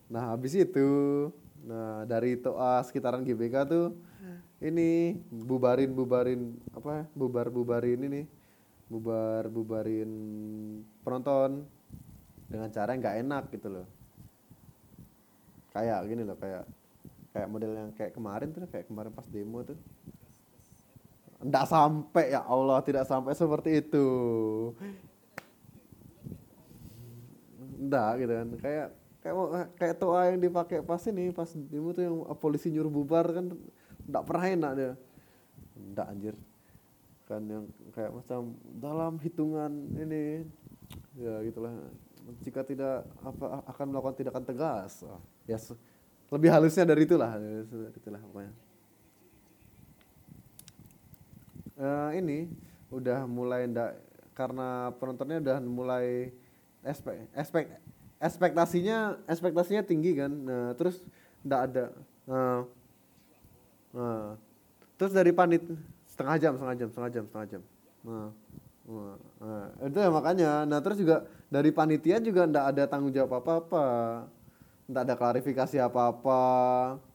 Nah 0.08 0.32
habis 0.32 0.56
itu 0.56 0.88
nah 1.63 2.04
dari 2.04 2.36
toa 2.36 2.84
sekitaran 2.84 3.23
GBK 3.23 3.56
tuh 3.67 3.95
ini 4.63 5.19
bubarin 5.28 5.91
bubarin 5.91 6.56
apa 6.71 7.08
bubar 7.12 7.52
bubarin 7.52 7.99
ini 8.08 8.21
bubar 8.88 9.47
bubarin 9.52 10.12
penonton 11.04 11.67
dengan 12.47 12.69
cara 12.69 12.93
yang 12.93 13.02
nggak 13.02 13.19
enak 13.26 13.43
gitu 13.49 13.67
loh. 13.73 13.88
Kayak 15.73 16.06
gini 16.06 16.21
loh 16.21 16.38
kayak 16.38 16.63
kayak 17.34 17.47
model 17.49 17.71
yang 17.73 17.89
kayak 17.97 18.13
kemarin 18.13 18.54
tuh 18.54 18.69
kayak 18.69 18.86
kemarin 18.86 19.12
pas 19.12 19.26
demo 19.26 19.65
tuh. 19.65 19.80
Nggak 21.43 21.65
sampai 21.65 22.26
ya 22.32 22.45
Allah 22.45 22.80
tidak 22.86 23.10
sampai 23.10 23.34
seperti 23.34 23.82
itu. 23.82 24.08
Nggak 27.84 28.12
gitu 28.21 28.34
kan 28.38 28.49
kayak 28.62 28.88
kayak 29.24 29.36
kayak 29.80 29.96
toa 29.96 30.28
yang 30.28 30.38
dipakai 30.44 30.84
pas 30.84 31.00
ini 31.08 31.32
pas 31.32 31.48
demo 31.48 31.96
tuh 31.96 32.04
yang 32.04 32.16
polisi 32.36 32.68
nyuruh 32.68 32.92
bubar 32.92 33.24
kan 33.32 33.56
nggak 34.04 34.24
pernah 34.28 34.46
enak 34.52 34.72
dia. 34.76 34.92
Nggak 35.80 36.08
anjir. 36.12 36.36
Kan 37.24 37.42
yang 37.48 37.64
kayak 37.96 38.12
macam 38.12 38.52
dalam 38.78 39.16
hitungan 39.24 39.72
ini 39.96 40.44
ya 41.16 41.40
gitulah. 41.48 41.72
Jika 42.44 42.68
tidak 42.68 43.08
apa 43.24 43.64
akan 43.72 43.86
melakukan 43.96 44.16
tindakan 44.20 44.44
tegas. 44.44 45.08
Ah, 45.08 45.24
ya 45.48 45.56
lebih 46.34 46.50
halusnya 46.50 46.84
dari 46.84 47.06
itulah 47.06 47.38
ya, 47.38 47.64
se- 47.64 47.94
itulah 47.96 48.20
pokoknya. 48.20 48.54
Eh, 51.74 52.12
ini 52.22 52.52
udah 52.94 53.26
mulai 53.26 53.66
ndak 53.72 53.98
karena 54.34 54.90
penontonnya 54.98 55.38
udah 55.42 55.58
mulai 55.62 56.34
expect, 56.82 57.30
expect 57.38 57.83
ekspektasinya 58.24 59.20
ekspektasinya 59.28 59.84
tinggi 59.84 60.16
kan. 60.16 60.32
Nah, 60.32 60.72
terus 60.80 61.04
ndak 61.44 61.62
ada. 61.68 61.86
Nah, 62.24 62.64
nah, 63.92 64.40
terus 64.96 65.12
dari 65.12 65.36
panit 65.36 65.68
setengah 66.08 66.36
jam 66.40 66.54
setengah 66.56 66.76
jam 66.80 66.88
setengah 66.88 67.12
jam 67.12 67.24
setengah 67.28 67.48
jam. 67.52 67.62
Nah, 68.08 68.28
nah, 68.88 69.16
nah, 69.44 69.66
itu 69.92 69.98
ya 70.00 70.10
makanya. 70.10 70.52
Nah 70.64 70.80
terus 70.80 70.98
juga 71.04 71.28
dari 71.52 71.70
panitia 71.76 72.24
juga 72.24 72.48
ndak 72.48 72.66
ada 72.74 72.84
tanggung 72.88 73.12
jawab 73.12 73.44
apa 73.44 73.52
apa 73.60 73.86
ndak 74.88 75.04
ada 75.08 75.16
klarifikasi 75.16 75.80
apa 75.80 76.12
apa 76.12 76.42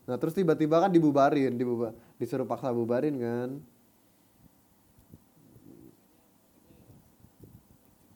nah 0.08 0.16
terus 0.16 0.32
tiba-tiba 0.32 0.80
kan 0.80 0.88
dibubarin 0.88 1.52
dibubar 1.52 1.92
disuruh 2.20 2.44
paksa 2.44 2.68
bubarin 2.74 3.16
kan. 3.16 3.50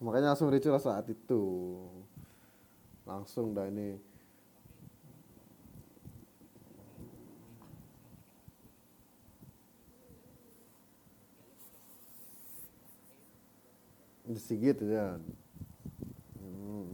Makanya 0.02 0.34
langsung 0.34 0.50
ricu 0.50 0.66
saat 0.82 1.06
itu 1.06 1.42
langsung 3.12 3.52
dah 3.52 3.68
ini 3.68 4.00
Sigit 14.32 14.80
ya. 14.80 15.20
Hmm. 16.40 16.88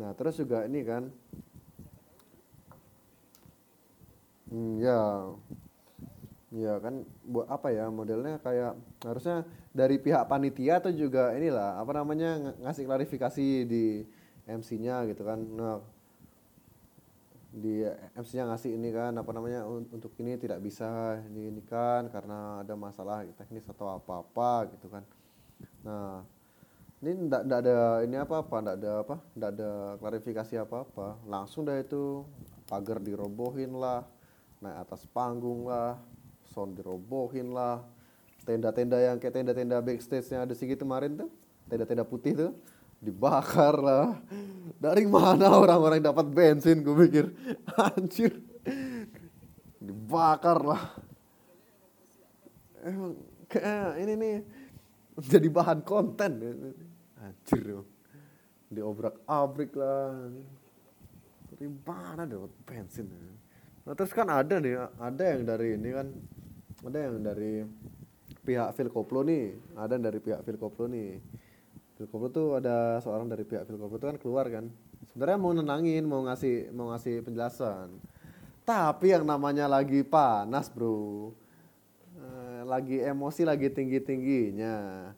Nah 0.00 0.16
terus 0.16 0.40
juga 0.40 0.64
ini 0.64 0.80
kan, 0.80 1.12
hmm, 4.48 4.80
ya, 4.80 5.00
kan, 6.80 7.04
buat 7.26 7.46
apa 7.50 7.68
ya 7.74 7.86
modelnya 7.92 8.40
kayak 8.42 8.72
harusnya 9.04 9.44
dari 9.74 9.96
pihak 10.00 10.24
panitia 10.30 10.80
atau 10.82 10.92
juga 10.94 11.32
inilah 11.38 11.78
apa 11.80 11.92
namanya 11.98 12.30
ng- 12.38 12.58
ngasih 12.66 12.84
klarifikasi 12.88 13.46
di 13.68 13.84
MC-nya 14.48 15.04
gitu 15.10 15.22
kan. 15.28 15.38
Nah 15.58 15.78
di 17.48 17.80
MC-nya 18.14 18.44
ngasih 18.52 18.76
ini 18.76 18.88
kan 18.92 19.12
apa 19.16 19.30
namanya 19.32 19.64
un- 19.64 19.88
untuk 19.90 20.12
ini 20.20 20.36
tidak 20.36 20.60
bisa 20.60 21.18
ini, 21.32 21.48
ini 21.48 21.62
kan 21.64 22.06
karena 22.12 22.62
ada 22.62 22.74
masalah 22.76 23.24
teknis 23.34 23.64
atau 23.66 23.88
apa-apa 23.88 24.68
gitu 24.76 24.86
kan. 24.92 25.02
Nah, 25.82 26.22
ini 27.00 27.10
ndak 27.30 27.42
ndak 27.46 27.58
ada 27.64 27.78
ini 28.04 28.16
apa-apa, 28.18 28.56
ndak 28.62 28.76
ada 28.82 28.90
apa, 29.02 29.16
ndak 29.38 29.50
ada 29.54 29.70
klarifikasi 30.02 30.54
apa-apa. 30.60 31.06
Langsung 31.26 31.64
dah 31.66 31.78
itu 31.78 32.26
pagar 32.68 32.98
dirobohin 33.00 33.72
lah, 33.78 34.04
naik 34.60 34.84
atas 34.84 35.06
panggung 35.08 35.70
lah, 35.70 35.96
sound 36.52 36.76
dirobohin 36.76 37.52
lah, 37.52 37.84
tenda-tenda 38.44 38.98
yang 38.98 39.16
kayak 39.20 39.34
tenda-tenda 39.40 39.80
backstage 39.80 40.28
yang 40.32 40.44
ada 40.48 40.54
segitu 40.56 40.82
kemarin 40.82 41.16
tuh, 41.16 41.30
tenda-tenda 41.68 42.04
putih 42.04 42.32
tuh 42.34 42.52
dibakar 42.98 43.78
lah. 43.78 44.18
Dari 44.78 45.06
mana 45.06 45.54
orang-orang 45.54 46.02
dapat 46.02 46.26
bensin? 46.28 46.82
Gue 46.82 47.08
mikir, 47.08 47.30
anjir, 47.94 48.36
dibakar 49.78 50.58
lah. 50.62 50.82
Emang 52.82 53.14
kayak 53.48 53.96
ini 54.04 54.12
nih 54.14 54.34
jadi 55.18 55.48
bahan 55.48 55.80
konten 55.82 56.30
anjir 57.18 57.64
emang. 57.64 57.88
diobrak 58.68 59.16
abrik 59.24 59.72
lah 59.72 60.28
dari 61.50 61.66
mana 61.72 62.28
dapat 62.28 62.52
bensin 62.68 63.08
nah 63.82 63.96
terus 63.96 64.12
kan 64.12 64.28
ada 64.28 64.60
nih 64.60 64.76
ada 65.00 65.22
yang 65.24 65.42
dari 65.48 65.80
ini 65.80 65.90
kan 65.96 66.06
ada 66.84 66.98
yang 66.98 67.22
dari 67.22 67.66
pihak 68.46 68.70
Filkoplo 68.76 69.26
nih. 69.26 69.58
Ada 69.74 69.98
yang 69.98 70.04
dari 70.06 70.18
pihak 70.22 70.40
Filkoplo 70.46 70.86
nih. 70.86 71.18
Filkoplo 71.98 72.28
tuh 72.30 72.48
ada 72.62 73.02
seorang 73.02 73.26
dari 73.26 73.42
pihak 73.42 73.66
Filkoplo 73.66 73.98
tuh 73.98 74.08
kan 74.14 74.18
keluar 74.20 74.46
kan. 74.46 74.70
Sebenarnya 75.10 75.38
mau 75.40 75.52
nenangin 75.54 76.04
mau 76.06 76.22
ngasih 76.22 76.70
mau 76.70 76.94
ngasih 76.94 77.26
penjelasan. 77.26 77.90
Tapi 78.62 79.06
yang 79.10 79.24
namanya 79.26 79.66
lagi 79.66 80.06
panas 80.06 80.70
bro. 80.70 81.34
Eh, 82.18 82.62
lagi 82.62 83.02
emosi 83.02 83.42
lagi 83.46 83.70
tinggi 83.70 83.98
tingginya 84.02 85.08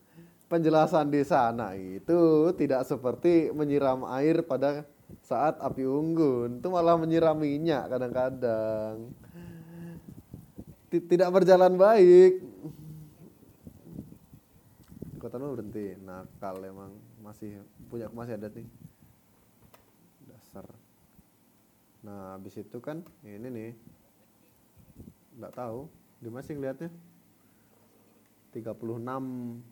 penjelasan 0.51 1.15
di 1.15 1.23
sana 1.23 1.79
itu 1.79 2.51
tidak 2.59 2.83
seperti 2.83 3.55
menyiram 3.55 4.03
air 4.11 4.43
pada 4.43 4.83
saat 5.23 5.63
api 5.63 5.87
unggun. 5.87 6.59
Itu 6.59 6.75
malah 6.75 6.99
menyiram 6.99 7.39
minyak 7.39 7.87
kadang-kadang 7.87 9.15
tidak 10.91 11.31
berjalan 11.31 11.79
baik. 11.79 12.43
Kota 15.23 15.39
lu 15.39 15.55
berhenti. 15.55 15.95
Nakal 16.03 16.67
emang. 16.67 16.91
Masih 17.23 17.63
punya 17.87 18.11
masih 18.11 18.35
ada 18.35 18.51
nih. 18.51 18.67
Dasar. 20.27 20.67
Nah 22.03 22.35
habis 22.35 22.59
itu 22.59 22.83
kan 22.83 23.07
ini 23.23 23.47
nih. 23.47 23.71
Nggak 25.39 25.55
tahu. 25.55 25.87
Di 26.19 26.29
mana 26.29 26.43
sih 26.43 26.59
ngeliatnya? 26.59 26.91
36 28.51 29.63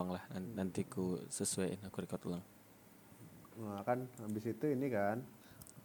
Bang 0.00 0.16
lah 0.16 0.24
nan- 0.32 0.56
nanti 0.56 0.80
ku 0.88 1.20
sesuaiin 1.28 1.76
aku 1.84 2.00
record 2.00 2.24
ulang. 2.24 2.44
nah 3.60 3.84
kan 3.84 4.08
habis 4.24 4.48
itu 4.48 4.72
ini 4.72 4.88
kan 4.88 5.20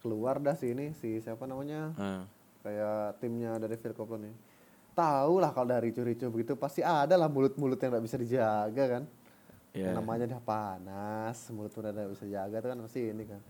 keluar 0.00 0.40
dah 0.40 0.56
sini 0.56 0.96
si 0.96 1.20
siapa 1.20 1.44
namanya? 1.44 1.92
Ah. 2.00 2.24
Kayak 2.66 3.22
timnya 3.22 3.62
dari 3.62 3.78
Virkoplo 3.78 4.18
nih 4.18 4.34
tahu 4.96 5.44
lah 5.44 5.52
kalau 5.52 5.68
dari 5.68 5.92
ricu 5.92 6.32
begitu 6.32 6.56
pasti 6.56 6.80
ada 6.80 7.20
lah 7.20 7.28
mulut-mulut 7.28 7.76
yang 7.76 7.92
nggak 7.92 8.04
bisa 8.08 8.16
dijaga 8.16 8.84
kan. 8.88 9.04
Yang 9.76 9.92
namanya 9.92 10.24
udah 10.24 10.40
panas 10.40 11.36
mulut 11.52 11.68
udah 11.76 11.92
nggak 11.92 12.10
bisa 12.16 12.24
jaga 12.24 12.56
itu 12.56 12.68
kan 12.72 12.78
pasti 12.80 13.00
ini 13.12 13.24
kan? 13.28 13.40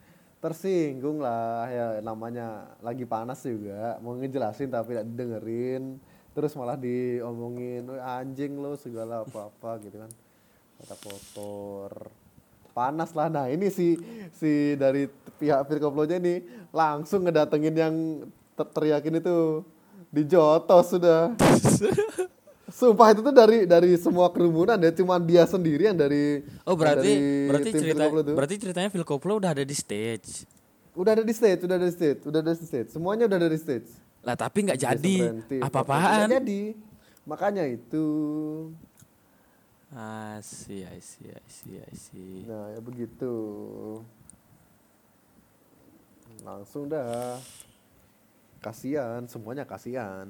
Tersinggung 0.43 1.23
lah 1.23 1.71
ya 1.71 1.87
namanya 2.03 2.75
lagi 2.83 3.07
panas 3.07 3.47
juga 3.47 4.03
mau 4.03 4.19
ngejelasin 4.19 4.75
tapi 4.75 4.99
tidak 4.99 5.07
didengerin 5.15 6.03
terus 6.35 6.53
malah 6.59 6.77
diomongin 6.77 7.87
"Woi, 7.89 8.03
anjing 8.03 8.59
lo 8.59 8.75
segala 8.75 9.23
apa 9.23 9.47
apa 9.47 9.71
gitu 9.87 10.03
kan. 10.03 10.11
Kata 10.83 10.97
kotor. 10.99 12.11
Panas 12.75 13.15
lah. 13.17 13.31
Nah 13.33 13.47
ini 13.49 13.71
si 13.71 13.97
si 14.35 14.75
dari 14.77 15.09
pihak 15.39 15.63
Firkoplonya 15.65 16.19
nih 16.19 16.69
langsung 16.75 17.25
ngedatengin 17.25 17.73
yang 17.73 17.95
ter- 18.57 18.71
teriakin 18.73 19.21
itu 19.21 19.63
dijotos 20.09 20.97
sudah 20.97 21.37
Sumpah 22.67 23.15
itu 23.15 23.23
tuh 23.23 23.31
dari 23.31 23.63
dari 23.63 23.95
semua 23.95 24.27
kerumunan 24.27 24.75
ya, 24.75 24.91
cuman 24.91 25.23
dia 25.23 25.47
sendiri 25.47 25.87
yang 25.87 25.95
dari 25.95 26.43
Oh 26.67 26.75
berarti 26.75 27.15
dari 27.15 27.47
berarti 27.47 27.71
cerita 27.71 28.05
berarti 28.11 28.55
ceritanya 28.59 28.89
Phil 28.91 29.07
Koplo 29.07 29.39
udah 29.39 29.55
ada 29.55 29.63
di 29.63 29.71
stage. 29.71 30.45
Udah 30.99 31.15
ada 31.15 31.23
di 31.23 31.31
stage, 31.31 31.63
udah 31.63 31.77
ada 31.79 31.87
di 31.87 31.95
stage, 31.95 32.21
udah 32.27 32.41
ada 32.43 32.53
di 32.59 32.67
stage. 32.67 32.89
Semuanya 32.91 33.31
udah 33.31 33.39
ada 33.39 33.49
di 33.53 33.61
stage. 33.61 33.87
Lah 34.27 34.35
tapi 34.35 34.67
nggak 34.67 34.81
jadi 34.83 35.17
apa-apaan. 35.63 36.27
Nggak 36.27 36.43
jadi. 36.43 36.63
Makanya 37.23 37.65
itu. 37.71 38.07
Ah, 39.95 40.43
I 40.43 40.43
see, 40.43 40.83
I 40.83 40.99
see. 41.95 42.43
Nah, 42.51 42.75
ya 42.75 42.81
begitu. 42.83 43.33
Langsung 46.43 46.91
dah. 46.91 47.39
Kasihan, 48.67 49.23
semuanya 49.31 49.63
kasihan. 49.63 50.27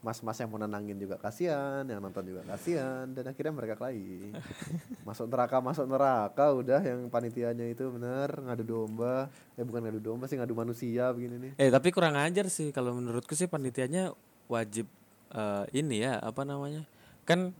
Mas-mas 0.00 0.40
yang 0.40 0.48
mau 0.48 0.56
nenangin 0.56 0.96
juga 0.96 1.20
kasihan, 1.20 1.84
yang 1.84 2.00
nonton 2.00 2.24
juga 2.24 2.40
kasihan 2.48 3.04
dan 3.12 3.28
akhirnya 3.28 3.52
mereka 3.52 3.76
kelahi. 3.76 4.32
Masuk 5.08 5.28
neraka, 5.28 5.60
masuk 5.60 5.84
neraka 5.84 6.56
udah 6.56 6.80
yang 6.80 7.12
panitianya 7.12 7.68
itu 7.68 7.84
bener 7.92 8.32
ngadu 8.32 8.64
domba. 8.64 9.28
Eh 9.60 9.64
bukan 9.64 9.84
ngadu 9.84 10.00
domba 10.00 10.24
sih, 10.24 10.40
ngadu 10.40 10.56
manusia 10.56 11.12
begini 11.12 11.36
nih. 11.36 11.52
Eh 11.60 11.68
tapi 11.68 11.92
kurang 11.92 12.16
ajar 12.16 12.48
sih 12.48 12.72
kalau 12.72 12.96
menurutku 12.96 13.36
sih 13.36 13.44
panitianya 13.44 14.16
wajib 14.48 14.88
eh, 15.36 15.64
ini 15.76 16.00
ya 16.00 16.16
apa 16.16 16.48
namanya 16.48 16.88
kan 17.28 17.52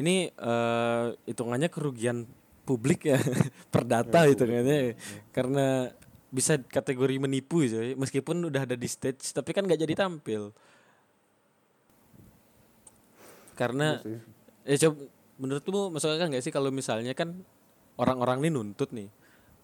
ini 0.00 0.32
eh, 0.32 1.06
hitungannya 1.28 1.68
kerugian 1.68 2.24
publik 2.68 3.08
ya 3.08 3.20
perdata 3.74 4.28
hitungannya 4.28 4.98
karena 5.32 5.92
bisa 6.28 6.60
kategori 6.60 7.16
menipu 7.16 7.64
coy 7.64 7.96
meskipun 7.96 8.52
udah 8.52 8.68
ada 8.68 8.76
di 8.76 8.88
stage 8.88 9.32
tapi 9.32 9.56
kan 9.56 9.64
nggak 9.64 9.80
jadi 9.80 9.94
tampil. 9.96 10.52
Karena 13.56 13.98
Iya 14.04 14.06
sih. 14.06 14.18
ya 14.68 14.76
coba 14.86 14.96
menurutmu 15.38 15.80
masuk 15.94 16.08
akal 16.14 16.28
nggak 16.30 16.44
sih 16.44 16.52
kalau 16.52 16.70
misalnya 16.70 17.14
kan 17.16 17.32
orang-orang 17.98 18.44
ini 18.44 18.50
nuntut 18.54 18.90
nih 18.94 19.08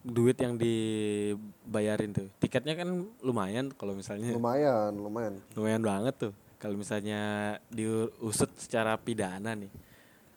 duit 0.04 0.36
yang 0.36 0.60
dibayarin 0.60 2.12
tuh. 2.12 2.28
Tiketnya 2.36 2.76
kan 2.76 3.08
lumayan 3.24 3.72
kalau 3.72 3.96
misalnya. 3.96 4.36
Lumayan, 4.36 4.92
lumayan. 4.92 5.34
lumayan 5.56 5.80
banget 5.80 6.14
tuh 6.28 6.32
kalau 6.60 6.76
misalnya 6.76 7.56
diusut 7.72 8.52
secara 8.56 8.96
pidana 9.00 9.56
nih. 9.56 9.72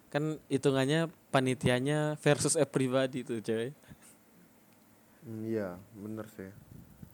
Kan 0.07 0.39
hitungannya 0.47 1.11
panitianya 1.31 2.15
versus 2.19 2.55
everybody 2.55 3.27
tuh 3.27 3.43
cewek 3.43 3.75
iya, 5.27 5.75
bener 5.91 6.25
sih. 6.31 6.47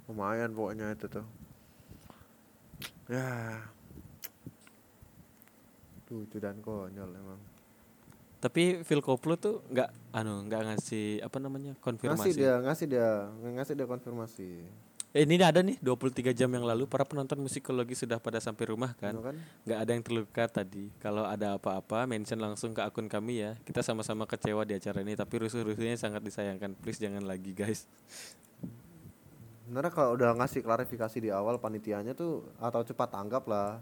Lumayan 0.05 0.53
pokoknya 0.53 0.93
itu 0.93 1.09
tuh. 1.09 1.26
Ya. 3.09 3.59
Lucu 6.14 6.38
dan 6.38 6.61
konyol 6.61 7.09
emang. 7.09 7.41
tapi 8.43 8.84
Phil 8.84 8.99
Koplo 8.99 9.39
tuh 9.39 9.64
nggak 9.72 9.89
anu 10.11 10.43
nggak 10.51 10.61
ngasih 10.68 11.24
apa 11.24 11.39
namanya 11.39 11.74
Ngasih 11.74 11.86
konfirmasi 11.88 12.30
dia, 12.36 12.59
ngasih 12.59 12.86
dia, 12.91 13.09
ngasih 13.39 13.74
dia 13.80 13.88
konfirmasi. 13.88 14.49
Eh, 15.14 15.24
ini 15.24 15.38
ada 15.39 15.61
nih 15.61 15.78
23 15.78 16.34
jam 16.34 16.49
yang 16.49 16.66
lalu 16.66 16.89
para 16.89 17.05
penonton 17.05 17.38
musikologi 17.38 17.93
sudah 17.93 18.18
pada 18.18 18.41
sampai 18.41 18.74
rumah 18.74 18.97
kan 18.97 19.14
Kan? 19.14 19.34
kan? 19.34 19.36
nggak 19.64 19.80
ada 19.80 19.91
yang 19.93 20.03
terluka 20.03 20.43
tadi 20.49 20.89
kalau 20.97 21.24
ada 21.24 21.55
apa-apa 21.55 22.09
mention 22.09 22.41
langsung 22.41 22.74
ke 22.74 22.82
akun 22.82 23.05
kami 23.05 23.45
ya 23.45 23.53
kita 23.61 23.80
sama-sama 23.80 24.26
kecewa 24.26 24.66
di 24.66 24.74
acara 24.74 24.99
ini 24.99 25.14
tapi 25.14 25.38
rusuh-rusuhnya 25.39 25.95
sangat 25.95 26.26
disayangkan 26.26 26.74
please 26.76 26.97
jangan 26.97 27.24
lagi 27.24 27.53
guys 27.53 27.86
Sebenarnya 29.64 29.95
kalau 29.95 30.20
udah 30.20 30.36
ngasih 30.38 30.59
klarifikasi 30.59 31.18
di 31.18 31.32
awal 31.32 31.55
panitianya 31.55 32.11
tuh 32.11 32.43
atau 32.59 32.84
cepat 32.84 33.16
tanggap 33.16 33.47
lah. 33.47 33.80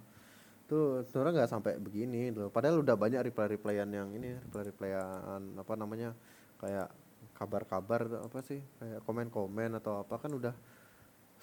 tuh 0.70 1.04
sebenarnya 1.04 1.44
nggak 1.44 1.52
sampai 1.52 1.74
begini 1.84 2.32
loh 2.32 2.48
padahal 2.48 2.80
udah 2.80 2.96
banyak 2.96 3.28
reply 3.28 3.50
replyan 3.50 3.92
yang 3.92 4.08
ini 4.16 4.40
reply 4.40 4.72
replyan 4.72 5.60
apa 5.60 5.74
namanya 5.76 6.16
kayak 6.64 6.88
kabar-kabar 7.36 8.08
apa 8.24 8.40
sih 8.40 8.64
kayak 8.80 9.04
komen-komen 9.04 9.76
atau 9.76 10.00
apa 10.00 10.16
kan 10.16 10.32
udah 10.32 10.56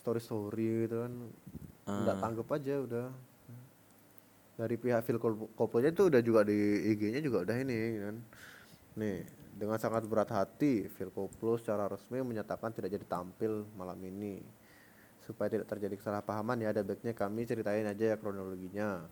story 0.09 0.21
story 0.21 0.89
gitu 0.89 1.05
kan. 1.05 1.13
Nggak 1.85 2.17
Ah. 2.17 2.21
tanggap 2.21 2.49
aja 2.51 2.75
udah. 2.81 3.07
Dari 4.57 4.75
pihak 4.75 5.07
Phil 5.07 5.21
Coppolanya 5.55 5.93
itu 5.93 6.09
udah 6.09 6.19
juga 6.19 6.41
di 6.43 6.59
IG-nya 6.91 7.21
juga 7.21 7.47
udah 7.47 7.57
ini 7.57 7.77
kan. 8.01 8.17
Nih 8.99 9.23
dengan 9.55 9.79
sangat 9.79 10.03
berat 10.05 10.31
hati 10.31 10.89
Phil 10.89 11.11
Coppolo 11.11 11.55
secara 11.55 11.87
resmi 11.87 12.19
menyatakan 12.21 12.73
tidak 12.73 12.91
jadi 12.91 13.07
tampil 13.07 13.69
malam 13.77 14.01
ini. 14.01 14.43
Supaya 15.23 15.47
tidak 15.49 15.69
terjadi 15.69 15.95
kesalahpahaman 15.95 16.59
ya 16.59 16.73
ada 16.73 16.83
baiknya 16.83 17.13
kami 17.13 17.45
ceritain 17.45 17.87
aja 17.87 18.05
ya 18.05 18.17
kronologinya. 18.17 19.05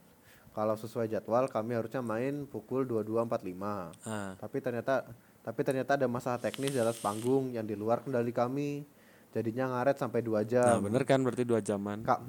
Kalau 0.50 0.74
sesuai 0.74 1.12
jadwal 1.12 1.46
kami 1.46 1.76
harusnya 1.76 2.00
main 2.00 2.48
pukul 2.48 2.88
22.45 2.88 3.92
Ah. 4.02 4.32
tapi 4.34 4.58
ternyata 4.58 5.04
tapi 5.44 5.62
ternyata 5.62 5.94
ada 5.94 6.08
masalah 6.08 6.42
teknis 6.42 6.74
di 6.74 6.80
atas 6.80 6.98
panggung 6.98 7.54
yang 7.54 7.62
di 7.62 7.78
luar 7.78 8.02
kendali 8.02 8.34
kami 8.34 8.82
jadinya 9.30 9.64
ngaret 9.68 9.96
sampai 9.96 10.20
dua 10.20 10.40
Nah, 10.40 10.46
jam 10.46 10.78
bener 10.80 11.02
kan 11.02 11.18
berarti 11.18 11.42
dua 11.42 11.58
jaman. 11.58 12.02
Kak, 12.02 12.20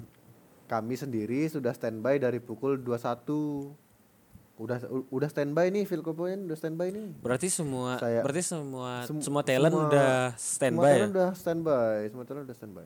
kami 0.66 0.96
sendiri 0.96 1.46
sudah 1.46 1.72
standby 1.72 2.18
dari 2.18 2.38
pukul 2.38 2.78
21 2.78 3.72
udah 4.58 4.78
udah 5.08 5.30
standby 5.30 5.70
nih 5.70 5.86
Phil 5.86 6.02
Coppolo 6.02 6.28
udah 6.28 6.58
standby 6.58 6.90
nih 6.90 7.14
Berarti 7.20 7.46
semua 7.48 7.96
Saya- 7.98 8.20
berarti 8.20 8.42
semua 8.42 9.06
Sem- 9.06 9.22
semua 9.22 9.42
talent 9.42 9.70
semua- 9.70 9.86
udah 9.86 10.12
semua 10.34 10.42
standby 10.42 10.82
ya. 10.84 10.92
talent 10.92 11.14
udah 11.14 11.30
standby 11.32 11.98
semua 12.08 12.26
talent 12.26 12.44
udah 12.44 12.58
standby 12.58 12.86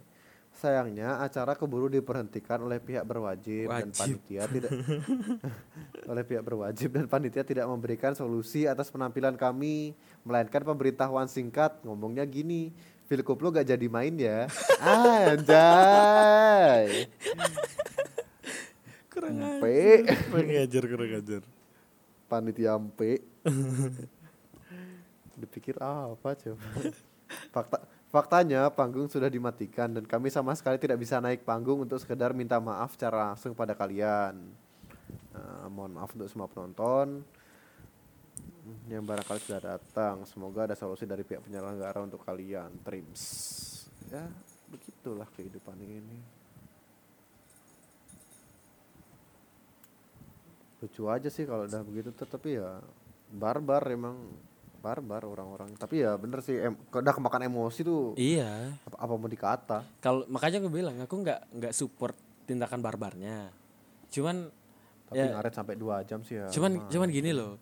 sayangnya 0.51 1.09
acara 1.17 1.55
keburu 1.55 1.87
diberhentikan 1.87 2.59
oleh 2.59 2.75
pihak 2.77 3.01
berwajib 3.01 3.65
dan 3.65 3.87
Wajib. 3.87 3.95
panitia 3.95 4.43
tidak 4.45 4.71
oleh 6.11 6.23
pihak 6.23 6.43
berwajib 6.43 6.89
dan 6.91 7.07
panitia 7.07 7.41
tidak 7.41 7.65
memberikan 7.65 8.11
solusi 8.11 8.67
atas 8.67 8.91
penampilan 8.91 9.33
kami 9.33 9.95
melainkan 10.21 10.61
pemberitahuan 10.61 11.25
singkat 11.25 11.79
ngomongnya 11.81 12.25
gini 12.25 12.75
Phil 13.11 13.27
Coppolo 13.27 13.51
gak 13.51 13.67
jadi 13.67 13.87
main 13.91 14.15
ya. 14.15 14.47
Anjay. 15.35 15.51
Kurang 19.11 19.35
Mpe. 19.59 20.07
kurang 20.31 20.47
ajar 20.55 20.83
kurang 20.87 21.11
ajar. 21.19 21.43
panitia 22.31 22.79
mpe 22.79 23.19
dipikir 25.35 25.75
apa 25.83 26.31
coba 26.31 26.67
fakta 27.51 27.77
faktanya 28.07 28.71
panggung 28.71 29.11
sudah 29.11 29.27
dimatikan 29.27 29.91
dan 29.91 30.07
kami 30.07 30.31
sama 30.31 30.55
sekali 30.55 30.79
tidak 30.79 30.95
bisa 31.03 31.19
naik 31.19 31.43
panggung 31.43 31.83
untuk 31.83 31.99
sekedar 31.99 32.31
minta 32.31 32.55
maaf 32.63 32.95
secara 32.95 33.35
langsung 33.35 33.51
pada 33.51 33.75
kalian. 33.75 34.39
Nah, 35.35 35.67
mohon 35.67 35.99
maaf 35.99 36.15
untuk 36.15 36.31
semua 36.31 36.47
penonton 36.47 37.19
yang 38.87 39.01
barangkali 39.01 39.41
sudah 39.41 39.61
datang 39.63 40.21
semoga 40.23 40.69
ada 40.69 40.75
solusi 40.75 41.03
dari 41.03 41.21
pihak 41.21 41.41
penyelenggara 41.41 41.97
untuk 41.99 42.21
kalian 42.21 42.69
trims 42.81 43.21
ya 44.07 44.25
begitulah 44.69 45.25
kehidupan 45.33 45.77
ini 45.77 46.17
lucu 50.77 51.05
aja 51.05 51.29
sih 51.29 51.45
kalau 51.45 51.69
udah 51.69 51.81
begitu 51.85 52.09
tuh, 52.09 52.25
tapi 52.25 52.57
ya 52.57 52.81
barbar 53.29 53.85
emang 53.87 54.17
barbar 54.81 55.29
orang-orang 55.29 55.77
tapi 55.77 56.01
ya 56.01 56.17
bener 56.17 56.41
sih 56.41 56.57
em, 56.57 56.73
udah 56.89 57.13
kemakan 57.13 57.45
emosi 57.45 57.85
tuh 57.85 58.17
Iya. 58.17 58.73
apa, 58.81 58.97
apa 58.97 59.13
mau 59.13 59.29
dikata 59.29 59.85
Kalau 60.01 60.25
makanya 60.25 60.57
gue 60.57 60.73
bilang 60.73 60.97
aku 60.97 61.21
nggak 61.21 61.53
nggak 61.53 61.73
support 61.73 62.17
tindakan 62.49 62.81
barbarnya. 62.81 63.53
Cuman 64.09 64.49
tapi 65.05 65.21
Ya. 65.21 65.37
ngaret 65.37 65.53
sampai 65.53 65.77
dua 65.77 66.01
jam 66.01 66.25
sih 66.25 66.41
ya 66.41 66.49
cuman 66.49 66.81
mah. 66.81 66.89
cuman 66.89 67.09
gini 67.13 67.29
loh. 67.29 67.61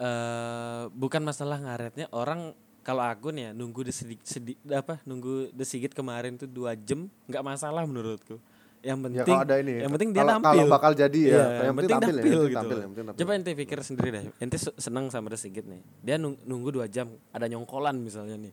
Eh 0.00 0.82
bukan 0.90 1.20
masalah 1.20 1.60
ngaretnya 1.60 2.08
orang 2.10 2.56
kalau 2.80 3.04
aku 3.04 3.28
nih 3.28 3.42
ya 3.44 3.50
nunggu 3.52 3.84
desigit 3.84 4.16
sedi, 4.24 4.56
apa 4.66 5.04
nunggu 5.04 5.52
desigit 5.52 5.92
kemarin 5.92 6.40
tuh 6.40 6.48
dua 6.48 6.72
jam 6.72 7.04
nggak 7.28 7.44
masalah 7.44 7.84
menurutku. 7.84 8.40
Yang 8.80 8.96
ya 8.96 9.04
penting 9.04 9.24
kalau 9.28 9.44
ada 9.44 9.56
ini 9.60 9.72
yang 9.76 9.92
penting 9.92 10.10
dia 10.10 10.20
kalau, 10.24 10.32
nampil. 10.32 10.48
kalau 10.48 10.64
bakal 10.72 10.92
jadi 10.96 11.20
ya 11.20 11.28
Iya, 11.28 11.44
yang 11.68 11.76
penting 11.76 11.92
tampil, 11.92 12.08
ya, 12.08 12.16
yang 12.16 12.24
penting 12.24 12.40
gitu 12.40 12.56
tampil, 12.56 12.72
loh. 12.72 12.80
yang 12.80 12.90
penting 12.90 13.06
tampil. 13.06 13.20
Coba 13.20 13.32
ente 13.36 13.50
pikir 13.52 13.78
sendiri 13.84 14.08
deh. 14.08 14.24
Ente 14.40 14.56
se- 14.56 14.76
seneng 14.80 15.04
sama 15.12 15.28
Resigit 15.28 15.64
nih. 15.68 15.80
Dia 16.00 16.16
nung- 16.16 16.40
nunggu 16.40 16.72
dua 16.72 16.88
jam, 16.88 17.12
ada 17.28 17.44
nyongkolan 17.44 18.00
misalnya 18.00 18.40
nih. 18.40 18.52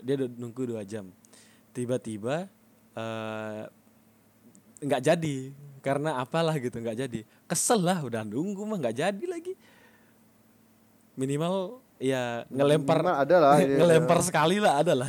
Dia 0.00 0.16
nunggu 0.16 0.64
dua 0.64 0.80
jam. 0.82 1.12
Tiba-tiba 1.70 2.48
eh, 2.96 3.62
nggak 4.80 5.02
jadi 5.02 5.36
karena 5.80 6.16
apalah 6.16 6.56
gitu 6.56 6.80
nggak 6.80 6.96
jadi. 6.98 7.20
Kesel 7.44 7.84
lah 7.84 8.00
udah 8.00 8.24
nunggu 8.24 8.64
mah 8.64 8.80
nggak 8.80 8.96
jadi 8.96 9.24
lagi. 9.28 9.52
Minimal 11.14 11.78
ya 12.02 12.42
ngelempar 12.50 12.98
Minimal 13.00 13.16
ada 13.22 13.36
lah 13.38 13.54
ini, 13.62 13.78
ngelempar 13.78 14.18
sekali 14.20 14.58
lah 14.58 14.82
ada 14.82 14.92
lah. 14.92 15.08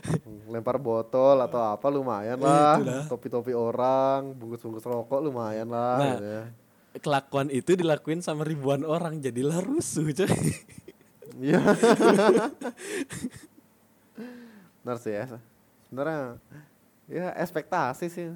lempar 0.54 0.78
botol 0.78 1.36
atau 1.40 1.58
apa 1.58 1.86
lumayan 1.88 2.38
lah 2.38 2.78
topi-topi 3.06 3.50
orang 3.50 4.32
bungkus-bungkus 4.32 4.84
rokok 4.84 5.20
lumayan 5.20 5.66
lah 5.66 5.98
Nah. 5.98 6.06
gitu 6.14 6.26
ya. 6.26 6.42
Kelakuan 6.94 7.50
itu 7.50 7.74
dilakuin 7.74 8.22
sama 8.22 8.46
ribuan 8.46 8.86
orang 8.86 9.18
jadilah 9.18 9.58
rusuh 9.58 10.14
coy. 10.14 10.30
Iya. 11.34 11.58
Benar 14.80 14.96
sih 14.98 15.12
ya. 15.12 15.26
Sebenarnya 15.84 16.38
ya 17.06 17.26
ekspektasi 17.34 18.06
sih. 18.06 18.30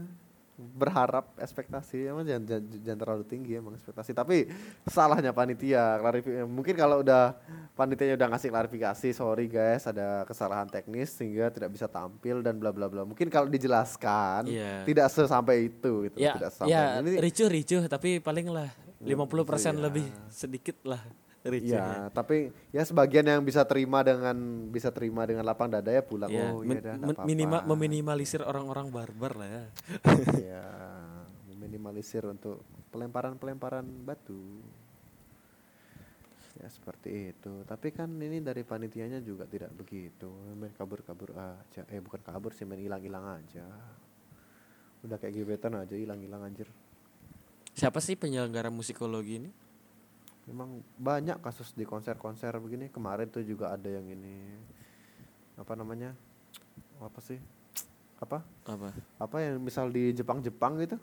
Berharap 0.58 1.38
ekspektasi 1.38 2.10
emang 2.10 2.26
jangan, 2.26 2.42
jangan, 2.42 2.64
jangan 2.82 2.98
terlalu 2.98 3.24
tinggi 3.30 3.52
emang 3.54 3.78
ekspektasi. 3.78 4.10
Tapi 4.10 4.50
salahnya 4.90 5.30
panitia 5.30 6.02
klarifikasi. 6.02 6.42
Mungkin 6.50 6.74
kalau 6.74 7.06
udah 7.06 7.38
panitianya 7.78 8.18
udah 8.18 8.28
ngasih 8.34 8.50
klarifikasi, 8.50 9.08
sorry 9.14 9.46
guys 9.46 9.86
ada 9.86 10.26
kesalahan 10.26 10.66
teknis 10.66 11.14
sehingga 11.14 11.54
tidak 11.54 11.70
bisa 11.70 11.86
tampil 11.86 12.42
dan 12.42 12.58
bla 12.58 12.74
bla 12.74 12.90
bla. 12.90 13.06
Mungkin 13.06 13.30
kalau 13.30 13.46
dijelaskan 13.46 14.50
Iya. 14.50 14.82
tidak 14.82 15.06
sesampai 15.14 15.70
itu 15.70 16.10
gitu, 16.10 16.18
ya, 16.18 16.34
tidak 16.34 16.50
sampai. 16.50 16.74
ya 16.74 16.98
Ini 16.98 17.22
ricuh 17.22 17.46
ricuh 17.46 17.82
tapi 17.86 18.18
paling 18.18 18.50
lah 18.50 18.66
50% 18.98 19.14
iya. 19.14 19.70
lebih 19.78 20.06
sedikit 20.26 20.74
lah. 20.82 21.02
Iya, 21.50 22.12
tapi 22.12 22.52
ya 22.68 22.84
sebagian 22.84 23.24
yang 23.24 23.40
bisa 23.40 23.64
terima 23.64 24.04
dengan 24.04 24.36
bisa 24.68 24.92
terima 24.92 25.24
dengan 25.24 25.42
lapang 25.42 25.72
dada 25.72 25.88
ya 25.88 26.04
pulang. 26.04 26.28
Ya, 26.28 26.52
oh 26.52 26.60
men- 26.60 26.76
iya 26.76 26.80
dah, 26.84 26.94
nggak 26.94 27.08
men- 27.08 27.16
apa-apa. 27.16 27.28
minima- 27.28 27.64
meminimalisir 27.64 28.40
orang-orang 28.44 28.86
barbar 28.92 29.32
lah 29.34 29.48
ya. 29.48 29.64
ya 30.56 30.66
meminimalisir 31.48 32.22
untuk 32.24 32.60
pelemparan-pelemparan 32.88 33.84
batu 34.04 34.60
ya 36.58 36.66
seperti 36.66 37.30
itu 37.30 37.62
tapi 37.62 37.94
kan 37.94 38.10
ini 38.18 38.42
dari 38.42 38.66
panitianya 38.66 39.22
juga 39.22 39.46
tidak 39.46 39.70
begitu 39.78 40.26
main 40.58 40.74
kabur-kabur 40.74 41.30
aja 41.38 41.86
eh 41.86 42.02
bukan 42.02 42.18
kabur 42.18 42.50
sih 42.50 42.66
main 42.66 42.82
hilang-hilang 42.82 43.38
aja 43.38 43.62
udah 45.06 45.14
kayak 45.22 45.38
gebetan 45.38 45.78
aja 45.78 45.94
hilang-hilang 45.94 46.42
anjir 46.42 46.66
Siapa 47.78 48.02
sih 48.02 48.18
penyelenggara 48.18 48.74
musikologi 48.74 49.38
ini? 49.38 49.50
Memang 50.48 50.68
banyak 50.96 51.36
kasus 51.38 51.70
di 51.70 51.84
konser-konser 51.84 52.56
begini 52.56 52.88
kemarin 52.88 53.28
tuh 53.28 53.42
juga 53.42 53.70
ada 53.70 53.86
yang 53.86 54.04
ini 54.04 54.56
apa 55.54 55.72
namanya 55.72 56.16
apa 56.98 57.20
sih 57.20 57.36
apa 58.18 58.40
Apa? 58.64 58.88
apa 59.18 59.36
yang 59.38 59.60
misal 59.60 59.88
di 59.88 60.10
Jepang-Jepang 60.10 60.80
gitu 60.80 60.96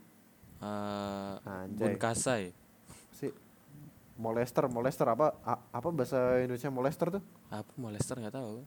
Eh, 0.56 1.36
Anjay. 1.46 1.94
Bunkasai. 1.94 2.44
sih 3.12 3.28
molester 4.16 4.66
molester 4.66 5.04
apa 5.06 5.36
a- 5.42 5.64
apa 5.70 5.88
bahasa 5.90 6.40
Indonesia 6.40 6.72
molester 6.72 7.12
tuh 7.12 7.24
Apa 7.50 7.70
molester 7.76 8.16
nggak 8.16 8.34
tahu. 8.34 8.64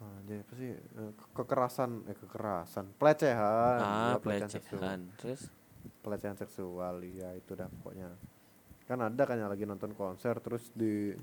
Anjay, 0.00 0.40
apa 0.40 0.52
sih 0.56 0.72
Eh, 0.72 1.12
ke- 1.12 1.30
kekerasan 1.36 2.08
eh 2.08 2.16
kekerasan 2.16 2.96
pelecehan 2.96 3.76
ah, 3.78 4.16
seksual. 4.16 4.80
pelecehan. 4.80 5.00
Terus 5.16 5.40
pelecehan 6.00 6.36
seksual 6.36 6.94
ya 7.04 7.28
itu 7.34 7.52
dah 7.52 7.68
pokoknya 7.70 8.08
kan 8.90 8.98
ada 9.06 9.22
kan 9.22 9.38
yang 9.38 9.46
lagi 9.46 9.62
nonton 9.62 9.94
konser 9.94 10.34
terus 10.42 10.74
di 10.74 11.14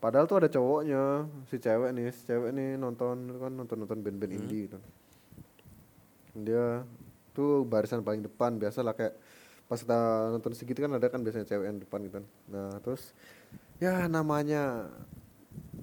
padahal 0.00 0.24
tuh 0.24 0.40
ada 0.40 0.48
cowoknya 0.48 1.28
si 1.52 1.60
cewek 1.60 1.92
nih 1.92 2.08
si 2.08 2.24
cewek 2.24 2.56
nih 2.56 2.80
nonton 2.80 3.36
kan 3.36 3.52
nonton 3.52 3.76
nonton 3.84 4.00
band-band 4.00 4.32
indie 4.32 4.64
gitu. 4.66 4.80
Dia 6.32 6.88
tuh 7.36 7.68
barisan 7.68 8.00
paling 8.00 8.24
depan 8.24 8.56
biasa 8.56 8.80
lah 8.80 8.96
kayak 8.96 9.12
pas 9.68 9.76
kita 9.76 10.32
nonton 10.32 10.52
segitu 10.56 10.80
kan 10.80 10.96
ada 10.96 11.08
kan 11.12 11.20
biasanya 11.20 11.44
cewek 11.48 11.64
yang 11.68 11.80
depan 11.80 12.00
gitu 12.04 12.14
kan. 12.20 12.26
nah 12.48 12.72
terus 12.80 13.12
ya 13.80 14.04
namanya 14.08 14.88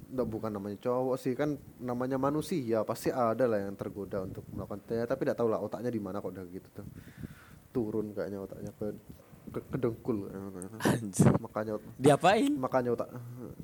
nggak 0.09 0.27
bukan 0.29 0.49
namanya 0.49 0.77
cowok 0.81 1.15
sih 1.21 1.33
kan 1.37 1.57
namanya 1.77 2.17
manusia 2.17 2.81
pasti 2.81 3.13
ada 3.13 3.45
lah 3.45 3.61
yang 3.61 3.77
tergoda 3.77 4.25
untuk 4.25 4.41
melakukan 4.49 4.81
ya, 4.89 5.05
tapi 5.05 5.25
tidak 5.25 5.37
tahu 5.37 5.49
lah 5.53 5.61
otaknya 5.61 5.93
di 5.93 6.01
mana 6.01 6.17
kok 6.17 6.33
udah 6.33 6.45
gitu 6.49 6.69
tuh. 6.73 6.87
Turun 7.69 8.17
kayaknya 8.17 8.41
otaknya 8.41 8.73
ke 8.73 8.87
ke, 9.49 9.59
ke 9.63 9.77
dengkul 9.77 10.17
kayaknya. 10.25 10.69
Anjir. 10.79 11.33
makanya 11.37 11.73
Diapain? 11.95 12.51
makanya 12.53 12.89
otak 12.91 13.09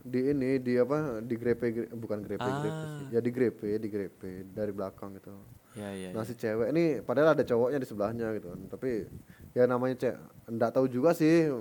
di 0.02 0.20
ini 0.28 0.58
di 0.58 0.74
apa 0.76 0.98
di 1.20 1.36
grepe 1.36 1.66
gre- 1.68 1.92
bukan 1.92 2.20
grepe 2.20 2.42
grepe 2.42 2.70
Ah. 2.76 2.90
sih 2.96 3.06
ya 3.10 3.20
di 3.20 3.30
grepe 3.30 3.70
di 3.76 3.88
grepe 3.88 4.30
dari 4.48 4.72
belakang 4.72 5.14
gitu 5.14 5.32
Ya 5.74 5.92
ya. 5.92 6.10
nah 6.10 6.22
ya. 6.22 6.26
si 6.26 6.34
cewek 6.34 6.68
ini 6.70 6.84
padahal 7.00 7.32
ada 7.32 7.44
cowoknya 7.44 7.78
di 7.78 7.86
sebelahnya 7.86 8.32
gitu 8.34 8.48
tapi 8.68 9.06
ya 9.52 9.66
namanya 9.66 9.96
cewek 9.98 10.18
nggak 10.48 10.72
tahu 10.72 10.86
juga 10.88 11.12
sih 11.12 11.52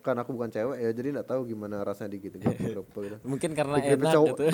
kan 0.00 0.16
aku 0.16 0.32
bukan 0.32 0.48
cewek 0.48 0.76
ya 0.76 0.90
jadi 0.90 1.08
nggak 1.12 1.28
tahu 1.28 1.44
gimana 1.44 1.80
rasanya 1.80 2.12
digituin 2.12 2.42
grepe 2.64 2.98
gitu 3.00 3.16
Mungkin 3.22 3.50
karena 3.52 3.76
Digrepe 3.76 4.00
enak 4.00 4.12
cowok. 4.12 4.28
gitu. 4.32 4.44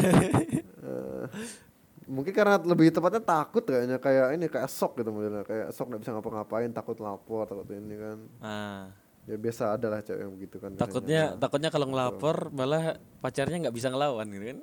Mungkin 2.10 2.34
karena 2.34 2.58
lebih 2.58 2.90
tepatnya 2.90 3.22
takut 3.22 3.62
kayaknya 3.62 4.02
kayak 4.02 4.34
ini 4.34 4.50
kayak 4.50 4.66
sok 4.66 4.98
gitu 4.98 5.14
modelnya 5.14 5.46
kayak 5.46 5.70
sok 5.70 5.94
nggak 5.94 6.00
bisa 6.02 6.10
ngapa-ngapain 6.18 6.70
takut 6.74 6.98
lapor 6.98 7.46
takut 7.46 7.70
ini 7.70 7.94
kan 7.94 8.18
ah, 8.42 8.90
ya 9.30 9.38
biasa 9.38 9.78
ada 9.78 9.86
lah 9.86 10.02
cewek 10.02 10.18
yang 10.26 10.32
begitu 10.34 10.56
kan 10.58 10.74
biasanya. 10.74 10.82
takutnya 10.90 11.22
takutnya 11.38 11.70
kalau 11.70 11.86
ngelapor 11.86 12.50
malah 12.50 12.98
pacarnya 13.22 13.62
nggak 13.62 13.76
bisa 13.78 13.94
ngelawan 13.94 14.26
gitu 14.26 14.44
kan. 14.50 14.58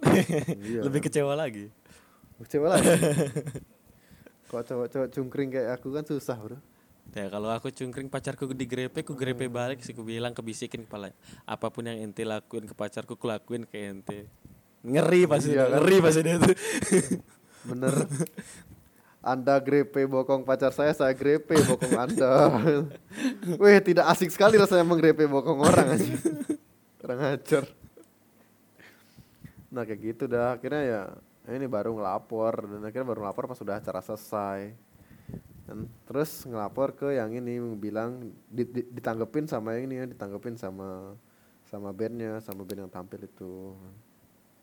Iya. 0.60 0.82
Lebih 0.84 1.00
kecewa 1.08 1.34
lagi. 1.40 1.72
cewek 2.38 2.68
lagi 2.70 2.92
kalau 4.52 4.64
cowok-cowok 4.68 5.08
cungkring 5.16 5.50
kayak 5.50 5.80
aku 5.80 5.88
kan 5.96 6.04
susah 6.04 6.36
bro 6.36 6.60
Ya 7.16 7.32
kalau 7.32 7.48
aku 7.48 7.72
cungkring 7.72 8.12
pacarku 8.12 8.52
digrepe, 8.52 9.00
ku 9.00 9.16
grepe 9.16 9.48
balik 9.48 9.80
sih 9.80 9.96
ku 9.96 10.04
bilang 10.04 10.36
kebisikin 10.36 10.84
kepala. 10.84 11.16
Apa 11.48 11.72
pun 11.72 11.88
yang 11.88 12.04
ente 12.04 12.28
lakuin 12.28 12.68
ke 12.68 12.76
pacarku, 12.76 13.16
ku 13.16 13.26
lakuin 13.32 13.64
ke 13.64 13.80
ente. 13.80 14.28
Ngeri 14.84 15.24
pasti, 15.24 15.56
Iya 15.56 15.72
kan? 15.72 15.82
ngeri 15.82 15.98
pasti 16.04 16.22
dia 16.22 16.36
tuh. 16.38 16.52
bener. 17.68 18.08
Anda 19.28 19.60
grepe 19.60 20.08
bokong 20.08 20.48
pacar 20.48 20.72
saya 20.72 20.96
saya 20.96 21.12
grepe 21.12 21.60
bokong 21.68 22.00
anda. 22.00 22.48
Wih 23.60 23.84
tidak 23.84 24.08
asik 24.16 24.32
sekali 24.32 24.56
rasanya 24.56 24.88
menggrepe 24.88 25.28
bokong 25.28 25.60
orang 25.60 26.00
aja 26.00 26.16
orang 27.04 27.20
ajar. 27.36 27.64
Nah 29.68 29.84
kayak 29.84 30.00
gitu 30.00 30.32
dah. 30.32 30.56
Akhirnya 30.56 30.84
ya 30.88 31.02
ini 31.52 31.68
baru 31.68 31.96
ngelapor. 31.96 32.72
Dan 32.72 32.88
akhirnya 32.88 33.08
baru 33.08 33.20
ngelapor 33.28 33.52
pas 33.52 33.60
sudah 33.60 33.80
acara 33.80 34.00
selesai. 34.00 34.72
Dan 35.68 35.92
terus 36.08 36.48
ngelapor 36.48 36.96
ke 36.96 37.20
yang 37.20 37.32
ini 37.36 37.60
bilang 37.76 38.32
di- 38.48 38.68
di- 38.72 38.88
ditanggepin 38.96 39.44
sama 39.52 39.76
yang 39.76 39.92
ini 39.92 39.96
ya 40.00 40.06
ditanggepin 40.08 40.56
sama 40.56 41.20
sama 41.68 41.92
bandnya 41.92 42.40
sama 42.40 42.64
band 42.64 42.88
yang 42.88 42.92
tampil 42.92 43.28
itu. 43.28 43.76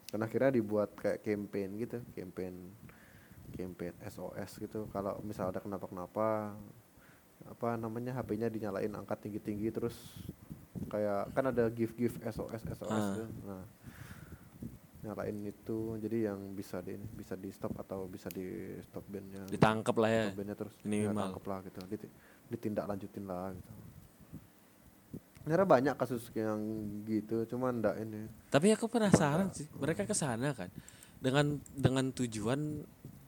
Dan 0.08 0.24
akhirnya 0.24 0.56
dibuat 0.56 0.96
kayak 0.96 1.20
campaign 1.20 1.68
gitu 1.84 2.00
campaign 2.16 2.72
campaign 3.54 3.94
SOS 4.02 4.58
gitu 4.58 4.90
kalau 4.90 5.16
misal 5.20 5.48
ada 5.48 5.58
kenapa-kenapa 5.58 6.52
apa 7.44 7.68
namanya 7.74 8.12
HP-nya 8.14 8.48
dinyalain 8.48 8.90
angkat 8.90 9.22
tinggi-tinggi 9.22 9.70
terus 9.70 9.94
kayak 10.86 11.30
kan 11.30 11.44
ada 11.46 11.68
gift 11.68 11.94
gift 11.94 12.18
SOS 12.20 12.62
SOS 12.74 12.90
Ah. 13.04 13.14
tuh. 13.14 13.28
nah 13.44 13.62
nyalain 15.02 15.36
itu 15.44 15.78
jadi 15.98 16.32
yang 16.32 16.40
bisa 16.52 16.80
di 16.80 16.96
ini, 16.96 17.04
bisa 17.12 17.36
di 17.36 17.48
stop 17.48 17.76
atau 17.76 18.08
bisa 18.08 18.26
di 18.26 18.48
stop 18.82 19.04
bandnya 19.04 19.44
Ditangkep 19.46 19.92
lah 19.94 20.10
ya. 20.10 20.24
stop 20.24 20.38
bandnya 20.38 20.56
terus 20.56 20.74
Minimal. 20.82 21.28
ya, 21.30 21.44
lah 21.44 21.58
gitu 21.62 21.80
Diti- 21.86 22.12
ditindak 22.48 22.84
lanjutin 22.86 23.24
lah 23.24 23.52
gitu 23.52 23.72
Sebenarnya 25.36 25.68
banyak 25.68 25.94
kasus 25.94 26.24
yang 26.32 26.56
gitu 27.04 27.44
cuman 27.44 27.84
ndak 27.84 28.00
ini 28.00 28.32
Tapi 28.48 28.72
aku 28.72 28.88
penasaran 28.88 29.52
sih, 29.52 29.68
mereka 29.76 30.08
ke 30.08 30.16
sana 30.16 30.56
kan 30.56 30.72
dengan 31.20 31.56
dengan 31.70 32.08
tujuan 32.10 32.80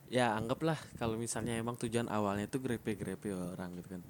ya 0.07 0.35
anggaplah 0.35 0.79
kalau 0.95 1.15
misalnya 1.15 1.55
emang 1.55 1.75
tujuan 1.75 2.07
awalnya 2.07 2.47
itu 2.47 2.57
grepe-grepe 2.57 3.31
orang 3.31 3.75
gitu 3.77 3.97
kan. 3.97 4.01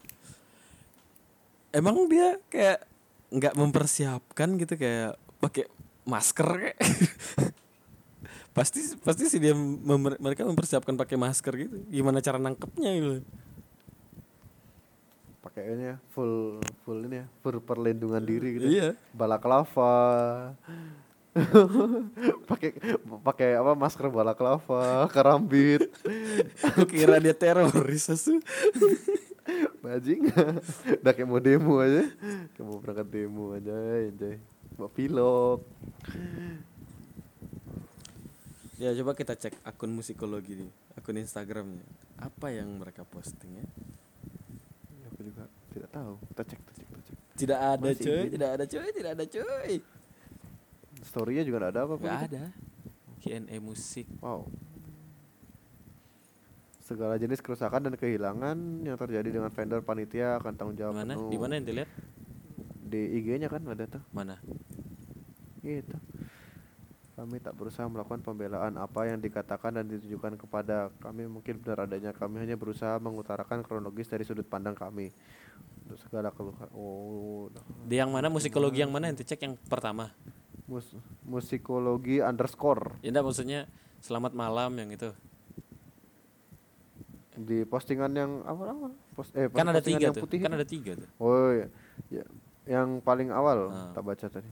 Emang 1.74 2.08
dia 2.08 2.38
kayak 2.48 2.86
nggak 3.28 3.54
mempersiapkan 3.58 4.56
gitu 4.58 4.74
kayak 4.76 5.18
pakai 5.38 5.66
masker 6.06 6.48
kayak. 6.48 6.78
pasti 8.58 8.82
pasti 9.06 9.30
sih 9.30 9.38
dia 9.38 9.54
mem- 9.54 10.18
mereka 10.18 10.41
mempersiapkan 10.41 10.98
pakai 10.98 11.18
masker 11.18 11.54
gitu. 11.58 11.76
Gimana 11.89 12.22
cara 12.22 12.38
nangkepnya 12.38 12.91
gitu. 12.95 13.22
pakai 15.38 15.74
ini 15.74 15.84
ya 15.89 15.98
full 16.12 16.60
full 16.84 17.08
ini 17.08 17.24
ya 17.24 17.26
full 17.39 17.64
perlindungan 17.64 18.20
diri 18.20 18.60
gitu 18.60 18.68
Iya. 18.68 18.89
balaklava 19.16 20.52
pakai 22.50 22.70
pakai 23.24 23.50
apa 23.58 23.72
masker 23.78 24.10
balaklava 24.10 25.06
karambit 25.12 25.88
Aku 26.74 26.90
kira 26.90 27.22
dia 27.22 27.34
teroris 27.38 28.10
asu. 28.10 28.42
bajing 29.80 30.28
udah 31.02 31.14
kayak 31.16 31.28
mau 31.30 31.40
demo 31.40 31.80
aja 31.80 32.04
kayak 32.52 32.66
mau 32.68 32.84
berangkat 32.84 33.08
demo 33.08 33.56
aja 33.56 33.72
anjay 34.04 34.38
bawa 34.76 34.90
pilot 34.92 35.62
Ya 38.78 38.94
coba 38.94 39.18
kita 39.18 39.34
cek 39.34 39.58
akun 39.66 39.90
musikologi 39.90 40.54
nih, 40.54 40.70
akun 40.94 41.18
Instagramnya. 41.18 41.82
Apa 42.22 42.54
yang 42.54 42.78
mereka 42.78 43.02
posting 43.10 43.58
ya? 43.58 43.66
aku 45.10 45.26
juga 45.26 45.50
tidak 45.74 45.90
tahu 45.90 46.14
kita 46.30 46.44
cek 46.46 46.60
kita 46.62 46.72
cek 46.78 46.86
kita 46.86 47.02
cek 47.02 47.18
Tidak 47.42 47.58
ada 47.58 47.88
Masih 47.90 47.98
cuy, 48.06 48.14
gitu. 48.22 48.34
tidak 48.38 48.50
ada 48.54 48.64
cuy, 48.70 48.88
tidak 48.94 49.12
ada 49.18 49.26
cuy. 49.26 49.74
Storynya 51.08 51.43
juga 51.47 51.66
nggak 51.66 51.74
ada 51.74 51.82
apa 51.88 51.93
apa 51.95 52.05
Gak 52.05 52.24
ada. 52.30 52.43
Q&A 53.24 53.58
musik. 53.64 54.05
wow 54.22 54.45
segala 56.88 57.20
jenis 57.20 57.43
kerusakan 57.43 57.91
dan 57.91 57.93
kehilangan 57.99 58.55
yang 58.88 58.95
terjadi 58.95 59.28
dengan 59.28 59.51
vendor 59.51 59.84
panitia 59.84 60.39
akan 60.39 60.55
tanggung 60.55 60.78
jawab 60.80 60.95
Mana? 60.95 61.20
penuh. 61.20 61.28
Di 61.28 61.38
mana 61.39 61.53
yang 61.60 61.68
dilihat? 61.68 61.89
di 62.88 63.20
IG-nya 63.20 63.51
kan 63.51 63.60
ada 63.68 63.84
tuh 63.84 63.99
Mana? 64.16 64.39
Gitu. 65.60 65.91
Kami 67.18 67.41
tak 67.43 67.58
berusaha 67.58 67.84
melakukan 67.89 68.24
pembelaan 68.24 68.78
apa 68.80 69.10
yang 69.10 69.20
dikatakan 69.20 69.76
dan 69.76 69.89
ditujukan 69.89 70.38
kepada 70.38 70.93
kami 71.01 71.26
mungkin 71.26 71.58
benar 71.60 71.89
adanya. 71.89 72.14
Kami 72.14 72.45
hanya 72.45 72.53
berusaha 72.53 72.95
mengutarakan 73.01 73.66
kronologis 73.66 74.05
dari 74.05 74.22
sudut 74.22 74.45
pandang 74.45 74.78
kami. 74.78 75.10
Untuk 75.84 75.97
segala 75.97 76.30
keluhan. 76.30 76.70
Oh. 76.78 77.49
Di 77.89 77.97
yang 77.97 78.14
mana 78.14 78.30
musikologi 78.30 78.86
yang 78.86 78.93
mana 78.93 79.10
yang 79.10 79.18
cek 79.18 79.43
yang 79.43 79.58
pertama? 79.66 80.14
Mus 80.68 80.91
musikologi 81.24 82.20
underscore 82.20 82.99
Ya 82.99 83.09
enggak 83.09 83.24
maksudnya 83.24 83.59
selamat 83.97 84.32
malam 84.34 84.72
yang 84.76 84.89
itu. 84.89 85.09
di 87.38 87.61
postingan 87.63 88.09
yang 88.11 88.41
apa 88.43 88.63
apa? 88.68 88.88
Pos, 89.13 89.30
eh, 89.32 89.45
Kan 89.47 89.70
ada 89.70 89.78
tiga 89.80 90.01
yang 90.03 90.11
tuh. 90.11 90.26
putih 90.26 90.39
Kan 90.39 90.51
itu. 90.51 90.57
ada 90.57 90.65
tiga 90.65 90.91
tuh. 90.95 91.09
Oh 91.18 91.53
iya. 91.53 91.68
Ya, 92.09 92.26
yang 92.68 92.97
paling 92.99 93.30
awal 93.30 93.70
Ah. 93.70 93.93
tak 93.93 94.01
baca 94.03 94.26
tadi. 94.28 94.49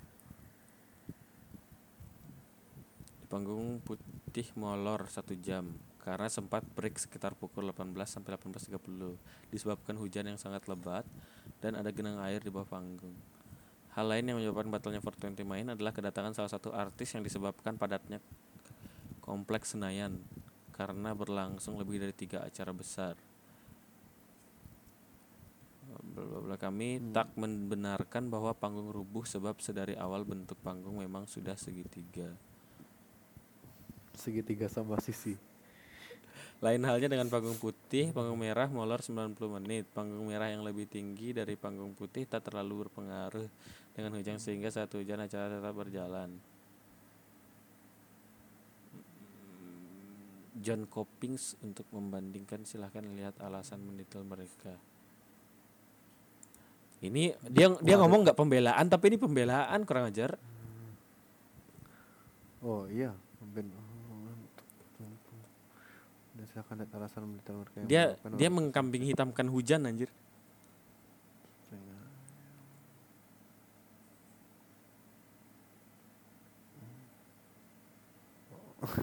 Di 3.18 3.26
panggung 3.26 3.82
putih 3.82 4.46
molor 4.54 5.10
satu 5.10 5.34
jam 5.36 5.74
karena 5.98 6.30
sempat 6.30 6.62
break 6.70 6.96
sekitar 6.96 7.34
pukul 7.34 7.66
18 7.66 7.90
sampai 8.06 8.38
18.30 8.38 9.18
disebabkan 9.50 9.98
hujan 9.98 10.26
yang 10.28 10.38
sangat 10.38 10.70
lebat 10.70 11.10
dan 11.58 11.74
ada 11.74 11.90
genang 11.90 12.22
air 12.22 12.38
di 12.38 12.54
bawah 12.54 12.70
panggung. 12.70 13.18
Hal 13.96 14.12
lain 14.12 14.28
yang 14.28 14.38
menyebabkan 14.44 14.68
batalnya 14.68 15.00
420 15.00 15.48
main 15.48 15.68
adalah 15.72 15.96
kedatangan 15.96 16.36
salah 16.36 16.52
satu 16.52 16.76
artis 16.76 17.16
yang 17.16 17.24
disebabkan 17.24 17.80
padatnya 17.80 18.20
kompleks 19.24 19.72
Senayan 19.72 20.20
karena 20.76 21.16
berlangsung 21.16 21.80
lebih 21.80 22.04
dari 22.04 22.12
tiga 22.12 22.44
acara 22.44 22.76
besar. 22.76 23.16
Bla 25.88 26.24
bla 26.28 26.40
bla. 26.44 26.56
Kami 26.60 27.00
tak 27.16 27.32
membenarkan 27.40 28.28
bahwa 28.28 28.52
panggung 28.52 28.92
rubuh 28.92 29.24
sebab 29.24 29.64
sedari 29.64 29.96
awal 29.96 30.28
bentuk 30.28 30.60
panggung 30.60 31.00
memang 31.00 31.24
sudah 31.24 31.56
segitiga. 31.56 32.36
Segitiga 34.12 34.68
sama 34.68 35.00
sisi. 35.00 35.40
Lain 36.64 36.84
halnya 36.88 37.12
dengan 37.12 37.28
panggung 37.28 37.60
putih, 37.60 38.16
panggung 38.16 38.40
merah 38.40 38.68
molor 38.68 39.00
90 39.00 39.36
menit. 39.60 39.88
Panggung 39.92 40.28
merah 40.28 40.52
yang 40.52 40.64
lebih 40.64 40.88
tinggi 40.88 41.32
dari 41.36 41.56
panggung 41.60 41.96
putih 41.96 42.28
tak 42.28 42.48
terlalu 42.48 42.88
berpengaruh 42.88 43.48
dengan 43.96 44.20
hujan 44.20 44.38
sehingga 44.38 44.68
saat 44.68 44.92
hujan 44.92 45.24
acara 45.24 45.48
tetap 45.48 45.72
berjalan. 45.72 46.36
John 50.60 50.88
Coppings 50.88 51.56
untuk 51.64 51.88
membandingkan 51.92 52.64
silahkan 52.68 53.04
lihat 53.16 53.40
alasan 53.40 53.84
mendetail 53.84 54.28
mereka. 54.28 54.76
Ini 57.04 57.36
dia 57.48 57.68
dia 57.84 57.96
ngomong 58.00 58.24
nggak 58.24 58.40
pembelaan 58.40 58.88
tapi 58.88 59.12
ini 59.12 59.18
pembelaan 59.20 59.84
kurang 59.84 60.12
ajar. 60.12 60.40
Oh 62.66 62.90
iya, 62.90 63.14
Dan 66.34 66.44
silakan 66.50 66.82
lihat 66.82 66.92
alasan 66.98 67.22
mendetail 67.30 67.62
mereka 67.62 67.78
Dia 67.86 68.04
dia 68.36 68.50
mengkambing 68.50 69.06
hitamkan 69.06 69.46
hujan 69.52 69.86
anjir. 69.86 70.10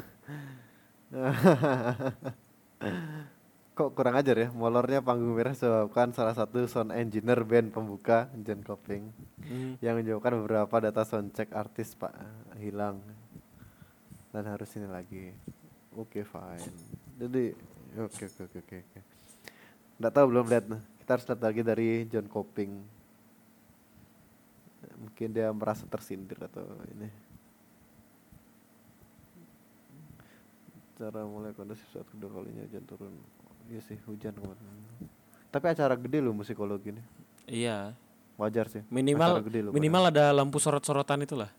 Kok 3.73 3.97
kurang 3.97 4.21
ajar 4.21 4.37
ya, 4.37 4.49
molornya 4.53 5.01
panggung 5.01 5.33
merah 5.33 5.57
sebabkan 5.57 6.13
salah 6.13 6.37
satu 6.37 6.61
sound 6.69 6.93
engineer 6.93 7.41
band 7.41 7.73
pembuka 7.73 8.29
John 8.45 8.61
Coping 8.61 9.09
Hmm. 9.43 9.75
yang 9.83 9.99
menyebabkan 9.99 10.39
beberapa 10.39 10.79
data 10.79 11.03
soundcheck 11.03 11.51
artis 11.51 11.99
pak 11.99 12.15
hilang 12.63 13.03
dan 14.31 14.47
harus 14.47 14.71
ini 14.79 14.87
lagi. 14.87 15.35
Oke 15.99 16.23
fine. 16.23 16.63
Jadi 17.19 17.51
oke 17.99 18.23
oke 18.23 18.41
oke 18.47 18.59
oke. 18.63 18.77
oke. 18.87 19.01
Nggak 19.99 20.13
tahu 20.15 20.27
belum 20.31 20.47
lihat. 20.47 20.71
Kita 20.71 20.79
kita 20.79 21.11
harus 21.19 21.27
lihat 21.27 21.43
lagi 21.43 21.61
dari 21.67 22.07
John 22.07 22.31
Coping 22.31 23.03
mungkin 25.03 25.35
dia 25.35 25.51
merasa 25.51 25.83
tersindir 25.91 26.39
atau 26.39 26.63
ini 26.95 27.11
cara 31.03 31.27
mulai 31.27 31.51
kondusif 31.51 31.83
saat 31.91 32.07
kedua 32.07 32.31
kalinya 32.31 32.63
hujan 32.63 32.85
turun 32.87 33.15
iya 33.67 33.83
sih 33.83 33.99
hujan 34.07 34.31
kemarin 34.33 34.63
tapi 35.51 35.67
acara 35.67 35.99
gede 35.99 36.23
loh 36.23 36.31
musikologi 36.33 36.95
ini 36.95 37.03
Iya. 37.43 37.99
wajar 38.39 38.71
sih 38.71 38.87
Minimal 38.87 39.31
Acara 39.35 39.45
gede 39.45 39.61
loh 39.61 39.73
minimal 39.75 40.15
ada 40.15 40.31
lampu 40.31 40.57
sorot-sorotan 40.57 41.27
itulah 41.27 41.51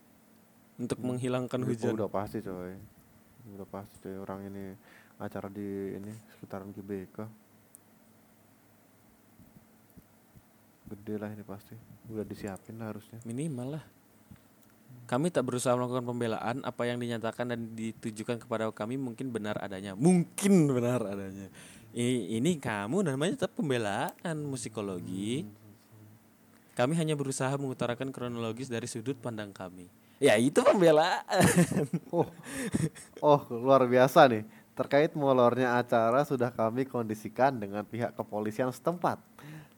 untuk 0.79 0.97
menghilangkan 1.03 1.59
padahal. 1.59 1.75
hujan. 1.75 1.91
udah 1.93 2.09
pasti 2.09 2.39
coy 2.39 2.73
udah 3.51 3.67
pasti 3.67 3.95
coy 4.01 4.15
orang 4.15 4.47
ini 4.47 4.63
acara 5.19 5.51
di 5.51 5.67
ini 5.93 6.11
sekitaran 6.31 6.71
GBK 6.71 7.17
gede 10.85 11.15
lah 11.17 11.29
ini 11.29 11.43
pasti 11.43 11.75
udah 12.07 12.23
disiapin 12.23 12.77
lah 12.77 12.91
harusnya 12.91 13.19
Minimal 13.23 13.79
lah. 13.79 13.83
Kami 15.03 15.27
tak 15.29 15.43
berusaha 15.43 15.75
melakukan 15.75 16.07
pembelaan 16.07 16.63
apa 16.63 16.87
yang 16.87 16.97
dinyatakan 16.97 17.51
dan 17.51 17.75
ditujukan 17.75 18.39
kepada 18.39 18.71
kami 18.71 18.95
mungkin 18.95 19.35
benar 19.35 19.59
adanya. 19.59 19.93
Mungkin 19.99 20.71
benar 20.71 21.03
adanya. 21.03 21.51
I- 21.93 22.39
ini 22.39 22.57
kamu 22.57 23.05
namanya 23.05 23.43
tetap 23.43 23.53
pembelaan 23.59 24.37
musikologi. 24.47 25.45
Kami 26.73 26.97
hanya 26.97 27.13
berusaha 27.13 27.53
mengutarakan 27.53 28.09
kronologis 28.09 28.65
dari 28.65 28.89
sudut 28.89 29.13
pandang 29.19 29.53
kami. 29.53 29.85
Ya 30.17 30.39
itu 30.39 30.63
pembelaan. 30.63 31.19
Oh, 32.13 32.29
oh 33.21 33.41
luar 33.49 33.85
biasa 33.85 34.25
nih. 34.29 34.45
Terkait 34.73 35.13
molornya 35.13 35.77
acara 35.77 36.25
sudah 36.25 36.49
kami 36.49 36.89
kondisikan 36.89 37.53
dengan 37.53 37.85
pihak 37.85 38.17
kepolisian 38.17 38.73
setempat. 38.73 39.21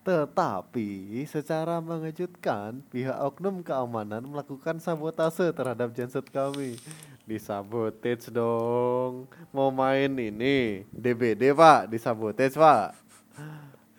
Tetapi 0.05 1.25
secara 1.25 1.81
mengejutkan 1.81 2.85
pihak 2.93 3.17
oknum 3.25 3.65
keamanan 3.65 4.21
melakukan 4.21 4.77
sabotase 4.77 5.49
terhadap 5.49 5.89
genset 5.97 6.29
kami. 6.29 6.77
Disabotage 7.25 8.29
dong. 8.29 9.25
Mau 9.49 9.73
main 9.73 10.13
ini 10.13 10.85
DBD 10.93 11.57
pak, 11.57 11.89
disabotage 11.89 12.53
pak. 12.53 12.93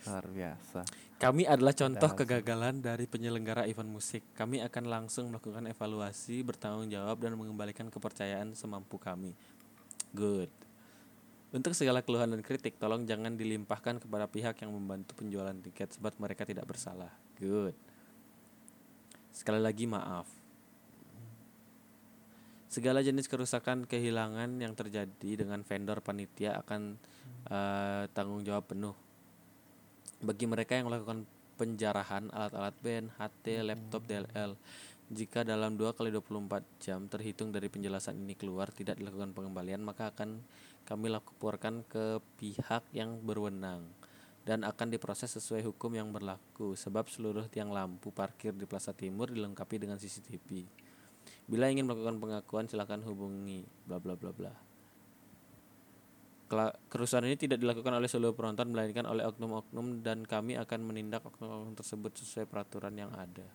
Luar 0.07 0.27
biasa. 0.31 0.87
Kami 1.19 1.43
adalah 1.43 1.75
contoh 1.75 2.11
kegagalan 2.15 2.79
dari 2.79 3.11
penyelenggara 3.11 3.67
event 3.67 3.91
musik. 3.91 4.23
Kami 4.39 4.63
akan 4.63 4.85
langsung 4.87 5.35
melakukan 5.35 5.67
evaluasi, 5.67 6.47
bertanggung 6.47 6.87
jawab 6.87 7.19
dan 7.19 7.35
mengembalikan 7.35 7.91
kepercayaan 7.91 8.55
semampu 8.55 8.95
kami. 8.95 9.35
Good. 10.15 10.66
Untuk 11.55 11.79
segala 11.79 12.03
keluhan 12.03 12.35
dan 12.35 12.43
kritik, 12.43 12.75
tolong 12.77 13.07
jangan 13.07 13.39
dilimpahkan 13.39 14.03
kepada 14.03 14.27
pihak 14.27 14.59
yang 14.67 14.75
membantu 14.75 15.15
penjualan 15.15 15.55
tiket 15.55 15.95
sebab 15.95 16.19
mereka 16.19 16.43
tidak 16.43 16.67
bersalah. 16.67 17.11
Good. 17.39 17.75
Sekali 19.31 19.63
lagi 19.63 19.87
maaf. 19.87 20.27
Segala 22.67 23.01
jenis 23.01 23.31
kerusakan 23.31 23.87
kehilangan 23.87 24.59
yang 24.59 24.75
terjadi 24.75 25.47
dengan 25.47 25.63
vendor 25.63 26.03
panitia 26.03 26.59
akan 26.61 26.99
eh, 27.49 28.05
tanggung 28.11 28.43
jawab 28.43 28.69
penuh 28.75 28.97
bagi 30.21 30.49
mereka 30.49 30.75
yang 30.75 30.89
melakukan 30.89 31.29
penjarahan 31.57 32.29
alat-alat 32.33 32.77
band, 32.85 33.07
HT, 33.17 33.65
laptop, 33.65 34.03
DLL 34.05 34.53
jika 35.07 35.47
dalam 35.47 35.79
2 35.79 35.95
kali 35.95 36.11
24 36.11 36.83
jam 36.83 37.07
terhitung 37.07 37.55
dari 37.55 37.71
penjelasan 37.71 38.19
ini 38.19 38.35
keluar 38.35 38.75
tidak 38.75 38.99
dilakukan 38.99 39.31
pengembalian 39.31 39.79
maka 39.87 40.11
akan 40.11 40.43
kami 40.83 41.07
laporkan 41.11 41.87
ke 41.87 42.19
pihak 42.39 42.83
yang 42.91 43.23
berwenang 43.23 43.87
dan 44.47 44.63
akan 44.63 44.95
diproses 44.95 45.31
sesuai 45.35 45.67
hukum 45.67 45.95
yang 45.95 46.15
berlaku 46.15 46.79
sebab 46.79 47.11
seluruh 47.11 47.51
tiang 47.51 47.75
lampu 47.75 48.15
parkir 48.15 48.55
di 48.55 48.63
Plaza 48.67 48.95
Timur 48.95 49.27
dilengkapi 49.27 49.83
dengan 49.83 49.99
CCTV. 49.99 50.63
Bila 51.51 51.67
ingin 51.67 51.87
melakukan 51.87 52.23
pengakuan 52.23 52.71
silakan 52.71 53.03
hubungi 53.03 53.67
bla 53.87 53.99
bla 53.99 54.15
bla 54.15 54.31
bla. 54.31 54.55
Kerusuhan 56.87 57.27
ini 57.27 57.35
tidak 57.35 57.59
dilakukan 57.59 57.91
oleh 57.99 58.07
seluruh 58.07 58.39
penonton 58.39 58.71
melainkan 58.71 59.03
oleh 59.11 59.27
oknum-oknum 59.27 60.07
dan 60.07 60.23
kami 60.23 60.55
akan 60.55 60.79
menindak 60.87 61.27
oknum-oknum 61.27 61.75
tersebut 61.75 62.15
sesuai 62.15 62.47
peraturan 62.47 62.95
yang 62.95 63.11
ada. 63.19 63.51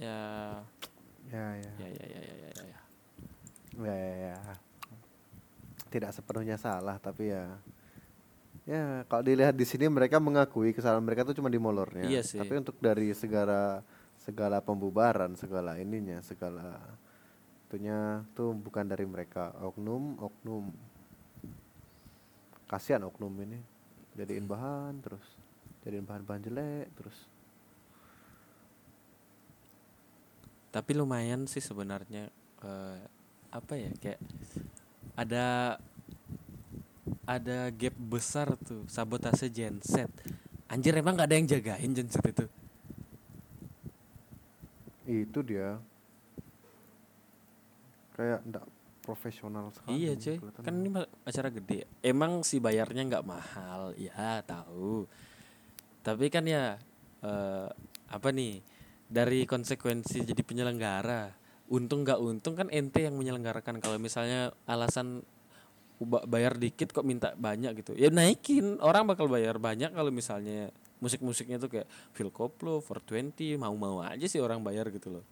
Ya, 0.00 0.20
Ya 1.28 1.44
ya. 1.60 1.72
ya, 1.76 1.88
ya, 1.92 2.06
ya, 2.08 2.08
ya, 2.08 2.20
ya, 2.24 2.50
ya. 2.56 2.64
ya. 2.64 2.80
Ya, 3.84 3.94
ya, 3.94 4.12
ya. 4.32 4.36
Tidak 5.92 6.10
sepenuhnya 6.16 6.56
salah, 6.56 6.96
tapi 6.96 7.28
ya 7.28 7.60
ya 8.68 9.02
kalau 9.10 9.26
dilihat 9.26 9.58
di 9.58 9.66
sini 9.66 9.90
mereka 9.90 10.22
mengakui 10.22 10.70
kesalahan 10.70 11.02
mereka 11.02 11.26
tuh 11.26 11.36
cuma 11.36 11.50
di 11.52 11.58
molornya. 11.58 12.06
Iya 12.06 12.22
sih. 12.22 12.38
Tapi 12.38 12.54
untuk 12.60 12.78
dari 12.78 13.12
segala 13.12 13.82
segala 14.20 14.62
pembubaran, 14.62 15.34
segala 15.34 15.76
ininya, 15.80 16.22
segala 16.22 16.78
itunya 17.66 18.22
tuh 18.34 18.54
bukan 18.54 18.86
dari 18.86 19.04
mereka. 19.04 19.52
Oknum, 19.58 20.16
oknum. 20.22 20.70
Kasihan 22.70 23.02
oknum 23.06 23.34
ini. 23.42 23.58
Jadiin 24.14 24.46
bahan 24.46 25.02
terus. 25.02 25.26
Jadiin 25.82 26.06
bahan-bahan 26.06 26.42
jelek 26.46 26.88
terus. 26.94 27.16
Tapi 30.70 30.90
lumayan 30.94 31.50
sih 31.50 31.62
sebenarnya 31.62 32.30
eh, 32.62 33.02
apa 33.50 33.74
ya 33.74 33.90
kayak 33.98 34.20
ada 35.18 35.76
ada 37.26 37.58
gap 37.74 37.94
besar 37.98 38.54
tuh 38.58 38.86
sabotase 38.86 39.50
genset. 39.50 40.10
Anjir 40.70 40.94
emang 40.94 41.18
gak 41.18 41.26
ada 41.30 41.36
yang 41.38 41.46
jagain 41.50 41.90
genset 41.90 42.22
itu. 42.30 42.46
Itu 45.10 45.42
dia. 45.42 45.82
Kayak 48.14 48.46
enggak 48.46 48.66
profesional 49.02 49.74
sekali. 49.74 50.06
Iya 50.06 50.12
cuy, 50.14 50.36
kan 50.38 50.74
ini 50.78 50.90
acara 51.26 51.48
gede. 51.50 51.90
Emang 51.98 52.46
si 52.46 52.62
bayarnya 52.62 53.02
nggak 53.10 53.26
mahal, 53.26 53.90
ya 53.98 54.38
tahu. 54.46 55.08
Tapi 56.06 56.30
kan 56.30 56.46
ya 56.46 56.78
eh, 57.26 57.68
apa 58.06 58.28
nih 58.30 58.62
dari 59.10 59.42
konsekuensi 59.42 60.22
jadi 60.22 60.42
penyelenggara, 60.46 61.34
untung 61.66 62.06
nggak 62.06 62.22
untung 62.22 62.54
kan 62.54 62.70
ente 62.70 63.02
yang 63.02 63.18
menyelenggarakan. 63.18 63.82
Kalau 63.82 63.98
misalnya 63.98 64.54
alasan 64.70 65.26
bayar 66.30 66.56
dikit 66.56 66.94
kok 66.94 67.04
minta 67.04 67.34
banyak 67.34 67.82
gitu, 67.82 67.98
ya 67.98 68.08
naikin. 68.08 68.78
Orang 68.78 69.10
bakal 69.10 69.26
bayar 69.26 69.58
banyak 69.58 69.90
kalau 69.90 70.14
misalnya 70.14 70.70
musik-musiknya 71.02 71.58
tuh 71.58 71.68
kayak 71.68 71.88
Phil 72.14 72.30
Koplo, 72.30 72.78
420, 72.80 73.58
mau-mau 73.58 74.00
aja 74.00 74.24
sih 74.30 74.38
orang 74.38 74.62
bayar 74.62 74.88
gitu 74.94 75.18
loh. 75.20 75.24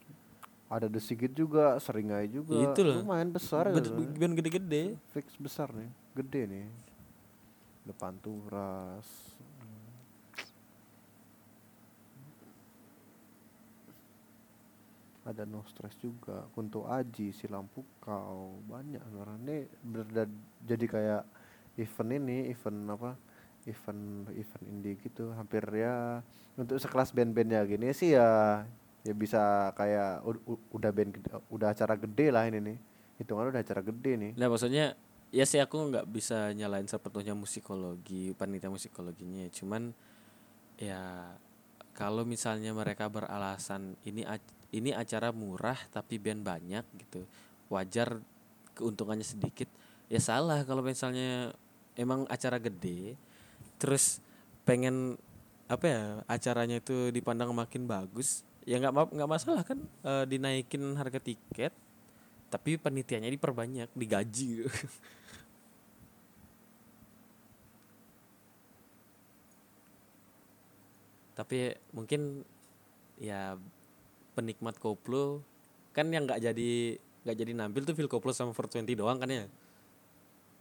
ada 0.69 0.85
The 0.85 1.01
Sigit 1.01 1.33
juga, 1.33 1.81
Seringai 1.81 2.29
juga. 2.29 2.61
Itu 2.61 2.85
loh. 2.85 3.01
Lumayan 3.01 3.33
besar 3.33 3.73
ya. 3.73 3.81
band 3.81 4.37
gede-gede. 4.37 5.01
Fix 5.17 5.33
besar 5.41 5.73
nih, 5.73 5.89
gede 6.13 6.43
nih. 6.45 6.67
Depan 7.89 8.21
turas. 8.21 9.09
Ada 15.29 15.45
No 15.45 15.61
Stress 15.69 16.01
juga, 16.01 16.49
Kunto 16.57 16.89
Aji, 16.89 17.37
Silam 17.37 17.69
Pukau, 17.69 18.65
banyak 18.65 19.05
sekarang 19.13 19.45
ini 19.45 19.69
berda- 19.85 20.41
jadi 20.65 20.87
kayak 20.89 21.23
event 21.77 22.11
ini, 22.17 22.49
event 22.49 22.97
apa? 22.97 23.13
Event 23.69 24.33
event 24.33 24.65
indie 24.65 24.97
gitu, 24.97 25.37
hampir 25.37 25.61
ya 25.77 26.25
untuk 26.57 26.81
sekelas 26.81 27.13
band-bandnya 27.13 27.61
gini 27.69 27.93
sih 27.93 28.17
ya 28.17 28.65
ya 29.05 29.15
bisa 29.15 29.71
kayak 29.77 30.25
udah 30.73 30.91
band 30.91 31.21
gede- 31.21 31.45
udah 31.53 31.77
acara 31.77 31.95
gede 31.95 32.33
lah 32.33 32.49
ini 32.49 32.59
nih. 32.65 32.79
Hitungan 33.21 33.53
udah 33.53 33.61
acara 33.61 33.85
gede 33.85 34.13
nih. 34.17 34.33
Nah 34.33 34.49
maksudnya 34.49 34.97
ya 35.29 35.45
sih 35.45 35.61
aku 35.61 35.77
nggak 35.93 36.09
bisa 36.09 36.57
nyalain 36.57 36.89
sepenuhnya 36.89 37.37
musikologi 37.37 38.33
panitia 38.33 38.73
musikologinya. 38.73 39.45
Cuman 39.53 39.93
ya 40.81 41.37
kalau 41.93 42.25
misalnya 42.25 42.73
mereka 42.73 43.11
beralasan 43.13 43.99
ini 44.09 44.25
ini 44.75 44.93
acara 44.93 45.33
murah 45.33 45.79
tapi 45.93 46.21
band 46.21 46.45
banyak 46.45 46.85
gitu. 47.07 47.25
Wajar 47.73 48.21
keuntungannya 48.77 49.25
sedikit. 49.25 49.69
Ya 50.09 50.21
salah 50.21 50.65
kalau 50.65 50.81
misalnya 50.81 51.53
emang 51.99 52.25
acara 52.31 52.57
gede 52.63 53.19
terus 53.77 54.23
pengen 54.63 55.19
apa 55.69 55.85
ya 55.85 56.03
acaranya 56.25 56.81
itu 56.81 57.13
dipandang 57.13 57.53
makin 57.53 57.85
bagus 57.85 58.43
ya 58.65 58.81
nggak 58.81 59.13
nggak 59.13 59.31
masalah 59.31 59.61
kan 59.67 59.77
eh, 59.81 60.25
dinaikin 60.25 60.81
harga 60.97 61.21
tiket 61.21 61.73
tapi 62.49 62.81
panitianya 62.81 63.29
diperbanyak 63.29 63.93
digaji. 63.93 64.65
Tapi 71.39 71.71
mungkin 71.95 72.43
ya 73.23 73.55
penikmat 74.39 74.79
koplo 74.79 75.43
kan 75.91 76.07
yang 76.09 76.23
nggak 76.25 76.39
jadi 76.41 76.71
nggak 77.27 77.37
jadi 77.37 77.53
nampil 77.53 77.83
tuh 77.83 77.93
Phil 77.93 78.07
Koplo 78.07 78.31
sama 78.31 78.55
420 78.55 78.95
doang 78.95 79.19
kan 79.19 79.27
ya 79.29 79.45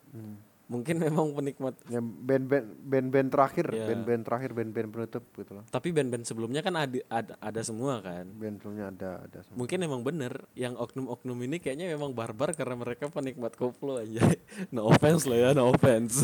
Hmm. 0.07 0.39
mungkin 0.67 0.97
memang 0.97 1.31
penikmat 1.31 1.75
Ya, 1.85 1.99
band-band 1.99 2.63
band-band 2.81 3.27
terakhir, 3.29 3.67
Iya. 3.69 3.87
band-band 3.87 4.23
terakhir, 4.23 4.51
band-band 4.51 4.87
penutup 4.89 5.23
gitu 5.31 5.51
loh. 5.53 5.63
tapi 5.67 5.91
band-band 5.91 6.23
sebelumnya 6.23 6.59
kan 6.59 6.75
ada 6.75 6.95
ada, 7.07 7.33
ada 7.37 7.61
semua 7.61 7.99
kan 7.99 8.23
Band 8.33 8.55
sebelumnya 8.57 8.87
ada 8.89 9.11
ada 9.21 9.39
semua. 9.41 9.57
mungkin 9.59 9.79
emang 9.81 10.01
bener 10.01 10.33
yang 10.53 10.75
oknum-oknum 10.75 11.37
ini 11.41 11.59
kayaknya 11.59 11.87
memang 11.89 12.11
barbar 12.11 12.51
karena 12.51 12.75
mereka 12.75 13.07
penikmat 13.07 13.53
koplo 13.53 13.99
aja 13.99 14.23
no 14.73 14.87
offense 14.87 15.23
lah 15.23 15.37
ya 15.37 15.49
no 15.51 15.69
offense 15.69 16.23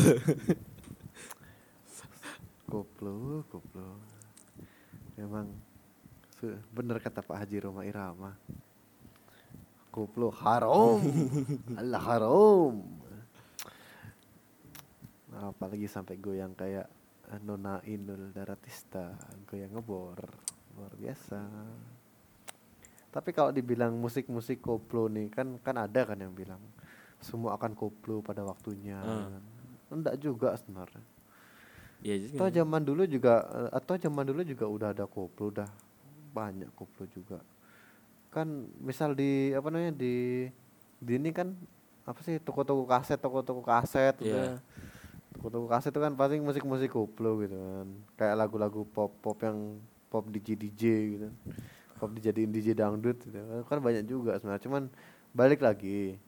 Koplo, 2.64 3.44
koplo. 3.46 4.00
Memang 5.14 5.46
bener 6.72 6.98
kata 6.98 7.20
Pak 7.24 7.36
Haji 7.44 7.56
Roma 7.64 7.82
Irama. 7.84 8.32
Koplo 9.94 10.34
haram. 10.34 10.98
Allah 11.80 12.02
haram. 12.02 12.72
Apalagi 15.34 15.86
sampai 15.86 16.18
goyang 16.18 16.54
kayak 16.54 16.86
eh, 17.30 17.40
Nona 17.42 17.78
Inul 17.86 18.34
Daratista, 18.34 19.14
goyang 19.46 19.74
ngebor. 19.74 20.18
Luar 20.74 20.92
biasa. 20.98 21.40
Tapi 23.14 23.30
kalau 23.30 23.54
dibilang 23.54 23.94
musik-musik 23.94 24.58
koplo 24.58 25.06
nih 25.06 25.30
kan 25.30 25.62
kan 25.62 25.78
ada 25.78 26.02
kan 26.02 26.18
yang 26.18 26.34
bilang 26.34 26.58
semua 27.22 27.54
akan 27.54 27.78
koplo 27.78 28.18
pada 28.18 28.42
waktunya. 28.42 28.98
Hmm. 28.98 29.38
Enggak 29.94 30.18
juga 30.18 30.58
sebenarnya. 30.58 31.02
ya 32.02 32.18
Atau 32.34 32.50
zaman 32.50 32.82
dulu 32.82 33.06
juga 33.06 33.46
eh, 33.46 33.70
atau 33.70 33.94
zaman 33.94 34.26
dulu 34.26 34.42
juga 34.42 34.66
udah 34.66 34.88
ada 34.90 35.06
koplo, 35.06 35.54
udah 35.54 35.70
banyak 36.34 36.68
koplo 36.74 37.06
juga. 37.14 37.38
Kan 38.34 38.66
misal 38.82 39.14
di 39.14 39.54
apa 39.54 39.70
namanya 39.70 39.94
di 39.94 40.46
di 40.98 41.12
ini 41.14 41.30
kan 41.30 41.54
apa 42.04 42.18
sih 42.26 42.42
toko-toko 42.42 42.84
kaset, 42.84 43.16
toko-toko 43.16 43.62
kaset 43.62 44.18
Iya. 44.18 44.26
udah. 44.26 44.52
Toko-toko 45.38 45.66
kaset 45.70 45.94
itu 45.94 46.00
kan 46.02 46.12
pasti 46.18 46.42
musik-musik 46.42 46.90
koplo 46.90 47.38
gitu 47.46 47.54
kan. 47.54 47.86
Kayak 48.18 48.34
lagu-lagu 48.44 48.82
pop-pop 48.90 49.38
yang 49.46 49.78
pop 50.10 50.26
DJ 50.26 50.58
DJ 50.58 50.82
gitu. 51.14 51.28
Pop 52.02 52.10
dijadiin 52.10 52.50
DJ 52.50 52.74
dangdut 52.74 53.22
gitu. 53.22 53.38
Kan 53.70 53.78
banyak 53.78 54.02
juga 54.04 54.34
sebenarnya. 54.42 54.62
Cuman 54.66 54.82
balik 55.30 55.62
lagi 55.62 56.18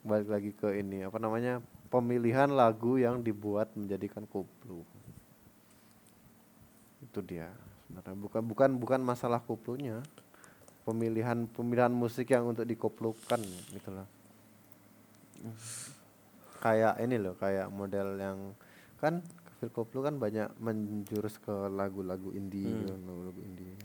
balik 0.00 0.28
lagi 0.32 0.50
ke 0.56 0.80
ini 0.80 1.04
apa 1.04 1.20
namanya 1.20 1.60
pemilihan 1.92 2.48
lagu 2.48 2.96
yang 2.96 3.20
dibuat 3.20 3.68
menjadikan 3.76 4.24
koplo 4.24 4.80
itu 7.04 7.20
dia 7.20 7.52
sebenarnya 7.90 8.14
bukan 8.14 8.42
bukan 8.46 8.70
bukan 8.78 9.00
masalah 9.02 9.42
koplonya. 9.42 9.98
Pemilihan 10.86 11.50
pemilihan 11.50 11.92
musik 11.92 12.30
yang 12.30 12.46
untuk 12.46 12.64
dikoplokan 12.64 13.42
gitu 13.74 13.90
loh. 13.90 14.06
Kayak 16.62 17.02
ini 17.02 17.18
loh 17.18 17.34
kayak 17.34 17.66
model 17.68 18.16
yang 18.16 18.38
kan 19.02 19.18
Phil 19.58 19.74
Koplo 19.74 20.00
kan 20.00 20.16
banyak 20.16 20.56
menjurus 20.56 21.36
ke 21.36 21.52
lagu-lagu 21.68 22.32
indie 22.32 22.64
gitu, 22.64 22.94
lagu-lagu 22.96 23.40
indie. 23.44 23.76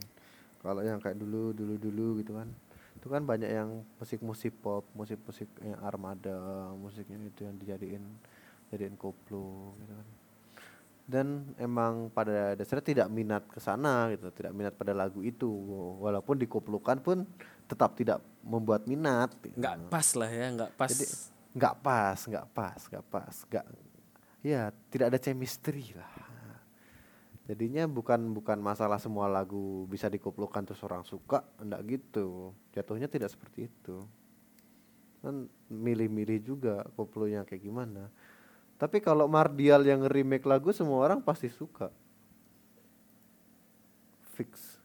Kalau 0.64 0.82
yang 0.86 1.04
kayak 1.04 1.20
dulu 1.20 1.52
dulu 1.52 1.74
dulu 1.76 2.08
gitu 2.24 2.38
kan. 2.38 2.48
Itu 2.96 3.12
kan 3.12 3.28
banyak 3.28 3.52
yang 3.52 3.84
musik-musik 4.00 4.56
pop 4.64 4.88
musik-musik 4.96 5.52
yang 5.60 5.82
armada 5.84 6.72
musiknya 6.80 7.20
itu 7.28 7.44
yang 7.44 7.60
dijadiin 7.60 8.04
jadiin 8.72 8.96
koplo 8.98 9.78
gitu 9.84 9.94
kan 9.94 10.08
dan 11.06 11.54
emang 11.62 12.10
pada 12.10 12.58
dasarnya 12.58 12.86
tidak 12.86 13.08
minat 13.14 13.46
ke 13.46 13.62
sana 13.62 14.10
gitu 14.10 14.34
tidak 14.34 14.58
minat 14.58 14.74
pada 14.74 14.90
lagu 14.90 15.22
itu 15.22 15.46
walaupun 16.02 16.42
dikoplokan 16.42 16.98
pun 16.98 17.30
tetap 17.70 17.94
tidak 17.94 18.22
membuat 18.42 18.90
minat 18.90 19.30
gitu. 19.46 19.54
nggak 19.58 19.90
pas 19.94 20.08
lah 20.18 20.30
ya 20.30 20.48
nggak 20.50 20.72
pas 20.74 20.90
Jadi 20.90 21.06
nggak 21.56 21.76
pas, 21.80 22.20
nggak 22.20 22.48
pas, 22.52 22.82
nggak 22.92 23.06
pas, 23.08 23.36
nggak 23.48 23.66
ya 24.44 24.70
tidak 24.94 25.08
ada 25.10 25.20
chemistry 25.24 25.96
lah. 25.98 26.14
Jadinya 27.46 27.86
bukan 27.86 28.34
bukan 28.34 28.58
masalah 28.58 28.98
semua 28.98 29.30
lagu 29.30 29.86
bisa 29.86 30.10
dikoplokan 30.10 30.66
terus 30.66 30.82
orang 30.82 31.06
suka, 31.06 31.46
enggak 31.62 31.82
gitu. 31.98 32.58
Jatuhnya 32.74 33.06
tidak 33.06 33.30
seperti 33.30 33.70
itu. 33.70 34.02
Kan 35.22 35.46
milih-milih 35.70 36.42
juga 36.42 36.82
koplonya 36.98 37.46
kayak 37.46 37.62
gimana. 37.62 38.10
Tapi 38.76 39.00
kalau 39.00 39.26
Mardial 39.32 39.88
yang 39.88 40.04
remake 40.06 40.44
lagu 40.44 40.76
semua 40.76 41.00
orang 41.08 41.24
pasti 41.24 41.48
suka. 41.48 41.88
Fix. 44.36 44.80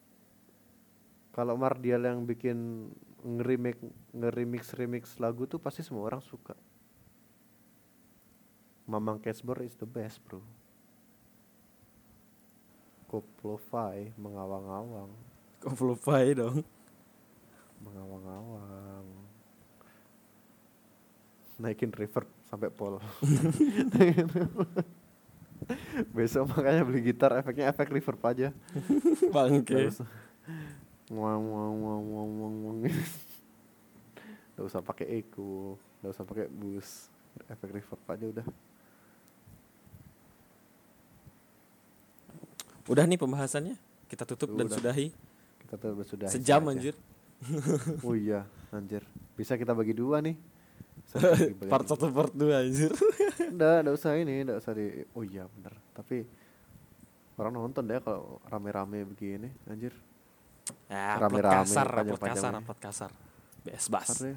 Kalau 1.35 1.59
Mardial 1.59 2.07
yang 2.07 2.23
bikin 2.23 2.91
nge-remake 3.21 3.83
nge-remix 4.15 4.63
remix 4.79 5.05
lagu 5.19 5.45
tuh 5.45 5.59
pasti 5.59 5.83
semua 5.83 6.07
orang 6.07 6.23
suka. 6.23 6.55
Mamang 8.87 9.23
Casper 9.23 9.63
is 9.67 9.75
the 9.79 9.87
best, 9.87 10.23
bro. 10.27 10.43
Koplo-fi 13.11 14.15
mengawang-awang, 14.15 15.11
koplo 15.59 15.99
Pai 15.99 16.31
dong 16.31 16.63
mengawang-awang. 17.83 19.07
Naikin 21.61 21.93
reverb 21.93 22.29
sampai 22.51 22.69
pol. 22.69 22.99
Besok 26.17 26.51
makanya 26.51 26.83
beli 26.83 27.01
gitar 27.07 27.31
efeknya 27.39 27.71
efek 27.71 27.95
reverb 27.95 28.19
aja. 28.27 28.51
Bangke 29.31 29.95
ngwang 31.11 31.43
ngwang. 31.43 32.77
Nggak 34.55 34.67
usah 34.67 34.83
pakai 34.83 35.07
echo, 35.23 35.79
nggak 36.03 36.13
usah 36.15 36.25
pakai 36.27 36.47
boost. 36.51 37.11
Efek 37.47 37.71
reverb 37.71 38.03
aja 38.11 38.27
udah. 38.27 38.47
udah 42.91 43.07
nih 43.07 43.23
pembahasannya 43.23 43.79
kita 44.11 44.27
tutup 44.27 44.51
dan 44.59 44.67
Udah. 44.67 44.75
sudahi 44.75 45.15
Kita 45.63 45.75
tuh 45.79 46.03
sudah 46.03 46.27
sejam 46.27 46.67
anjir 46.67 46.99
Oh 48.05 48.13
iya, 48.13 48.45
anjir. 48.69 49.01
Bisa 49.33 49.57
kita 49.57 49.73
bagi 49.73 49.97
dua 49.97 50.21
nih. 50.21 50.37
Part 51.67 51.87
satu 51.87 52.07
part 52.09 52.31
dua 52.31 52.63
anjir 52.63 52.91
Nggak, 53.57 53.77
nggak 53.83 53.95
usah 53.95 54.13
ini, 54.15 54.47
nggak 54.47 54.59
usah 54.59 54.73
di. 54.73 55.03
Oh 55.11 55.23
iya 55.23 55.45
bener. 55.49 55.75
Tapi 55.91 56.23
orang 57.35 57.53
nonton 57.53 57.83
deh 57.83 57.99
kalau 57.99 58.39
rame-rame 58.45 59.03
begini, 59.05 59.51
anjir. 59.67 59.91
ya 60.87 61.19
Rame-rame, 61.19 61.67
kasar 61.67 61.89
panjang-panjang 61.89 62.37
kasar 62.37 62.53
ya. 62.53 62.61
upload 62.63 62.81
kasar 62.81 63.11
bes 63.61 63.87
bas 63.87 64.09
deh. 64.19 64.37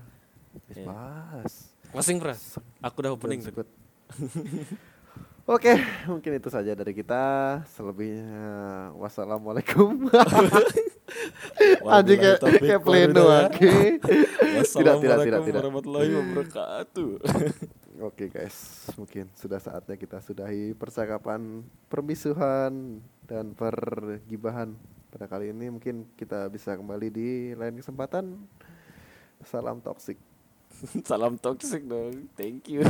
Bis 0.65 0.77
Iya. 0.77 0.85
bahas. 0.85 1.53
closing 1.89 2.17
pras 2.17 2.57
aku 2.79 2.97
udah 2.99 3.11
opening. 3.13 3.41
Oke, 5.43 5.75
mungkin 6.11 6.39
itu 6.39 6.47
saja 6.47 6.71
dari 6.71 6.95
kita. 6.95 7.23
Selebihnya 7.75 8.95
wassalamualaikum. 8.95 10.07
Anjing 11.83 12.19
kayak, 12.23 12.39
kayak 12.39 12.79
pleno 12.79 13.27
walhidayah. 13.27 13.51
oke. 13.51 13.71
Tidak, 14.63 14.95
tidak, 15.01 15.17
tidak, 15.27 15.41
tidak. 15.43 15.59
warahmatullahi 15.65 16.11
wabarakatuh 16.13 17.09
Oke 18.05 18.29
guys, 18.31 18.87
mungkin 18.95 19.27
sudah 19.35 19.59
saatnya 19.59 19.99
kita 19.99 20.21
sudahi 20.23 20.71
percakapan 20.77 21.65
permisuhan 21.91 23.03
dan 23.27 23.51
pergibahan 23.51 24.77
pada 25.11 25.25
kali 25.27 25.51
ini. 25.51 25.67
Mungkin 25.73 26.07
kita 26.15 26.47
bisa 26.47 26.77
kembali 26.77 27.07
di 27.11 27.29
lain 27.57 27.75
kesempatan. 27.81 28.39
Salam 29.43 29.83
toksik. 29.83 30.17
salam 31.05 31.37
toxic 31.37 31.85
dong 31.85 32.27
thank 32.35 32.67
you 32.67 32.81